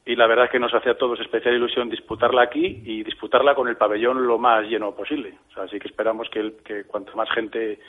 [0.06, 3.56] y la verdad es que nos hace a todos especial ilusión disputarla aquí y disputarla
[3.56, 5.36] con el pabellón lo más lleno posible.
[5.50, 7.80] O sea, así que esperamos que, el, que cuanto más gente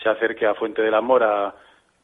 [0.00, 1.52] se acerque a Fuente del Amor a,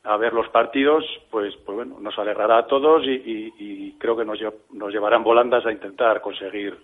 [0.02, 4.16] a ver los partidos, pues, pues bueno, nos alegrará a todos y, y, y creo
[4.16, 4.40] que nos,
[4.72, 6.76] nos llevarán volandas a intentar conseguir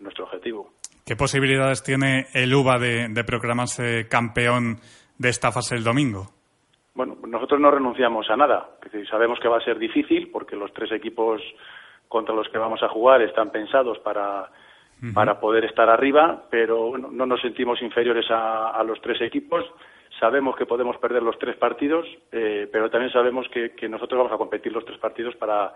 [0.00, 0.70] nuestro objetivo.
[1.04, 4.78] ¿Qué posibilidades tiene el UBA de, de proclamarse campeón
[5.18, 6.28] de esta fase el domingo?
[6.94, 8.70] Bueno, nosotros no renunciamos a nada.
[9.10, 11.42] Sabemos que va a ser difícil porque los tres equipos
[12.12, 15.14] contra los que vamos a jugar están pensados para, uh -huh.
[15.14, 19.64] para poder estar arriba, pero bueno, no nos sentimos inferiores a, a, los tres equipos.
[20.20, 24.32] Sabemos que podemos perder los tres partidos, eh, pero también sabemos que, que, nosotros vamos
[24.32, 25.72] a competir los tres partidos para,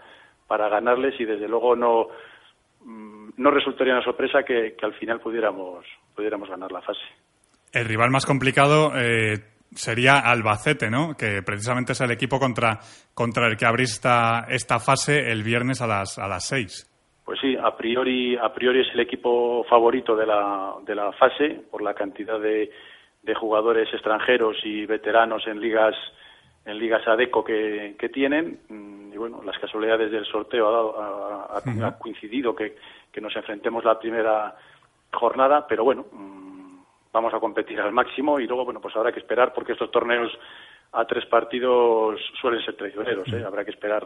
[0.46, 2.08] para ganarles y desde luego no
[3.36, 5.84] no resultaría una sorpresa que, que, al final pudiéramos,
[6.14, 7.00] pudiéramos ganar la fase.
[7.72, 9.38] El rival más complicado eh,
[9.74, 11.14] sería Albacete, ¿no?
[11.16, 12.78] Que precisamente es el equipo contra,
[13.14, 16.90] contra el que abrís esta, esta fase el viernes a las, a las seis.
[17.24, 21.60] Pues sí, a priori, a priori es el equipo favorito de la, de la fase
[21.70, 22.70] por la cantidad de,
[23.26, 25.94] de jugadores extranjeros y veteranos en ligas
[26.64, 28.58] en ligas ADECO que, que tienen
[29.12, 31.86] y bueno las casualidades del sorteo ha, dado, ha, ha, -huh.
[31.86, 32.76] ha coincidido que,
[33.12, 34.56] que, nos enfrentemos la primera
[35.12, 36.45] jornada pero bueno mmm,
[37.16, 40.30] vamos a competir al máximo y luego bueno pues habrá que esperar porque estos torneos
[40.92, 43.42] a tres partidos suelen ser traicioneros ¿eh?
[43.44, 44.04] habrá que esperar.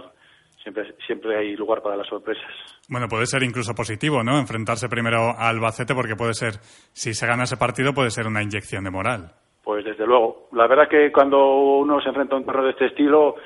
[0.63, 2.51] Siempre siempre hay lugar para las sorpresas.
[2.89, 6.53] Bueno puede ser incluso positivo no enfrentarse primero al Albacete porque puede ser
[6.93, 9.33] si se gana ese partido puede ser una inyección de moral.
[9.65, 10.49] Pues desde luego.
[10.53, 11.39] La verdad que cuando
[11.79, 13.37] uno se enfrenta a un torneo de este estilo,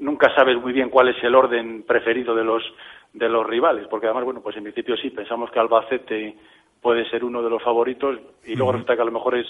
[0.00, 2.62] nunca sabes muy bien cuál es el orden preferido de los
[3.12, 6.36] de los rivales, porque además, bueno, pues en principio sí, pensamos que Albacete
[6.84, 9.46] puede ser uno de los favoritos y luego resulta que a lo mejor es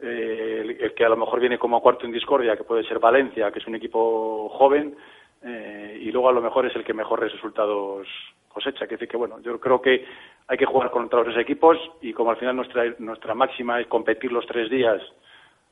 [0.00, 2.98] eh, el, el, que a lo mejor viene como cuarto en discordia, que puede ser
[2.98, 4.96] Valencia, que es un equipo joven,
[5.44, 8.08] eh, y luego a lo mejor es el que mejores resultados
[8.48, 8.86] cosecha.
[8.86, 10.06] Que decir que, bueno, yo creo que
[10.48, 14.32] hay que jugar contra los equipos y como al final nuestra, nuestra máxima es competir
[14.32, 15.02] los tres días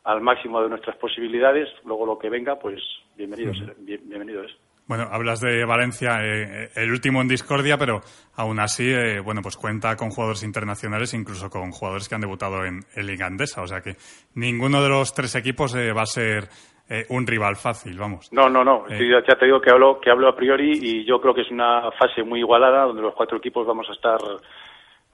[0.04, 1.70] al máximo de nuestras posibilidades.
[1.86, 2.82] Luego lo que venga, pues
[3.16, 3.74] bienvenido, -huh.
[3.78, 4.67] bien, bienvenido es.
[4.88, 8.00] Bueno, hablas de Valencia, eh, el último en discordia, pero
[8.36, 12.64] aún así, eh, bueno, pues cuenta con jugadores internacionales, incluso con jugadores que han debutado
[12.64, 13.60] en, en Liga Andesa.
[13.60, 13.96] O sea que
[14.34, 16.48] ninguno de los tres equipos eh, va a ser
[16.88, 18.32] eh, un rival fácil, vamos.
[18.32, 18.86] No, no, no.
[18.88, 21.50] Sí, ya te digo que hablo, que hablo a priori y yo creo que es
[21.50, 24.18] una fase muy igualada donde los cuatro equipos vamos a estar,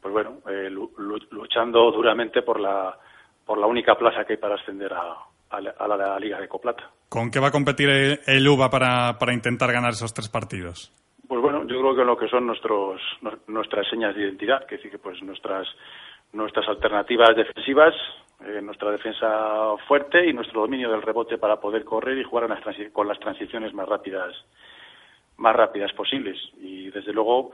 [0.00, 0.38] pues bueno,
[1.32, 2.96] luchando duramente por la
[3.44, 5.16] por la única plaza que hay para ascender a,
[5.56, 6.90] a, la, a la, Liga de Coplata.
[7.08, 10.92] ¿Con qué va a competir el, el UBA para, para, intentar ganar esos tres partidos?
[11.28, 13.00] Pues bueno, yo creo que lo que son nuestros,
[13.46, 15.66] nuestras señas de identidad, que decir que pues nuestras,
[16.32, 17.94] nuestras alternativas defensivas,
[18.44, 22.60] eh, nuestra defensa fuerte y nuestro dominio del rebote para poder correr y jugar las
[22.92, 24.34] con las transiciones más rápidas,
[25.38, 26.36] más rápidas posibles.
[26.60, 27.52] Y desde luego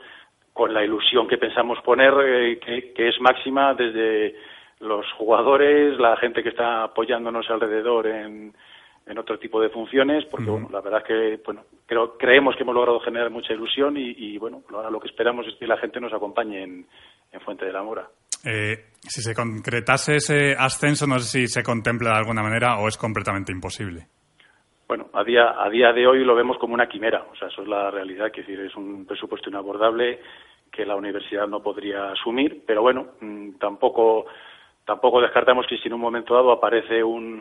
[0.53, 4.35] con la ilusión que pensamos poner, eh, que, que es máxima desde
[4.81, 8.55] los jugadores, la gente que está apoyándonos alrededor en,
[9.07, 10.53] en otro tipo de funciones, porque uh -huh.
[10.53, 14.11] bueno, la verdad es que bueno, creo, creemos que hemos logrado generar mucha ilusión y,
[14.17, 16.87] y, bueno, ahora lo que esperamos es que la gente nos acompañe en,
[17.33, 18.09] en Fuente de la Mora.
[18.45, 22.89] Eh, si se concretase ese ascenso, no sé si se contempla de alguna manera o
[22.89, 24.07] es completamente imposible.
[24.89, 27.63] Bueno, a día, a día de hoy lo vemos como una quimera, o sea, eso
[27.63, 30.21] es la realidad, que es decir, es un presupuesto inabordable
[30.73, 34.27] que la universidad no podría asumir, pero bueno, mmm, tampoco
[34.91, 37.41] tampoco descartamos que si en un momento dado aparece un,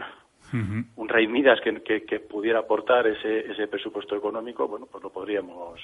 [0.53, 5.81] un Rey Midas que, que, pudiera aportar ese, ese presupuesto económico, bueno, pues lo podríamos,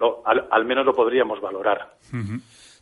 [0.00, 1.96] lo, al, menos lo podríamos valorar.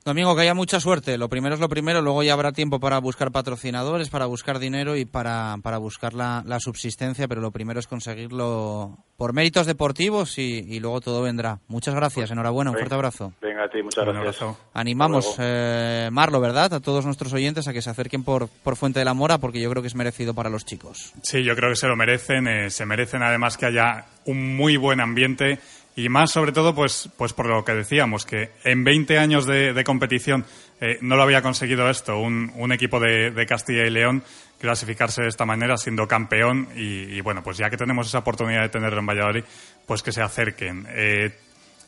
[0.07, 1.19] Domingo, que haya mucha suerte.
[1.19, 4.97] Lo primero es lo primero, luego ya habrá tiempo para buscar patrocinadores, para buscar dinero
[4.97, 10.39] y para, para buscar la, la subsistencia, pero lo primero es conseguirlo por méritos deportivos
[10.39, 11.59] y, luego todo vendrá.
[11.67, 13.33] Muchas gracias, enhorabuena, un fuerte abrazo.
[13.43, 14.57] Venga a ti, muchas gracias.
[14.75, 16.75] Animamos, eh, Marlo, ¿verdad?
[16.75, 19.61] A todos nuestros oyentes a que se acerquen por, por Fuente de la Mora porque
[19.61, 21.15] yo creo que es merecido para los chicos.
[21.23, 24.77] Sí, yo creo que se lo merecen, eh, se merecen además que haya un muy
[24.77, 25.59] buen ambiente
[25.97, 29.83] y más, sobre todo, pues, pues por lo que decíamos, que en 20 años de,
[29.83, 30.45] competición
[30.79, 34.23] eh, no lo había conseguido esto, un, un equipo de, Castilla y León
[34.61, 36.69] clasificarse de esta manera, siendo campeón.
[36.77, 39.45] Y, bueno, pues ya que tenemos esa oportunidad de tenerlo en Valladolid,
[39.87, 40.87] pues que se acerquen.
[40.91, 41.35] Eh,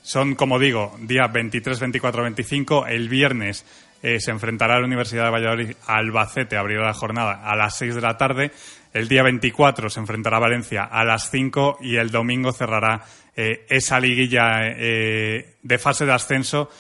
[0.02, 2.86] son, como digo, día 23, 24, 25.
[2.86, 3.66] El viernes
[4.02, 7.94] eh, se enfrentará la Universidad de Valladolid a Albacete, abrirá la jornada a las 6
[7.94, 8.52] de la tarde.
[8.92, 13.02] El día 24 se enfrentará a Valencia a las 5 y el domingo cerrará
[13.36, 16.70] eh, esa liguilla eh, de fase de ascenso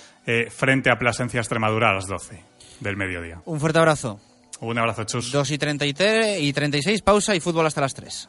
[0.50, 2.38] frente a Plasencia Extremadura a las 12
[2.80, 3.40] del mediodía.
[3.46, 4.20] Un fuerte abrazo.
[4.60, 5.32] Un abrazo, Chus.
[5.32, 8.28] 2 y, 33 y 36, pausa y fútbol hasta las 3.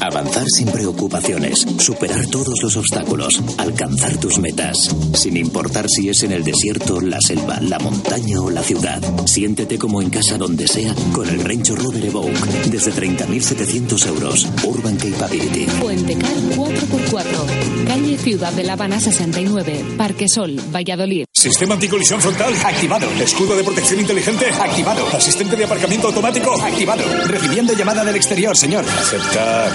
[0.00, 4.76] Avanzar sin preocupaciones, superar todos los obstáculos, alcanzar tus metas,
[5.14, 9.00] sin importar si es en el desierto, la selva, la montaña o la ciudad.
[9.26, 12.32] Siéntete como en casa donde sea con el Range Rover Evoque
[12.70, 14.46] desde 30.700 euros.
[14.64, 15.66] Urban Capability.
[15.80, 17.86] Puentecar 4x4.
[17.86, 19.84] Calle Ciudad de La Habana 69.
[19.96, 21.29] Parque Sol, Valladolid.
[21.40, 23.10] Sistema anticolisión frontal activado.
[23.12, 25.06] Escudo de protección inteligente activado.
[25.06, 27.02] Asistente de aparcamiento automático activado.
[27.26, 28.84] Recibiendo llamada del exterior, señor.
[28.84, 29.72] Aceptar.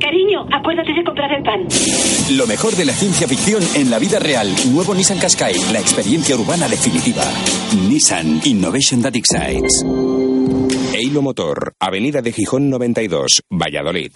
[0.00, 1.66] Cariño, acuérdate de comprar el pan.
[2.36, 4.54] Lo mejor de la ciencia ficción en la vida real.
[4.70, 7.24] Nuevo Nissan Qashqai, la experiencia urbana definitiva.
[7.88, 9.84] Nissan Innovation That Excites.
[10.94, 14.12] Eilo Motor, Avenida de Gijón 92, Valladolid.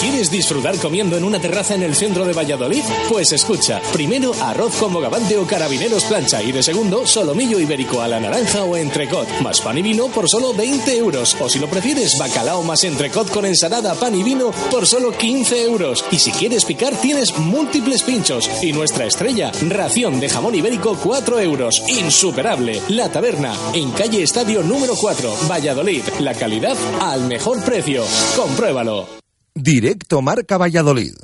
[0.00, 2.84] ¿Quieres disfrutar comiendo en una terraza en el centro de Valladolid?
[3.08, 8.06] Pues escucha, primero arroz con bogavante o carabineros plancha y de segundo solomillo ibérico a
[8.06, 11.36] la naranja o entrecot, más pan y vino por solo 20 euros.
[11.40, 15.64] O si lo prefieres, bacalao más entrecot con ensalada, pan y vino por solo 15
[15.64, 16.04] euros.
[16.12, 18.48] Y si quieres picar, tienes múltiples pinchos.
[18.62, 21.82] Y nuestra estrella, ración de jamón ibérico 4 euros.
[21.88, 22.80] Insuperable.
[22.88, 26.02] La taberna, en calle Estadio número 4, Valladolid.
[26.20, 28.04] La calidad al mejor precio.
[28.36, 29.27] Compruébalo.
[29.60, 31.14] Directo Marca Valladolid.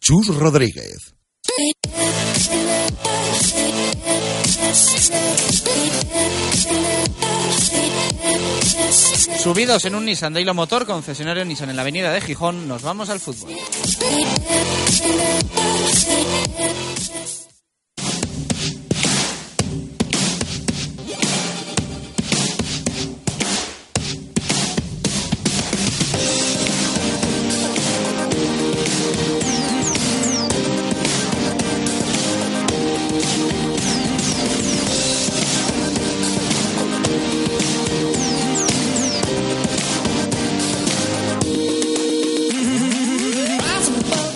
[0.00, 1.14] Chus Rodríguez.
[9.42, 13.10] Subidos en un Nissan Dailo Motor, concesionario Nissan en la avenida de Gijón, nos vamos
[13.10, 13.52] al fútbol.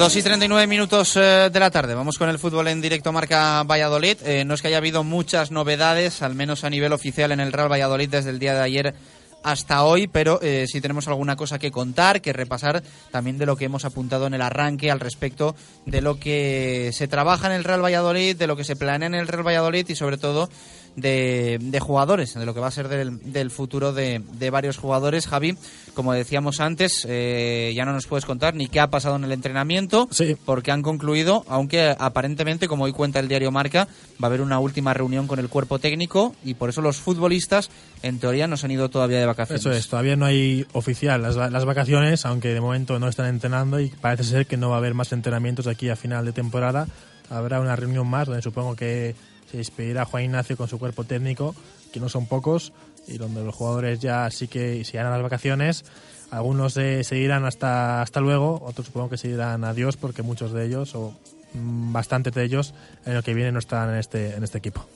[0.01, 1.94] 2 y 39 minutos eh, de la tarde.
[1.94, 4.16] Vamos con el fútbol en directo marca Valladolid.
[4.24, 7.52] Eh, no es que haya habido muchas novedades, al menos a nivel oficial en el
[7.52, 8.94] Real Valladolid desde el día de ayer
[9.43, 13.56] hasta hoy, pero eh, sí tenemos alguna cosa que contar, que repasar también de lo
[13.56, 15.55] que hemos apuntado en el arranque al respecto
[15.85, 19.14] de lo que se trabaja en el Real Valladolid, de lo que se planea en
[19.14, 20.48] el Real Valladolid y sobre todo
[20.96, 25.26] de, jugadores, de lo que va a ser del, futuro de, varios jugadores.
[25.26, 25.56] Javi,
[25.94, 29.32] como decíamos antes, eh, ya no nos puedes contar ni qué ha pasado en el
[29.32, 30.08] entrenamiento,
[30.44, 33.88] porque han concluido, aunque aparentemente, como hoy cuenta el diario Marca,
[34.22, 37.70] va a haber una última reunión con el cuerpo técnico y por eso los futbolistas,
[38.02, 39.60] en teoría, no se han ido todavía de vacaciones.
[39.60, 43.80] Eso es, todavía no hay oficial las, las vacaciones, aunque de momento no están entrenando
[43.80, 46.86] y parece ser que no va a haber más entrenamientos aquí a final de temporada.
[47.28, 49.14] Habrá una reunión más donde supongo que
[49.51, 51.55] se despedirá Juan Ignacio con su cuerpo técnico,
[51.93, 52.72] que no son pocos,
[53.06, 55.85] y donde los jugadores ya sí que se irán a las vacaciones.
[56.31, 60.94] Algunos se seguirán hasta, hasta luego, otros supongo que seguirán adiós porque muchos de ellos,
[60.94, 61.14] o
[61.55, 62.74] mm, bastantes de ellos,
[63.05, 64.86] en lo que viene no están en este, en este equipo.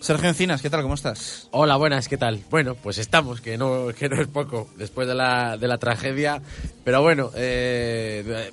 [0.00, 0.82] Sergio Encinas, ¿qué tal?
[0.82, 1.46] ¿Cómo estás?
[1.52, 2.40] Hola, buenas, ¿qué tal?
[2.50, 6.42] Bueno, pues estamos, que no, que no es poco después de la, de la tragedia.
[6.82, 8.50] Pero bueno, eh,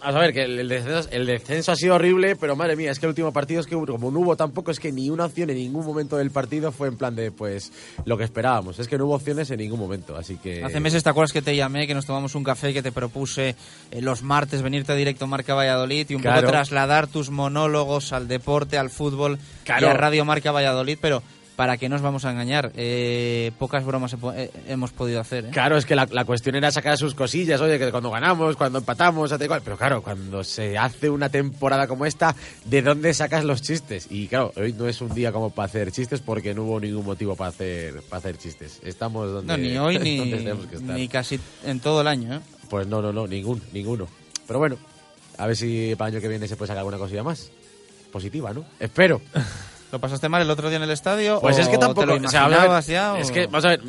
[0.00, 3.06] a ver, que el descenso, el descenso ha sido horrible, pero madre mía, es que
[3.06, 5.56] el último partido es que como no hubo tampoco, es que ni una opción en
[5.56, 7.72] ningún momento del partido fue en plan de, pues,
[8.04, 8.78] lo que esperábamos.
[8.78, 10.64] Es que no hubo opciones en ningún momento, así que...
[10.64, 12.92] Hace meses te acuerdas que te llamé, que nos tomamos un café y que te
[12.92, 13.54] propuse
[13.90, 16.40] eh, los martes venirte a directo Marca Valladolid y un Claro.
[16.42, 19.86] poco trasladar tus monólogos al deporte, al fútbol Claro.
[19.86, 21.22] y a Radio Marca Valladolid, pero
[21.62, 22.72] ¿para qué nos vamos a engañar?
[22.74, 25.50] Eh, pocas bromas eh, hemos podido hacer, ¿eh?
[25.52, 28.80] Claro, es que la, la cuestión era sacar sus cosillas, oye, que cuando ganamos, cuando
[28.80, 29.32] empatamos.
[29.38, 32.34] Pero claro, cuando se hace una temporada como esta,
[32.64, 34.08] ¿de dónde sacas los chistes?
[34.10, 37.04] Y claro, hoy no es un día como para hacer chistes porque no hubo ningún
[37.04, 38.80] motivo para hacer, para hacer chistes.
[38.82, 40.96] Estamos donde, No, ni hoy ni, tenemos que estar.
[40.96, 42.40] ni casi en todo el año, ¿eh?
[42.68, 44.08] Pues no, no, no, ningún, ninguno.
[44.48, 44.78] Pero bueno,
[45.38, 47.52] a ver si para el año que viene se puede sacar alguna cosilla más.
[48.10, 48.64] Positiva, ¿no?
[48.80, 49.20] Espero.
[49.92, 51.38] ¿Lo pasaste mal el otro día en el estadio?
[51.42, 52.00] Pues o es que tampoco.
[52.00, 53.20] ¿Te lo o sea, ver?
[53.20, 53.82] Es que, vamos a ver,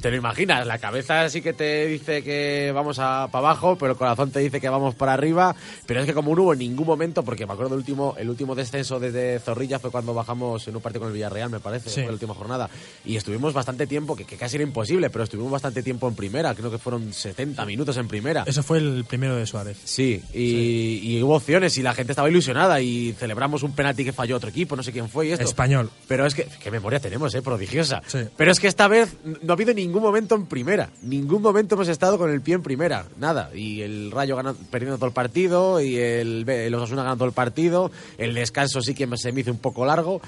[0.00, 0.66] te lo imaginas.
[0.66, 4.40] La cabeza sí que te dice que vamos a para abajo, pero el corazón te
[4.40, 5.54] dice que vamos para arriba.
[5.84, 8.30] Pero es que como no hubo en ningún momento, porque me acuerdo del último, el
[8.30, 11.90] último descenso desde Zorrilla fue cuando bajamos en un partido con el Villarreal, me parece,
[11.90, 11.96] Sí.
[11.96, 12.70] fue la última jornada.
[13.04, 16.54] Y estuvimos bastante tiempo, que, que casi era imposible, pero estuvimos bastante tiempo en primera.
[16.54, 18.44] Creo que fueron 70 minutos en primera.
[18.46, 19.76] Eso fue el primero de Suárez.
[19.84, 24.14] Sí, y, y hubo opciones y la gente estaba ilusionada y celebramos un penalti que
[24.14, 25.49] falló otro equipo, no sé quién fue y esto.
[25.50, 25.90] Español.
[26.08, 28.02] Pero es que, qué memoria tenemos, eh, prodigiosa.
[28.06, 28.20] Sí.
[28.36, 30.90] Pero es que esta vez no ha habido ningún momento en primera.
[31.02, 33.04] Ningún momento hemos estado con el pie en primera.
[33.18, 33.50] Nada.
[33.54, 37.34] Y el Rayo ganando, perdiendo todo el partido y el, el Osasuna ganando todo el
[37.34, 37.90] partido.
[38.18, 40.20] El descanso sí que se me hizo un poco largo,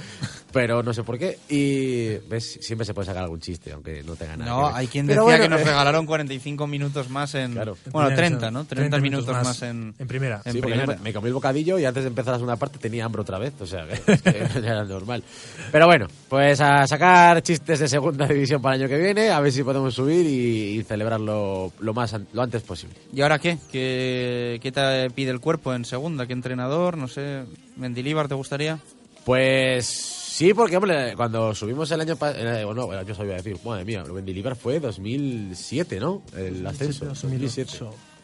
[0.52, 1.38] pero no sé por qué.
[1.48, 4.50] Y ves, siempre se puede sacar algún chiste, aunque no tenga nada.
[4.50, 4.72] No, que ver.
[4.76, 7.54] hay quien decía bueno, que nos eh, regalaron 45 minutos más en...
[7.54, 8.52] Bueno, primera 30, división.
[8.54, 8.64] ¿no?
[8.64, 10.42] 30, 30 minutos minutos más, más en, en primera.
[10.44, 10.98] En Sí, porque primera.
[10.98, 13.38] me, me comí el bocadillo y antes de empezar la segunda parte tenía hambre otra
[13.38, 15.22] vez, o sea, que, es que ya era normal.
[15.70, 19.40] Pero bueno, pues a sacar chistes de segunda división para el año que viene, a
[19.40, 22.94] ver si podemos subir y, y celebrarlo lo más an- lo antes posible.
[23.12, 23.58] ¿Y ahora qué?
[23.70, 24.58] qué?
[24.62, 26.26] ¿Qué te pide el cuerpo en segunda?
[26.26, 26.96] ¿Qué entrenador?
[26.96, 27.44] No sé.
[27.76, 28.78] ¿Mendilíbar te gustaría?
[29.24, 33.84] Pues sí, porque hombre, cuando subimos el año pasado, bueno, el año sabía decir, madre
[33.84, 36.22] mía, el Mendilibar fue 2007, ¿no?
[36.36, 37.80] El ascenso, 2007.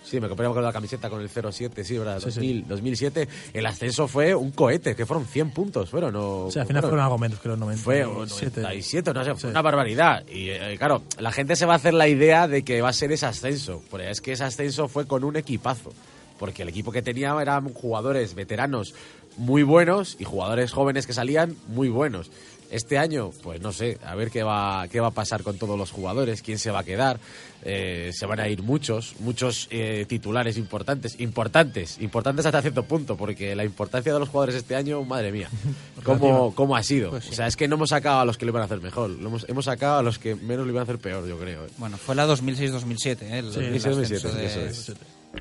[0.08, 2.18] Sí, me compré con la camiseta con el 07, sí, ¿verdad?
[2.18, 2.36] Sí, sí.
[2.36, 3.28] 2000, 2007.
[3.52, 6.16] El ascenso fue un cohete, que fueron 100 puntos, fueron.
[6.16, 7.82] O, O sea, al final fueron algo menos que los 90.
[7.82, 10.26] Fue 97, no sé, fue una barbaridad.
[10.26, 12.92] Y eh, claro, la gente se va a hacer la idea de que va a
[12.94, 13.82] ser ese ascenso.
[13.90, 15.92] Porque es que ese ascenso fue con un equipazo.
[16.38, 18.94] Porque el equipo que tenía eran jugadores veteranos
[19.38, 22.30] muy buenos y jugadores jóvenes que salían muy buenos.
[22.70, 25.78] Este año, pues no sé, a ver qué va, qué va a pasar con todos
[25.78, 27.18] los jugadores, quién se va a quedar.
[27.64, 33.16] Eh, se van a ir muchos, muchos eh, titulares importantes, importantes, importantes hasta cierto punto,
[33.16, 35.48] porque la importancia de los jugadores este año, madre mía,
[36.04, 37.10] cómo, cómo ha sido.
[37.10, 37.30] Pues sí.
[37.30, 39.10] O sea, es que no hemos sacado a los que lo iban a hacer mejor,
[39.10, 41.64] lo hemos, hemos sacado a los que menos lo iban a hacer peor, yo creo.
[41.64, 41.70] ¿eh?
[41.78, 43.38] Bueno, fue la 2006-2007, ¿eh?
[43.38, 44.92] El, Sí, el 2006-2007, ascenso de, eso es.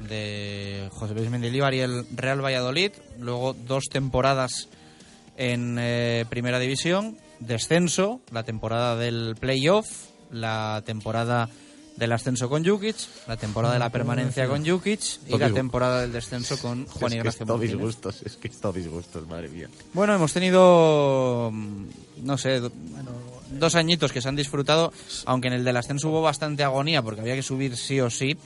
[0.01, 2.91] De José Luis Mendilibar y el Real Valladolid.
[3.19, 4.69] Luego dos temporadas
[5.37, 7.17] en eh, Primera División.
[7.39, 9.87] Descenso, la temporada del playoff,
[10.31, 11.49] la temporada
[11.95, 12.95] del ascenso con Jukic,
[13.27, 17.05] la temporada de la permanencia con Jukic y Todo la temporada del descenso con Juan
[17.05, 17.71] es que Ignacio Martínez.
[17.71, 19.67] disgustos, es que disgustos, madre mía.
[19.93, 21.85] Bueno, hemos tenido, mm,
[22.23, 22.71] no sé, do-
[23.51, 24.91] dos añitos que se han disfrutado,
[25.25, 28.37] aunque en el del ascenso hubo bastante agonía porque había que subir sí o sí,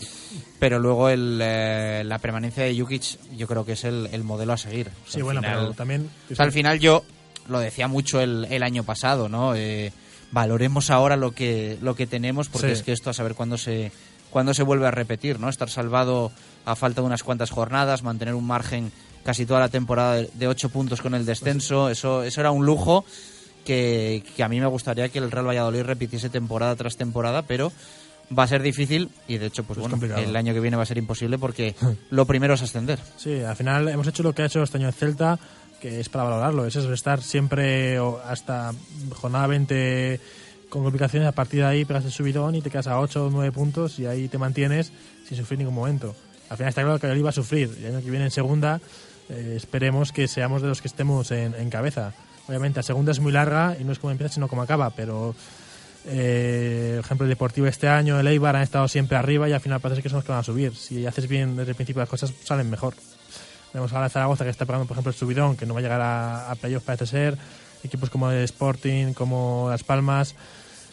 [0.59, 4.53] pero luego el, eh, la permanencia de Jukic yo creo que es el, el modelo
[4.53, 4.87] a seguir.
[4.87, 6.09] O sea, Sí, bueno, final- pero también...
[6.31, 7.03] o sea, al final yo
[7.47, 9.55] lo decía mucho el, el año pasado, ¿no?
[9.55, 9.91] Eh,
[10.31, 12.73] valoremos ahora lo que, lo que tenemos porque Sí.
[12.73, 13.91] es que esto a saber cuándo se,
[14.29, 15.49] cuándo se vuelve a repetir, ¿no?
[15.49, 16.31] Estar salvado
[16.63, 18.91] a falta de unas cuantas jornadas, mantener un margen
[19.25, 22.65] casi toda la temporada de, de ocho puntos con el descenso, eso, eso era un
[22.65, 23.03] lujo
[23.65, 27.71] que, que a mí me gustaría que el Real Valladolid repitiese temporada tras temporada, pero
[28.37, 30.83] va a ser difícil y de hecho pues Es bueno el año que viene va
[30.83, 31.75] a ser imposible porque
[32.09, 34.87] lo primero es ascender Sí, al final hemos hecho lo que ha hecho este año
[34.87, 35.37] el Celta,
[35.81, 36.65] que es para valorarlo.
[36.65, 38.73] Es eso, estar siempre hasta
[39.15, 40.19] jornada 20
[40.69, 41.27] con complicaciones.
[41.27, 43.99] A partir de ahí pegas el subidón y te quedas a 8 o 9 puntos
[43.99, 44.91] y ahí te mantienes
[45.27, 46.15] sin sufrir ningún momento.
[46.49, 47.75] Al final está claro que el iba a sufrir.
[47.79, 48.79] El año que viene en segunda
[49.29, 52.13] eh, esperemos que seamos de los que estemos en, en cabeza.
[52.51, 55.33] Obviamente, la segunda es muy larga y no es como empieza, sino como acaba, pero
[56.05, 59.79] eh, ejemplo, el Deportivo este año, el Eibar han estado siempre arriba y al final
[59.79, 60.75] parece que son los que van a subir.
[60.75, 62.93] Si haces bien desde el principio las cosas, salen mejor.
[63.73, 66.01] Vemos ahora Zaragoza que está pegando, por ejemplo, el subidón, que no va a llegar
[66.01, 67.37] a, a parece ser.
[67.85, 70.35] Equipos como el Sporting, como Las Palmas,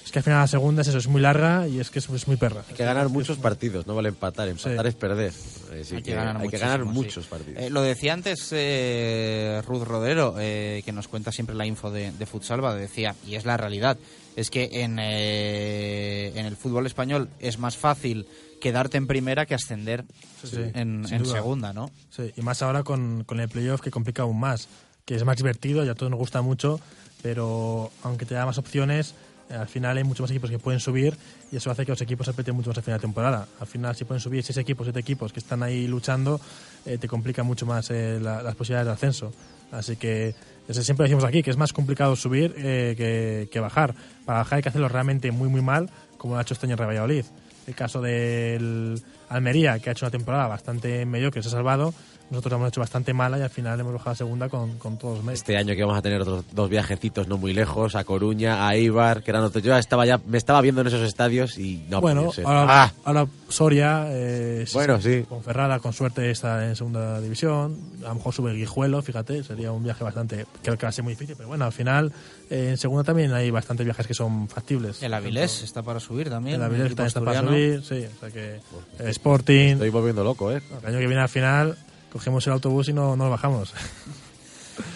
[0.09, 2.09] Es que al final la segunda es eso, es muy larga y es que es,
[2.09, 2.63] es muy perra.
[2.67, 4.49] Hay que ganar muchos partidos, no vale empatar.
[4.49, 4.89] Empatar Sí.
[4.89, 5.29] es perder.
[5.29, 7.31] Así Hay que que ganar, hay que ganar muchísimo, muchos sí.
[7.31, 7.63] partidos.
[7.63, 12.11] Eh, lo decía antes eh, Ruth Rodero, eh, que nos cuenta siempre la info de,
[12.13, 13.99] de Futsalva, decía, y es la realidad,
[14.35, 18.27] es que en, eh, en el fútbol español es más fácil
[18.63, 20.07] quedarte en primera que ascender
[20.43, 21.91] Sí, sí, en, segunda, ¿no?
[22.09, 24.69] Sí, y más ahora con, con el playoff que complica aún más,
[25.05, 26.81] que es más divertido y a todos nos gusta mucho,
[27.21, 29.15] pero aunque te da más opciones,
[29.51, 31.17] al final hay muchos más equipos que pueden subir
[31.51, 33.47] y eso hace que los equipos se mucho más a final de temporada.
[33.61, 36.41] Al final, si pueden subir seis equipos, siete equipos que están ahí luchando,
[36.85, 39.33] eh, te complica mucho más eh, la- las posibilidades de ascenso.
[39.71, 40.35] Así que
[40.67, 43.95] eso siempre decimos aquí que es más complicado subir eh, que, que bajar.
[44.25, 46.75] Para bajar hay que hacerlo realmente muy muy mal, como lo ha hecho este año
[46.75, 47.25] el Real Valladolid.
[47.67, 51.93] El caso del Almería, que ha hecho una temporada bastante mediocre, se ha salvado.
[52.31, 54.99] Nosotros la hemos hecho bastante mala y al final hemos bajado a segunda con, con
[54.99, 55.41] todos los medios.
[55.41, 58.77] Este año que vamos a tener otros dos viajecitos no muy lejos, a Coruña, a
[58.77, 59.65] Ibar, que eran otros.
[59.65, 63.27] Yo estaba ya, me estaba viendo en esos estadios y no bueno, ahora, Ah, ahora
[63.49, 65.25] Soria, eh, Bueno, sí.
[65.29, 67.79] con Ferrada, con suerte está en segunda división.
[68.05, 71.05] A lo mejor sube Guijuelo, fíjate, sería un viaje bastante, creo que va a ser
[71.05, 72.13] muy difícil, pero bueno, al final
[72.51, 75.03] eh, en segunda también hay bastantes viajes que son factibles.
[75.03, 76.57] El Avilés está para subir también.
[76.57, 78.61] El Avilés también está para subir, sí, o sea que
[78.99, 79.73] el Sporting.
[79.73, 80.61] Estoy volviendo loco, ¿eh?
[80.83, 81.77] El año que viene al final
[82.13, 83.73] cogemos el autobús y no, no lo bajamos.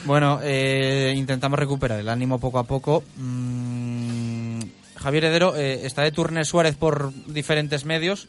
[0.05, 3.03] Bueno, eh, intentamos recuperar el ánimo poco a poco.
[3.17, 4.61] Mm,
[4.97, 8.29] Javier Heredero eh, está de Turner Suárez por diferentes medios.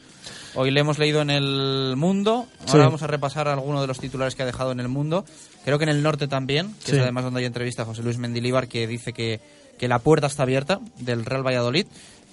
[0.55, 2.47] Hoy le hemos leído en el Mundo.
[2.61, 2.77] Ahora Sí.
[2.80, 5.26] vamos a repasar algunos de los titulares que ha dejado en el Mundo.
[5.64, 6.95] Creo que en el norte también, que Sí.
[6.95, 9.39] es además donde hay entrevista a José Luis Mendilíbar, que dice que,
[9.77, 11.85] que la puerta está abierta del Real Valladolid.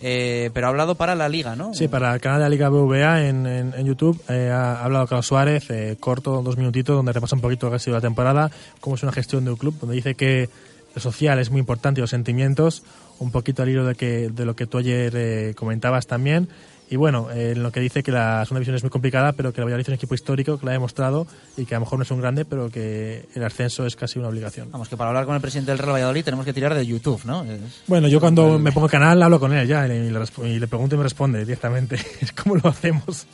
[0.03, 1.75] Eh, pero ha hablado para la Liga, ¿no?
[1.75, 5.69] Sí, para el canal de la Liga BVA en, YouTube eh, ha hablado Carlos Suárez,
[5.71, 8.51] eh, corto, dos minutitos, donde repasa un poquito lo que ha sido la temporada,
[8.81, 10.49] cómo es una gestión de un club, donde dice que
[10.95, 12.83] lo social es muy importante y los sentimientos,
[13.19, 16.49] un poquito al hilo de, que, de lo que tú ayer eh, comentabas también.
[16.93, 19.53] Y bueno, eh, en lo que dice que la segunda división es muy complicada, pero
[19.53, 21.25] que el Valladolid es un equipo histórico, que lo ha demostrado
[21.57, 24.19] y que a lo mejor no es un grande, pero que el ascenso es casi
[24.19, 24.71] una obligación.
[24.73, 27.25] Vamos, que para hablar con el presidente del Real Valladolid tenemos que tirar de YouTube,
[27.25, 27.45] ¿no?
[27.45, 30.07] Es- Bueno, yo cuando me pongo el canal hablo con él ya y le,
[30.49, 31.97] y le pregunto y me responde directamente.
[32.21, 33.25] Es como lo hacemos.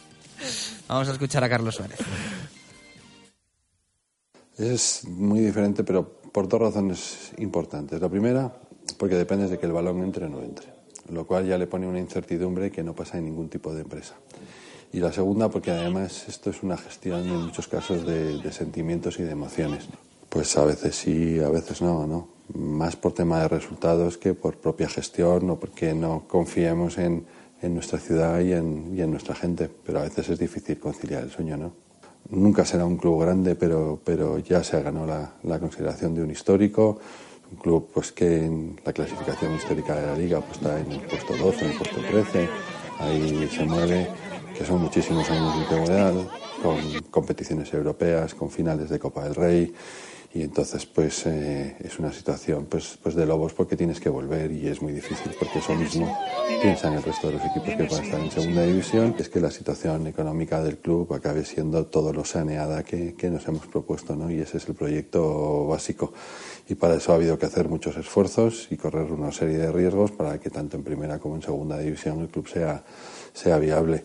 [0.86, 1.98] Vamos a escuchar a Carlos Suárez.
[4.58, 8.00] Es muy diferente, pero por dos razones importantes.
[8.00, 8.52] La primera,
[8.98, 10.66] porque depende de que el balón entre o no entre,
[11.10, 14.14] lo cual ya le pone una incertidumbre que no pasa en ningún tipo de empresa.
[14.92, 19.18] Y la segunda, porque además esto es una gestión en muchos casos de, de sentimientos
[19.18, 19.88] y de emociones.
[20.28, 22.28] Pues a veces sí, a veces no, ¿no?
[22.54, 27.26] Más por tema de resultados que por propia gestión o porque no confiemos en,
[27.62, 29.68] en nuestra ciudad y en, y en nuestra gente.
[29.84, 31.72] Pero a veces es difícil conciliar el sueño, ¿no?
[32.30, 36.30] Nunca será un club grande, pero, pero ya se ganó la, la consideración de un
[36.30, 36.98] histórico.
[37.50, 41.00] Un club pues, que en la clasificación histórica de la liga pues, está en el
[41.00, 42.48] puesto 12, en el puesto 13.
[42.98, 44.08] Ahí se mueve,
[44.56, 46.14] que son muchísimos años de antigüedad,
[46.62, 46.78] con
[47.10, 49.74] competiciones europeas, con finales de Copa del Rey.
[50.36, 54.52] Y entonces, pues eh, es una situación pues, pues de lobos porque tienes que volver
[54.52, 56.14] y es muy difícil porque eso mismo
[56.60, 59.14] piensan el resto de los equipos que van a estar en segunda división.
[59.18, 63.48] Es que la situación económica del club acabe siendo todo lo saneada que, que nos
[63.48, 64.30] hemos propuesto, ¿no?
[64.30, 66.12] Y ese es el proyecto básico.
[66.68, 70.10] Y para eso ha habido que hacer muchos esfuerzos y correr una serie de riesgos
[70.10, 72.82] para que tanto en primera como en segunda división el club sea,
[73.32, 74.04] sea viable.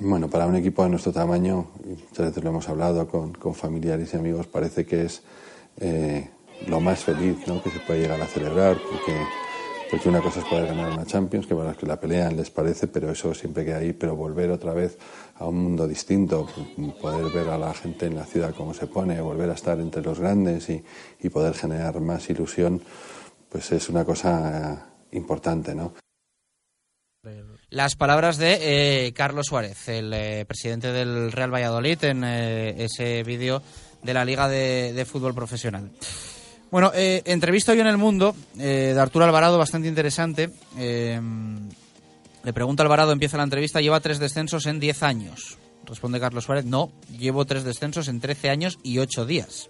[0.00, 4.12] Bueno, para un equipo de nuestro tamaño, muchas veces lo hemos hablado con, con familiares
[4.12, 5.22] y amigos, parece que es
[5.78, 6.28] eh,
[6.66, 7.62] lo más feliz ¿no?
[7.62, 9.16] que se puede llegar a celebrar, porque,
[9.88, 12.50] porque una cosa es poder ganar una Champions, que para los que la pelean les
[12.50, 14.98] parece, pero eso siempre queda ahí, pero volver otra vez
[15.38, 16.48] a un mundo distinto,
[17.00, 20.02] poder ver a la gente en la ciudad cómo se pone, volver a estar entre
[20.02, 20.82] los grandes y,
[21.20, 22.82] y poder generar más ilusión,
[23.48, 25.92] pues es una cosa importante, ¿no?
[27.68, 33.24] Las palabras de eh, Carlos Suárez, el eh, presidente del Real Valladolid, en eh, ese
[33.24, 33.60] vídeo
[34.02, 35.90] de la Liga de, de Fútbol Profesional.
[36.70, 40.50] Bueno, eh, entrevista hoy en El Mundo eh, de Arturo Alvarado, bastante interesante.
[42.46, 45.58] Le pregunta Alvarado, empieza la entrevista, lleva tres descensos en 10 años.
[45.84, 49.68] Responde Carlos Suárez, no, llevo tres descensos en 13 años y 8 días.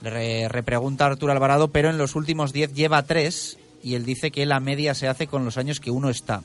[0.00, 4.30] Le re- repregunta Arturo Alvarado, pero en los últimos 10 lleva tres y él dice
[4.30, 6.42] que la media se hace con los años que uno está.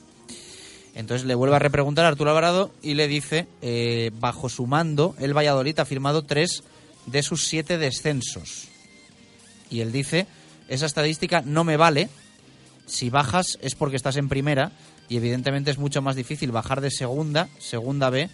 [0.94, 5.14] Entonces le vuelve a repreguntar a Arturo Alvarado y le dice, eh, bajo su mando,
[5.18, 6.62] el Valladolid ha firmado tres
[7.06, 8.68] de sus siete descensos.
[9.70, 10.26] Y él dice,
[10.68, 12.10] esa estadística no me vale,
[12.84, 14.72] si bajas es porque estás en primera
[15.08, 18.30] y evidentemente es mucho más difícil bajar de segunda, segunda B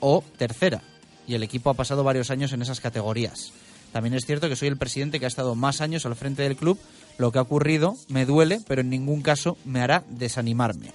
[0.00, 0.82] o tercera.
[1.26, 3.52] Y el equipo ha pasado varios años en esas categorías.
[3.92, 6.56] También es cierto que soy el presidente que ha estado más años al frente del
[6.56, 6.78] club.
[7.18, 10.92] Lo que ha ocurrido me duele, pero en ningún caso me hará desanimarme.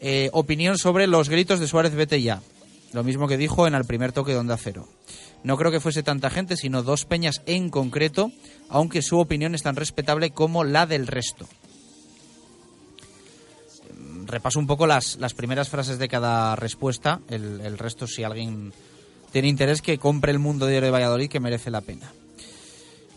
[0.00, 2.42] Eh, opinión sobre los gritos de Suárez vete ya.
[2.92, 4.88] Lo mismo que dijo en el primer toque de Onda Cero.
[5.44, 8.30] No creo que fuese tanta gente, sino dos peñas en concreto,
[8.68, 11.48] aunque su opinión es tan respetable como la del resto.
[14.32, 17.20] Repaso un poco las, las primeras frases de cada respuesta.
[17.28, 18.72] El, el resto, si alguien
[19.30, 22.10] tiene interés, que compre el Mundo Diario de Valladolid, que merece la pena.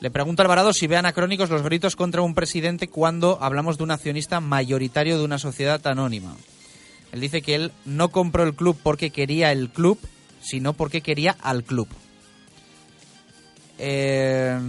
[0.02, 3.86] Le pregunto a Alvarado si ve anacrónicos los gritos contra un presidente cuando hablamos de
[3.86, 6.36] un accionista mayoritario de una sociedad anónima.
[7.14, 9.98] Él dice que él no compró el club porque quería el club,
[10.42, 11.88] sino porque quería al club.
[13.80, 14.60] Eh,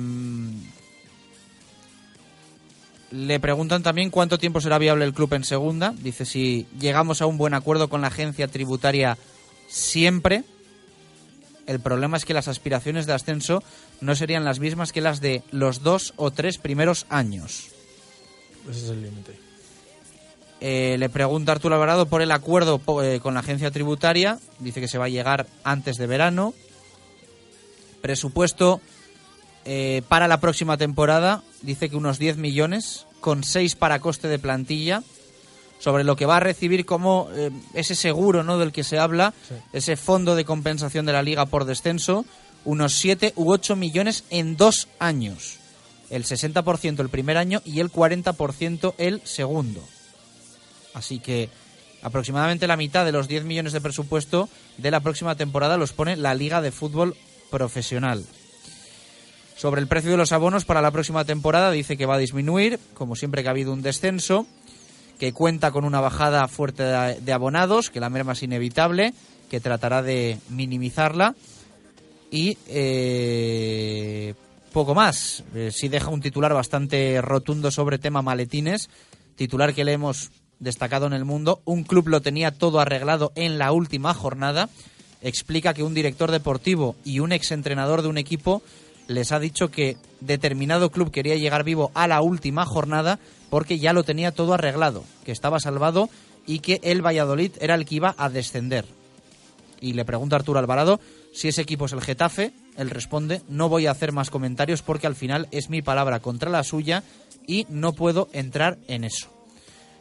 [3.17, 5.95] le preguntan también cuánto tiempo será viable el club en segunda.
[5.99, 9.17] Dice si llegamos a un buen acuerdo con la agencia tributaria
[9.69, 10.45] siempre.
[11.67, 13.63] El problema es que las aspiraciones de ascenso
[14.01, 17.69] no serían las mismas que las de los dos o tres primeros años.
[18.71, 19.39] Ese es el límite.
[20.61, 24.39] Eh, le pregunta Arturo Alvarado por el acuerdo eh, con la agencia tributaria.
[24.59, 26.55] Dice que se va a llegar antes de verano.
[28.01, 28.81] Presupuesto
[29.65, 31.43] eh, para la próxima temporada.
[31.63, 35.03] Dice que unos 10 millones, con 6 para coste de plantilla.
[35.79, 38.57] Sobre lo que va a recibir como eh, ese seguro ¿no?
[38.57, 39.35] del que se habla,
[39.75, 42.25] ese fondo de compensación de la liga por descenso,
[42.65, 45.59] unos 7 u 8 millones en dos años.
[46.09, 49.83] El 60% el primer año y el 40% el segundo.
[50.95, 51.51] Así que
[52.03, 54.49] aproximadamente la mitad de los 10 millones de presupuesto
[54.79, 57.17] de la próxima temporada los pone la Liga de Fútbol
[57.51, 58.25] Profesional.
[59.57, 62.79] Sobre el precio de los abonos para la próxima temporada dice que va a disminuir,
[62.93, 64.47] como siempre que ha habido un descenso,
[65.19, 69.15] que cuenta con una bajada fuerte de abonados, que la merma es inevitable,
[69.49, 71.35] que tratará de minimizarla
[72.31, 74.35] y eh,
[74.75, 75.43] poco más.
[75.55, 78.91] Eh, sí deja un titular bastante rotundo sobre tema maletines,
[79.37, 81.63] titular que le hemos destacado en el mundo.
[81.65, 84.69] Un club lo tenía todo arreglado en la última jornada.
[85.23, 88.63] Explica que un director deportivo y un exentrenador de un equipo
[89.07, 93.19] les ha dicho que determinado club quería llegar vivo a la última jornada
[93.51, 96.11] porque ya lo tenía todo arreglado, que estaba salvado
[96.47, 98.85] y que el Valladolid era el que iba a descender.
[99.81, 101.01] Y le pregunta a Arturo Alvarado
[101.33, 102.53] si ese equipo es el Getafe.
[102.77, 106.51] Él responde, no voy a hacer más comentarios porque al final es mi palabra contra
[106.51, 107.03] la suya
[107.47, 109.29] y no puedo entrar en eso.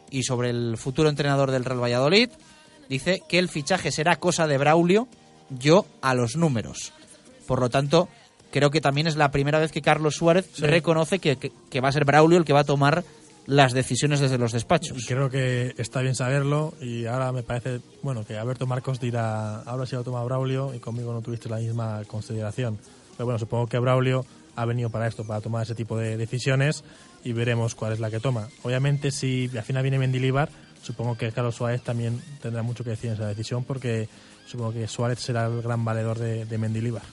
[0.10, 2.30] Y sobre el futuro entrenador del Real Valladolid,
[2.90, 5.08] dice que el fichaje será cosa de Braulio,
[5.50, 6.94] yo a los números.
[7.48, 8.08] Por lo tanto,
[8.56, 10.66] creo que también es la primera vez que Carlos Suárez Sí.
[10.66, 13.04] reconoce que, que- que va a ser Braulio el que va a tomar
[13.48, 15.04] las decisiones desde los despachos.
[15.06, 19.86] Creo que está bien saberlo y ahora me parece, bueno, que Alberto Marcos dirá, ahora
[19.86, 22.80] sí lo toma Braulio y conmigo no tuviste la misma consideración.
[23.18, 24.26] Pero bueno, supongo que Braulio
[24.56, 26.86] ha venido para esto, para tomar ese tipo de decisiones
[27.26, 28.48] y veremos cuál es la que toma.
[28.64, 30.48] Obviamente, si al final viene Mendilibar,
[30.82, 34.08] supongo que Carlos Suárez también tendrá mucho que decir en esa decisión porque
[34.48, 37.04] supongo que Suárez será el gran valedor de, de Mendilibar.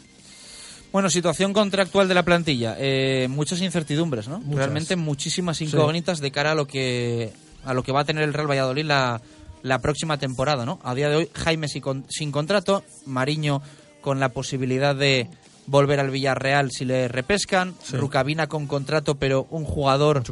[0.92, 2.76] Bueno, situación contractual de la plantilla.
[2.78, 4.40] Eh, muchas incertidumbres, ¿no?
[4.40, 4.56] Muchas.
[4.56, 7.32] Realmente muchísimas incógnitas de cara a lo que
[7.64, 9.20] a lo que va a tener el Real Valladolid la,
[9.62, 10.80] la próxima temporada, ¿no?
[10.82, 13.62] A día de hoy, Jaime sin, sin contrato, Mariño
[14.00, 15.28] con la posibilidad de
[15.66, 17.96] volver al Villarreal si le repescan, Sí.
[17.96, 20.22] Rucabina con contrato, pero un jugador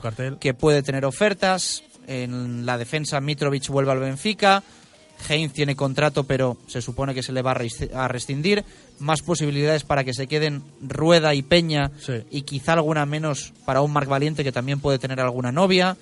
[0.41, 1.85] que puede tener ofertas.
[2.09, 4.65] En la defensa, Mitrovic vuelve al Benfica.
[5.29, 8.65] Heinz tiene contrato, pero se supone que se le va a res- a rescindir.
[8.99, 11.91] Más posibilidades para que se queden Rueda y Peña
[12.31, 15.97] y quizá alguna menos para un Marc Valiente que también puede tener alguna novia.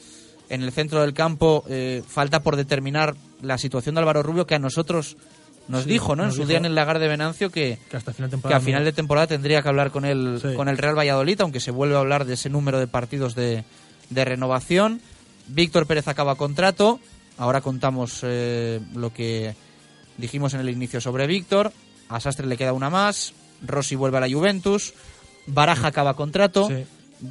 [0.50, 4.54] En el centro del campo eh, falta por determinar la situación de Álvaro Rubio que
[4.54, 5.16] a nosotros
[5.68, 6.24] nos Sí, dijo, ¿no?
[6.24, 8.54] En su dijo día en el lagar de Venancio que, Que hasta final de que
[8.54, 10.54] a final de temporada tendría que hablar con el, Sí.
[10.56, 13.64] con el Real Valladolid, aunque se vuelve a hablar de ese número de partidos de,
[14.08, 15.02] de renovación.
[15.48, 16.98] Víctor Pérez acaba contrato.
[17.38, 19.54] Ahora contamos eh, lo que
[20.16, 21.72] dijimos en el inicio sobre Víctor.
[22.08, 23.32] A Sastre le queda una más.
[23.66, 24.94] Rossi vuelve a la Juventus.
[25.46, 26.68] Baraja acaba contrato.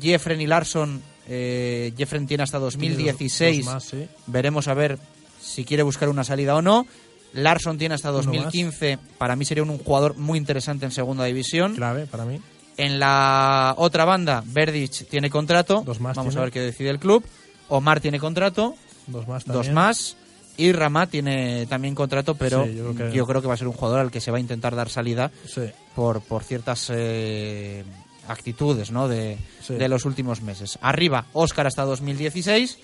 [0.01, 1.01] Jeffren y Larson.
[1.27, 3.65] Eh, Jeffren tiene hasta 2016.
[3.65, 4.07] Dos más, sí.
[4.27, 4.97] Veremos a ver
[5.41, 6.87] si quiere buscar una salida o no.
[7.33, 8.25] Larson tiene hasta Uno más.
[8.25, 8.97] 2015.
[9.17, 11.75] Para mí sería un jugador muy interesante en segunda división.
[11.75, 12.39] Clave para mí.
[12.77, 15.83] En la otra banda, Verdic tiene contrato.
[15.99, 16.37] más Vamos tiene.
[16.37, 17.25] a ver qué decide el club.
[17.69, 18.75] Omar tiene contrato.
[19.07, 19.73] Dos más Dos también.
[19.73, 20.15] más.
[20.59, 23.73] Y Ramat tiene también contrato, pero Sí, yo yo, creo que- va a ser un
[23.73, 25.61] jugador al que se va a intentar dar salida Sí.
[25.95, 27.83] por, por ciertas eh,
[28.27, 29.07] actitudes ¿no?
[29.07, 29.75] de, Sí.
[29.75, 30.79] de los últimos meses.
[30.81, 32.79] Arriba, Óscar hasta 2016.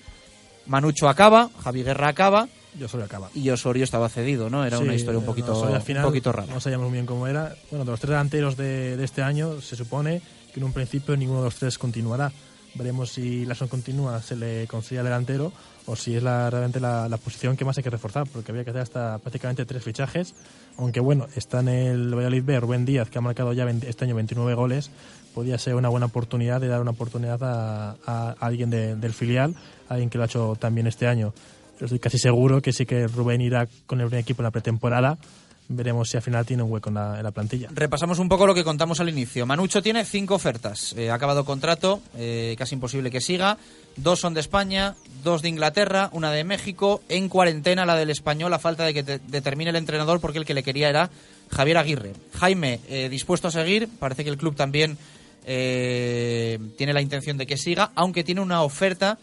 [0.66, 2.48] Manucho acaba, Javi Guerra acaba.
[2.78, 3.28] Y Osorio acaba.
[3.34, 4.64] Y Osorio estaba cedido, ¿no?
[4.64, 6.52] Era una historia un no, poquito, al final, un poquito rara.
[6.52, 7.54] No sabíamos muy bien cómo era.
[7.70, 10.22] Bueno, de los tres delanteros de, de este año, se supone
[10.52, 12.32] que en un principio ninguno de los tres continuará.
[12.76, 15.52] Veremos si Larson continúa, se le consigue delantero
[15.86, 18.64] o si es la, realmente la, la posición que más hay que reforzar, porque había
[18.64, 20.34] que hacer hasta prácticamente tres fichajes.
[20.78, 24.04] Aunque bueno, está en el Valladolid B Rubén Díaz, que ha marcado ya 20 este
[24.06, 24.90] año 29 goles.
[25.34, 29.54] Podía ser una buena oportunidad de dar una oportunidad a, a alguien de- del filial,
[29.88, 31.32] alguien que lo ha hecho también este año.
[31.80, 35.18] Estoy casi seguro que sí que Rubén irá con el primer equipo en la pretemporada.
[35.66, 37.68] Veremos si al final tiene un hueco en la, plantilla.
[37.72, 39.46] Repasamos un poco lo que contamos al inicio.
[39.46, 40.94] Manucho tiene cinco ofertas.
[40.98, 43.56] Eh, ha acabado contrato, eh, casi imposible que siga.
[43.96, 47.00] Dos son de España, dos de Inglaterra, una de México.
[47.08, 50.44] En cuarentena la del español, a falta de que te- determine el entrenador, porque el
[50.44, 51.08] que le quería era
[51.50, 52.12] Javier Aguirre.
[52.34, 53.88] Jaime, eh, dispuesto a seguir.
[53.98, 54.98] Parece que el club también
[55.46, 59.18] tiene la intención de que siga, aunque tiene una oferta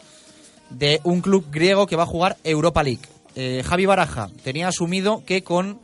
[0.70, 3.62] de un club griego que va a jugar Europa League.
[3.64, 5.80] Javi Baraja tenía asumido que con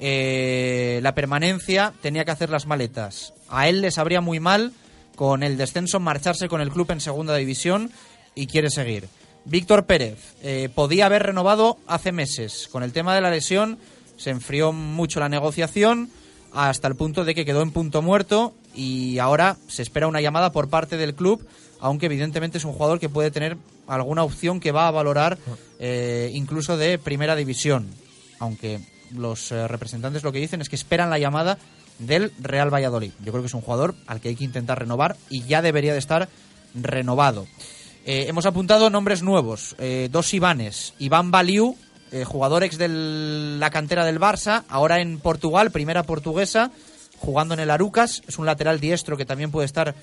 [0.00, 3.34] eh, la permanencia tenía que hacer las maletas.
[3.48, 4.72] A él le sabría muy mal
[5.16, 7.90] con el descenso marcharse con el club en segunda división
[8.34, 9.08] y quiere seguir.
[9.44, 12.68] Víctor Pérez eh, podía haber renovado hace meses.
[12.70, 13.78] Con el tema de la lesión
[14.16, 16.10] se enfrió mucho la negociación
[16.52, 20.52] hasta el punto de que quedó en punto muerto y ahora se espera una llamada
[20.52, 21.46] por parte del club,
[21.80, 23.56] aunque evidentemente es un jugador que puede tener
[23.86, 25.38] alguna opción que va a valorar
[25.78, 27.88] eh, incluso de primera división,
[28.38, 28.80] aunque
[29.14, 31.58] los eh, representantes lo que dicen es que esperan la llamada
[31.98, 33.12] del Real Valladolid.
[33.24, 35.92] Yo creo que es un jugador al que hay que intentar renovar y ya debería
[35.92, 36.28] de estar
[36.74, 37.46] renovado.
[38.04, 41.76] Eh, hemos apuntado nombres nuevos, eh, dos Ivanes, Iván Baliu,
[42.24, 46.70] jugador ex de la cantera del Barça, ahora en Portugal, primera portuguesa,
[47.18, 49.94] jugando en el Arucas, es un lateral diestro que también puede estar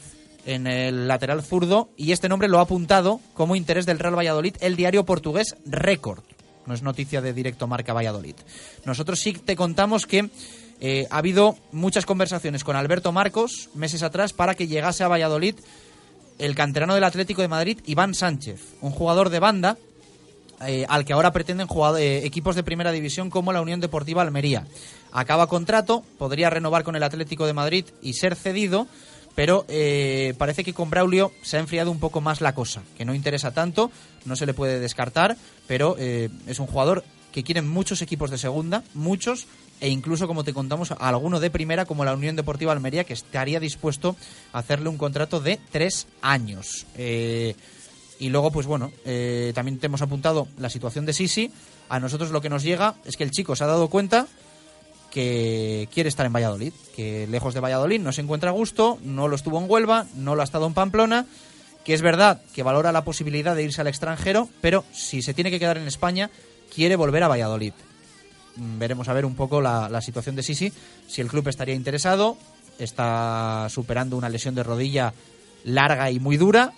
[0.46, 4.56] en el lateral zurdo y este nombre lo ha apuntado como interés del Real Valladolid
[4.60, 6.24] el diario portugués Record.
[6.66, 8.36] No es noticia de directo marca Valladolid.
[8.86, 10.30] Nosotros sí te contamos que
[10.82, 15.56] eh, ha habido muchas conversaciones con Alberto Marcos meses atrás para que llegase a Valladolid
[16.38, 19.78] el canterano del Atlético de Madrid, Iván Sánchez, un jugador de banda
[20.66, 24.22] eh, al que ahora pretenden jugar, eh, equipos de primera división como la Unión Deportiva
[24.22, 24.66] Almería.
[25.12, 28.88] Acaba contrato, podría renovar con el Atlético de Madrid y ser cedido,
[29.36, 33.06] pero eh, parece que con Braulio se ha enfriado un poco más la cosa, que
[33.06, 33.92] no interesa tanto,
[34.26, 35.38] no se le puede descartar,
[35.68, 39.48] pero eh, es un jugador que quieren muchos equipos de segunda, muchos,
[39.82, 43.12] e incluso, como te contamos, a alguno de primera, como la Unión Deportiva Almería, que
[43.12, 44.16] estaría dispuesto
[44.54, 46.86] a hacerle un contrato de tres años.
[46.96, 47.56] Eh,
[48.20, 51.52] y luego, pues bueno, eh, también te hemos apuntado la situación de Sisi.
[51.90, 54.28] A nosotros lo que nos llega es que el chico se ha dado cuenta
[55.16, 59.30] que quiere estar en Valladolid, que lejos de Valladolid no se encuentra a gusto, no
[59.30, 61.26] lo estuvo en Huelva, no lo ha estado en Pamplona,
[61.86, 65.52] que es verdad que valora la posibilidad de irse al extranjero, pero si se tiene
[65.52, 66.30] que quedar en España,
[66.70, 67.72] quiere volver a Valladolid.
[68.58, 70.74] Mm, Veremos a ver un poco la, la situación de Sisi,
[71.08, 72.36] si el club estaría interesado,
[72.78, 75.14] está superando una lesión de rodilla
[75.64, 76.74] larga y muy dura,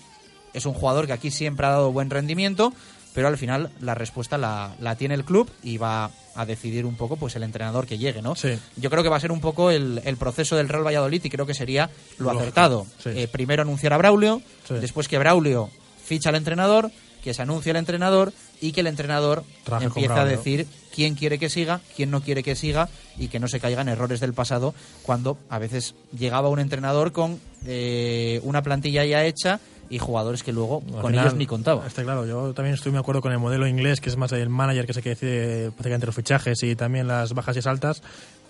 [0.54, 2.72] es un jugador que aquí siempre ha dado buen rendimiento,
[3.18, 6.94] pero al final la respuesta la, la tiene el club y va a decidir un
[6.96, 8.36] poco pues el entrenador que llegue, ¿no?
[8.76, 11.30] Yo creo que va a ser un poco el, el proceso del Real Valladolid y
[11.32, 11.90] creo que sería
[12.20, 12.86] lo Lógico, acertado.
[13.04, 13.10] sí.
[13.16, 14.76] Eh, primero anunciar a Braulio, Sí.
[14.76, 15.72] después que Braulio
[16.06, 16.92] ficha al entrenador,
[17.24, 21.16] que se anuncie el entrenador y que el entrenador Trabaje con empiece a decir quién
[21.16, 22.88] quiere que siga, quién no quiere que siga
[23.18, 27.40] y que no se caigan errores del pasado cuando a veces llegaba un entrenador con
[27.66, 31.88] eh, una plantilla ya hecha y jugadores que luego Al con final, ellos ni contaba.
[31.88, 34.50] Está claro, yo también estoy de acuerdo con el modelo inglés, que es más el
[34.50, 38.02] manager que se que decide prácticamente los fichajes y también las bajas y altas,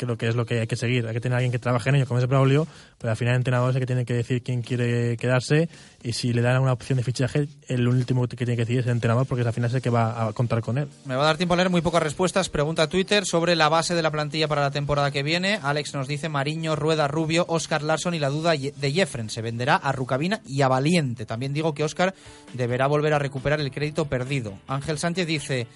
[0.06, 1.08] lo que es lo que hay que seguir.
[1.08, 2.68] Hay que tener a alguien que trabaje en ello, como es Braulio,
[2.98, 5.70] pero al final el entrenador es el que tiene que decir quién quiere quedarse
[6.04, 8.86] y si le dan una opción de fichaje, el último que tiene que decir es
[8.86, 10.88] el entrenador, porque al final es el que va a contar con él.
[11.06, 12.50] Me va a dar tiempo a leer muy pocas respuestas.
[12.50, 15.60] Pregunta a Twitter sobre la base de la plantilla para la temporada que viene.
[15.62, 19.30] Alex nos dice Mariño, Rueda, Rubio, Oscar Larson y la duda de Jeffren.
[19.30, 21.26] Se venderá a Rucabina y a Valiente.
[21.26, 22.14] También digo que Oscar
[22.54, 24.54] deberá volver a recuperar el crédito perdido.
[24.68, 25.68] Ángel Sánchez dice,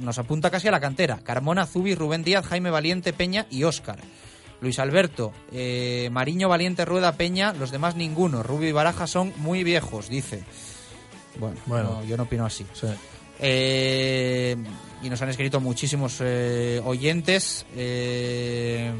[0.00, 1.20] nos apunta casi a la cantera.
[1.22, 3.98] Carmona, Zubi, Rubén Díaz, Jaime Valiente, Peña y Oscar.
[4.60, 8.42] Luis Alberto, eh, Mariño, Valiente, Rueda, Peña, los demás ninguno.
[8.42, 10.44] Rubio y Baraja son muy viejos, dice.
[11.38, 11.90] Bueno, Bueno.
[12.00, 12.66] no, yo no opino así.
[13.38, 14.56] Eh,
[15.02, 18.92] y nos han escrito muchísimos eh, oyentes eh,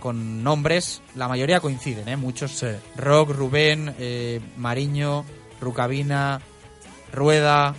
[0.00, 2.16] con nombres, la mayoría coinciden, ¿eh?
[2.16, 2.64] muchos.
[2.96, 3.94] Rock, Rubén,
[4.56, 5.26] Mariño,
[5.60, 6.40] Rucabina,
[7.12, 7.74] Rueda,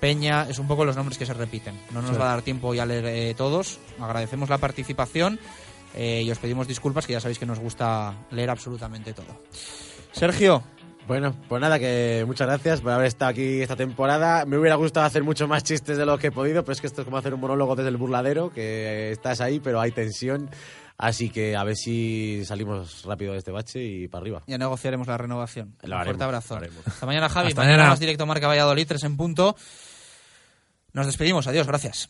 [0.00, 1.78] Peña, es un poco los nombres que se repiten.
[1.92, 2.16] No nos Sí.
[2.16, 3.78] va a dar tiempo ya a leer eh, todos.
[4.00, 5.38] Agradecemos la participación
[5.94, 9.40] eh, y os pedimos disculpas, que ya sabéis que nos gusta leer absolutamente todo.
[10.12, 10.62] Sergio,
[11.08, 14.44] Bueno, pues nada, que muchas gracias por haber estado aquí esta temporada.
[14.44, 16.86] Me hubiera gustado hacer mucho más chistes de lo que he podido, pero es que
[16.86, 20.48] esto es como hacer un monólogo desde el burladero, que estás ahí, pero hay tensión.
[20.98, 24.42] Así que a ver si salimos rápido de este bache y para arriba.
[24.46, 25.74] Ya negociaremos la renovación.
[25.82, 26.60] Lo Un fuerte abrazo.
[26.86, 27.48] Hasta mañana, Javi.
[27.48, 27.90] Hasta mañana mañana.
[27.90, 29.56] más directo Marca Valladolid, 3 en punto.
[30.92, 31.46] Nos despedimos.
[31.46, 32.08] Adiós, gracias.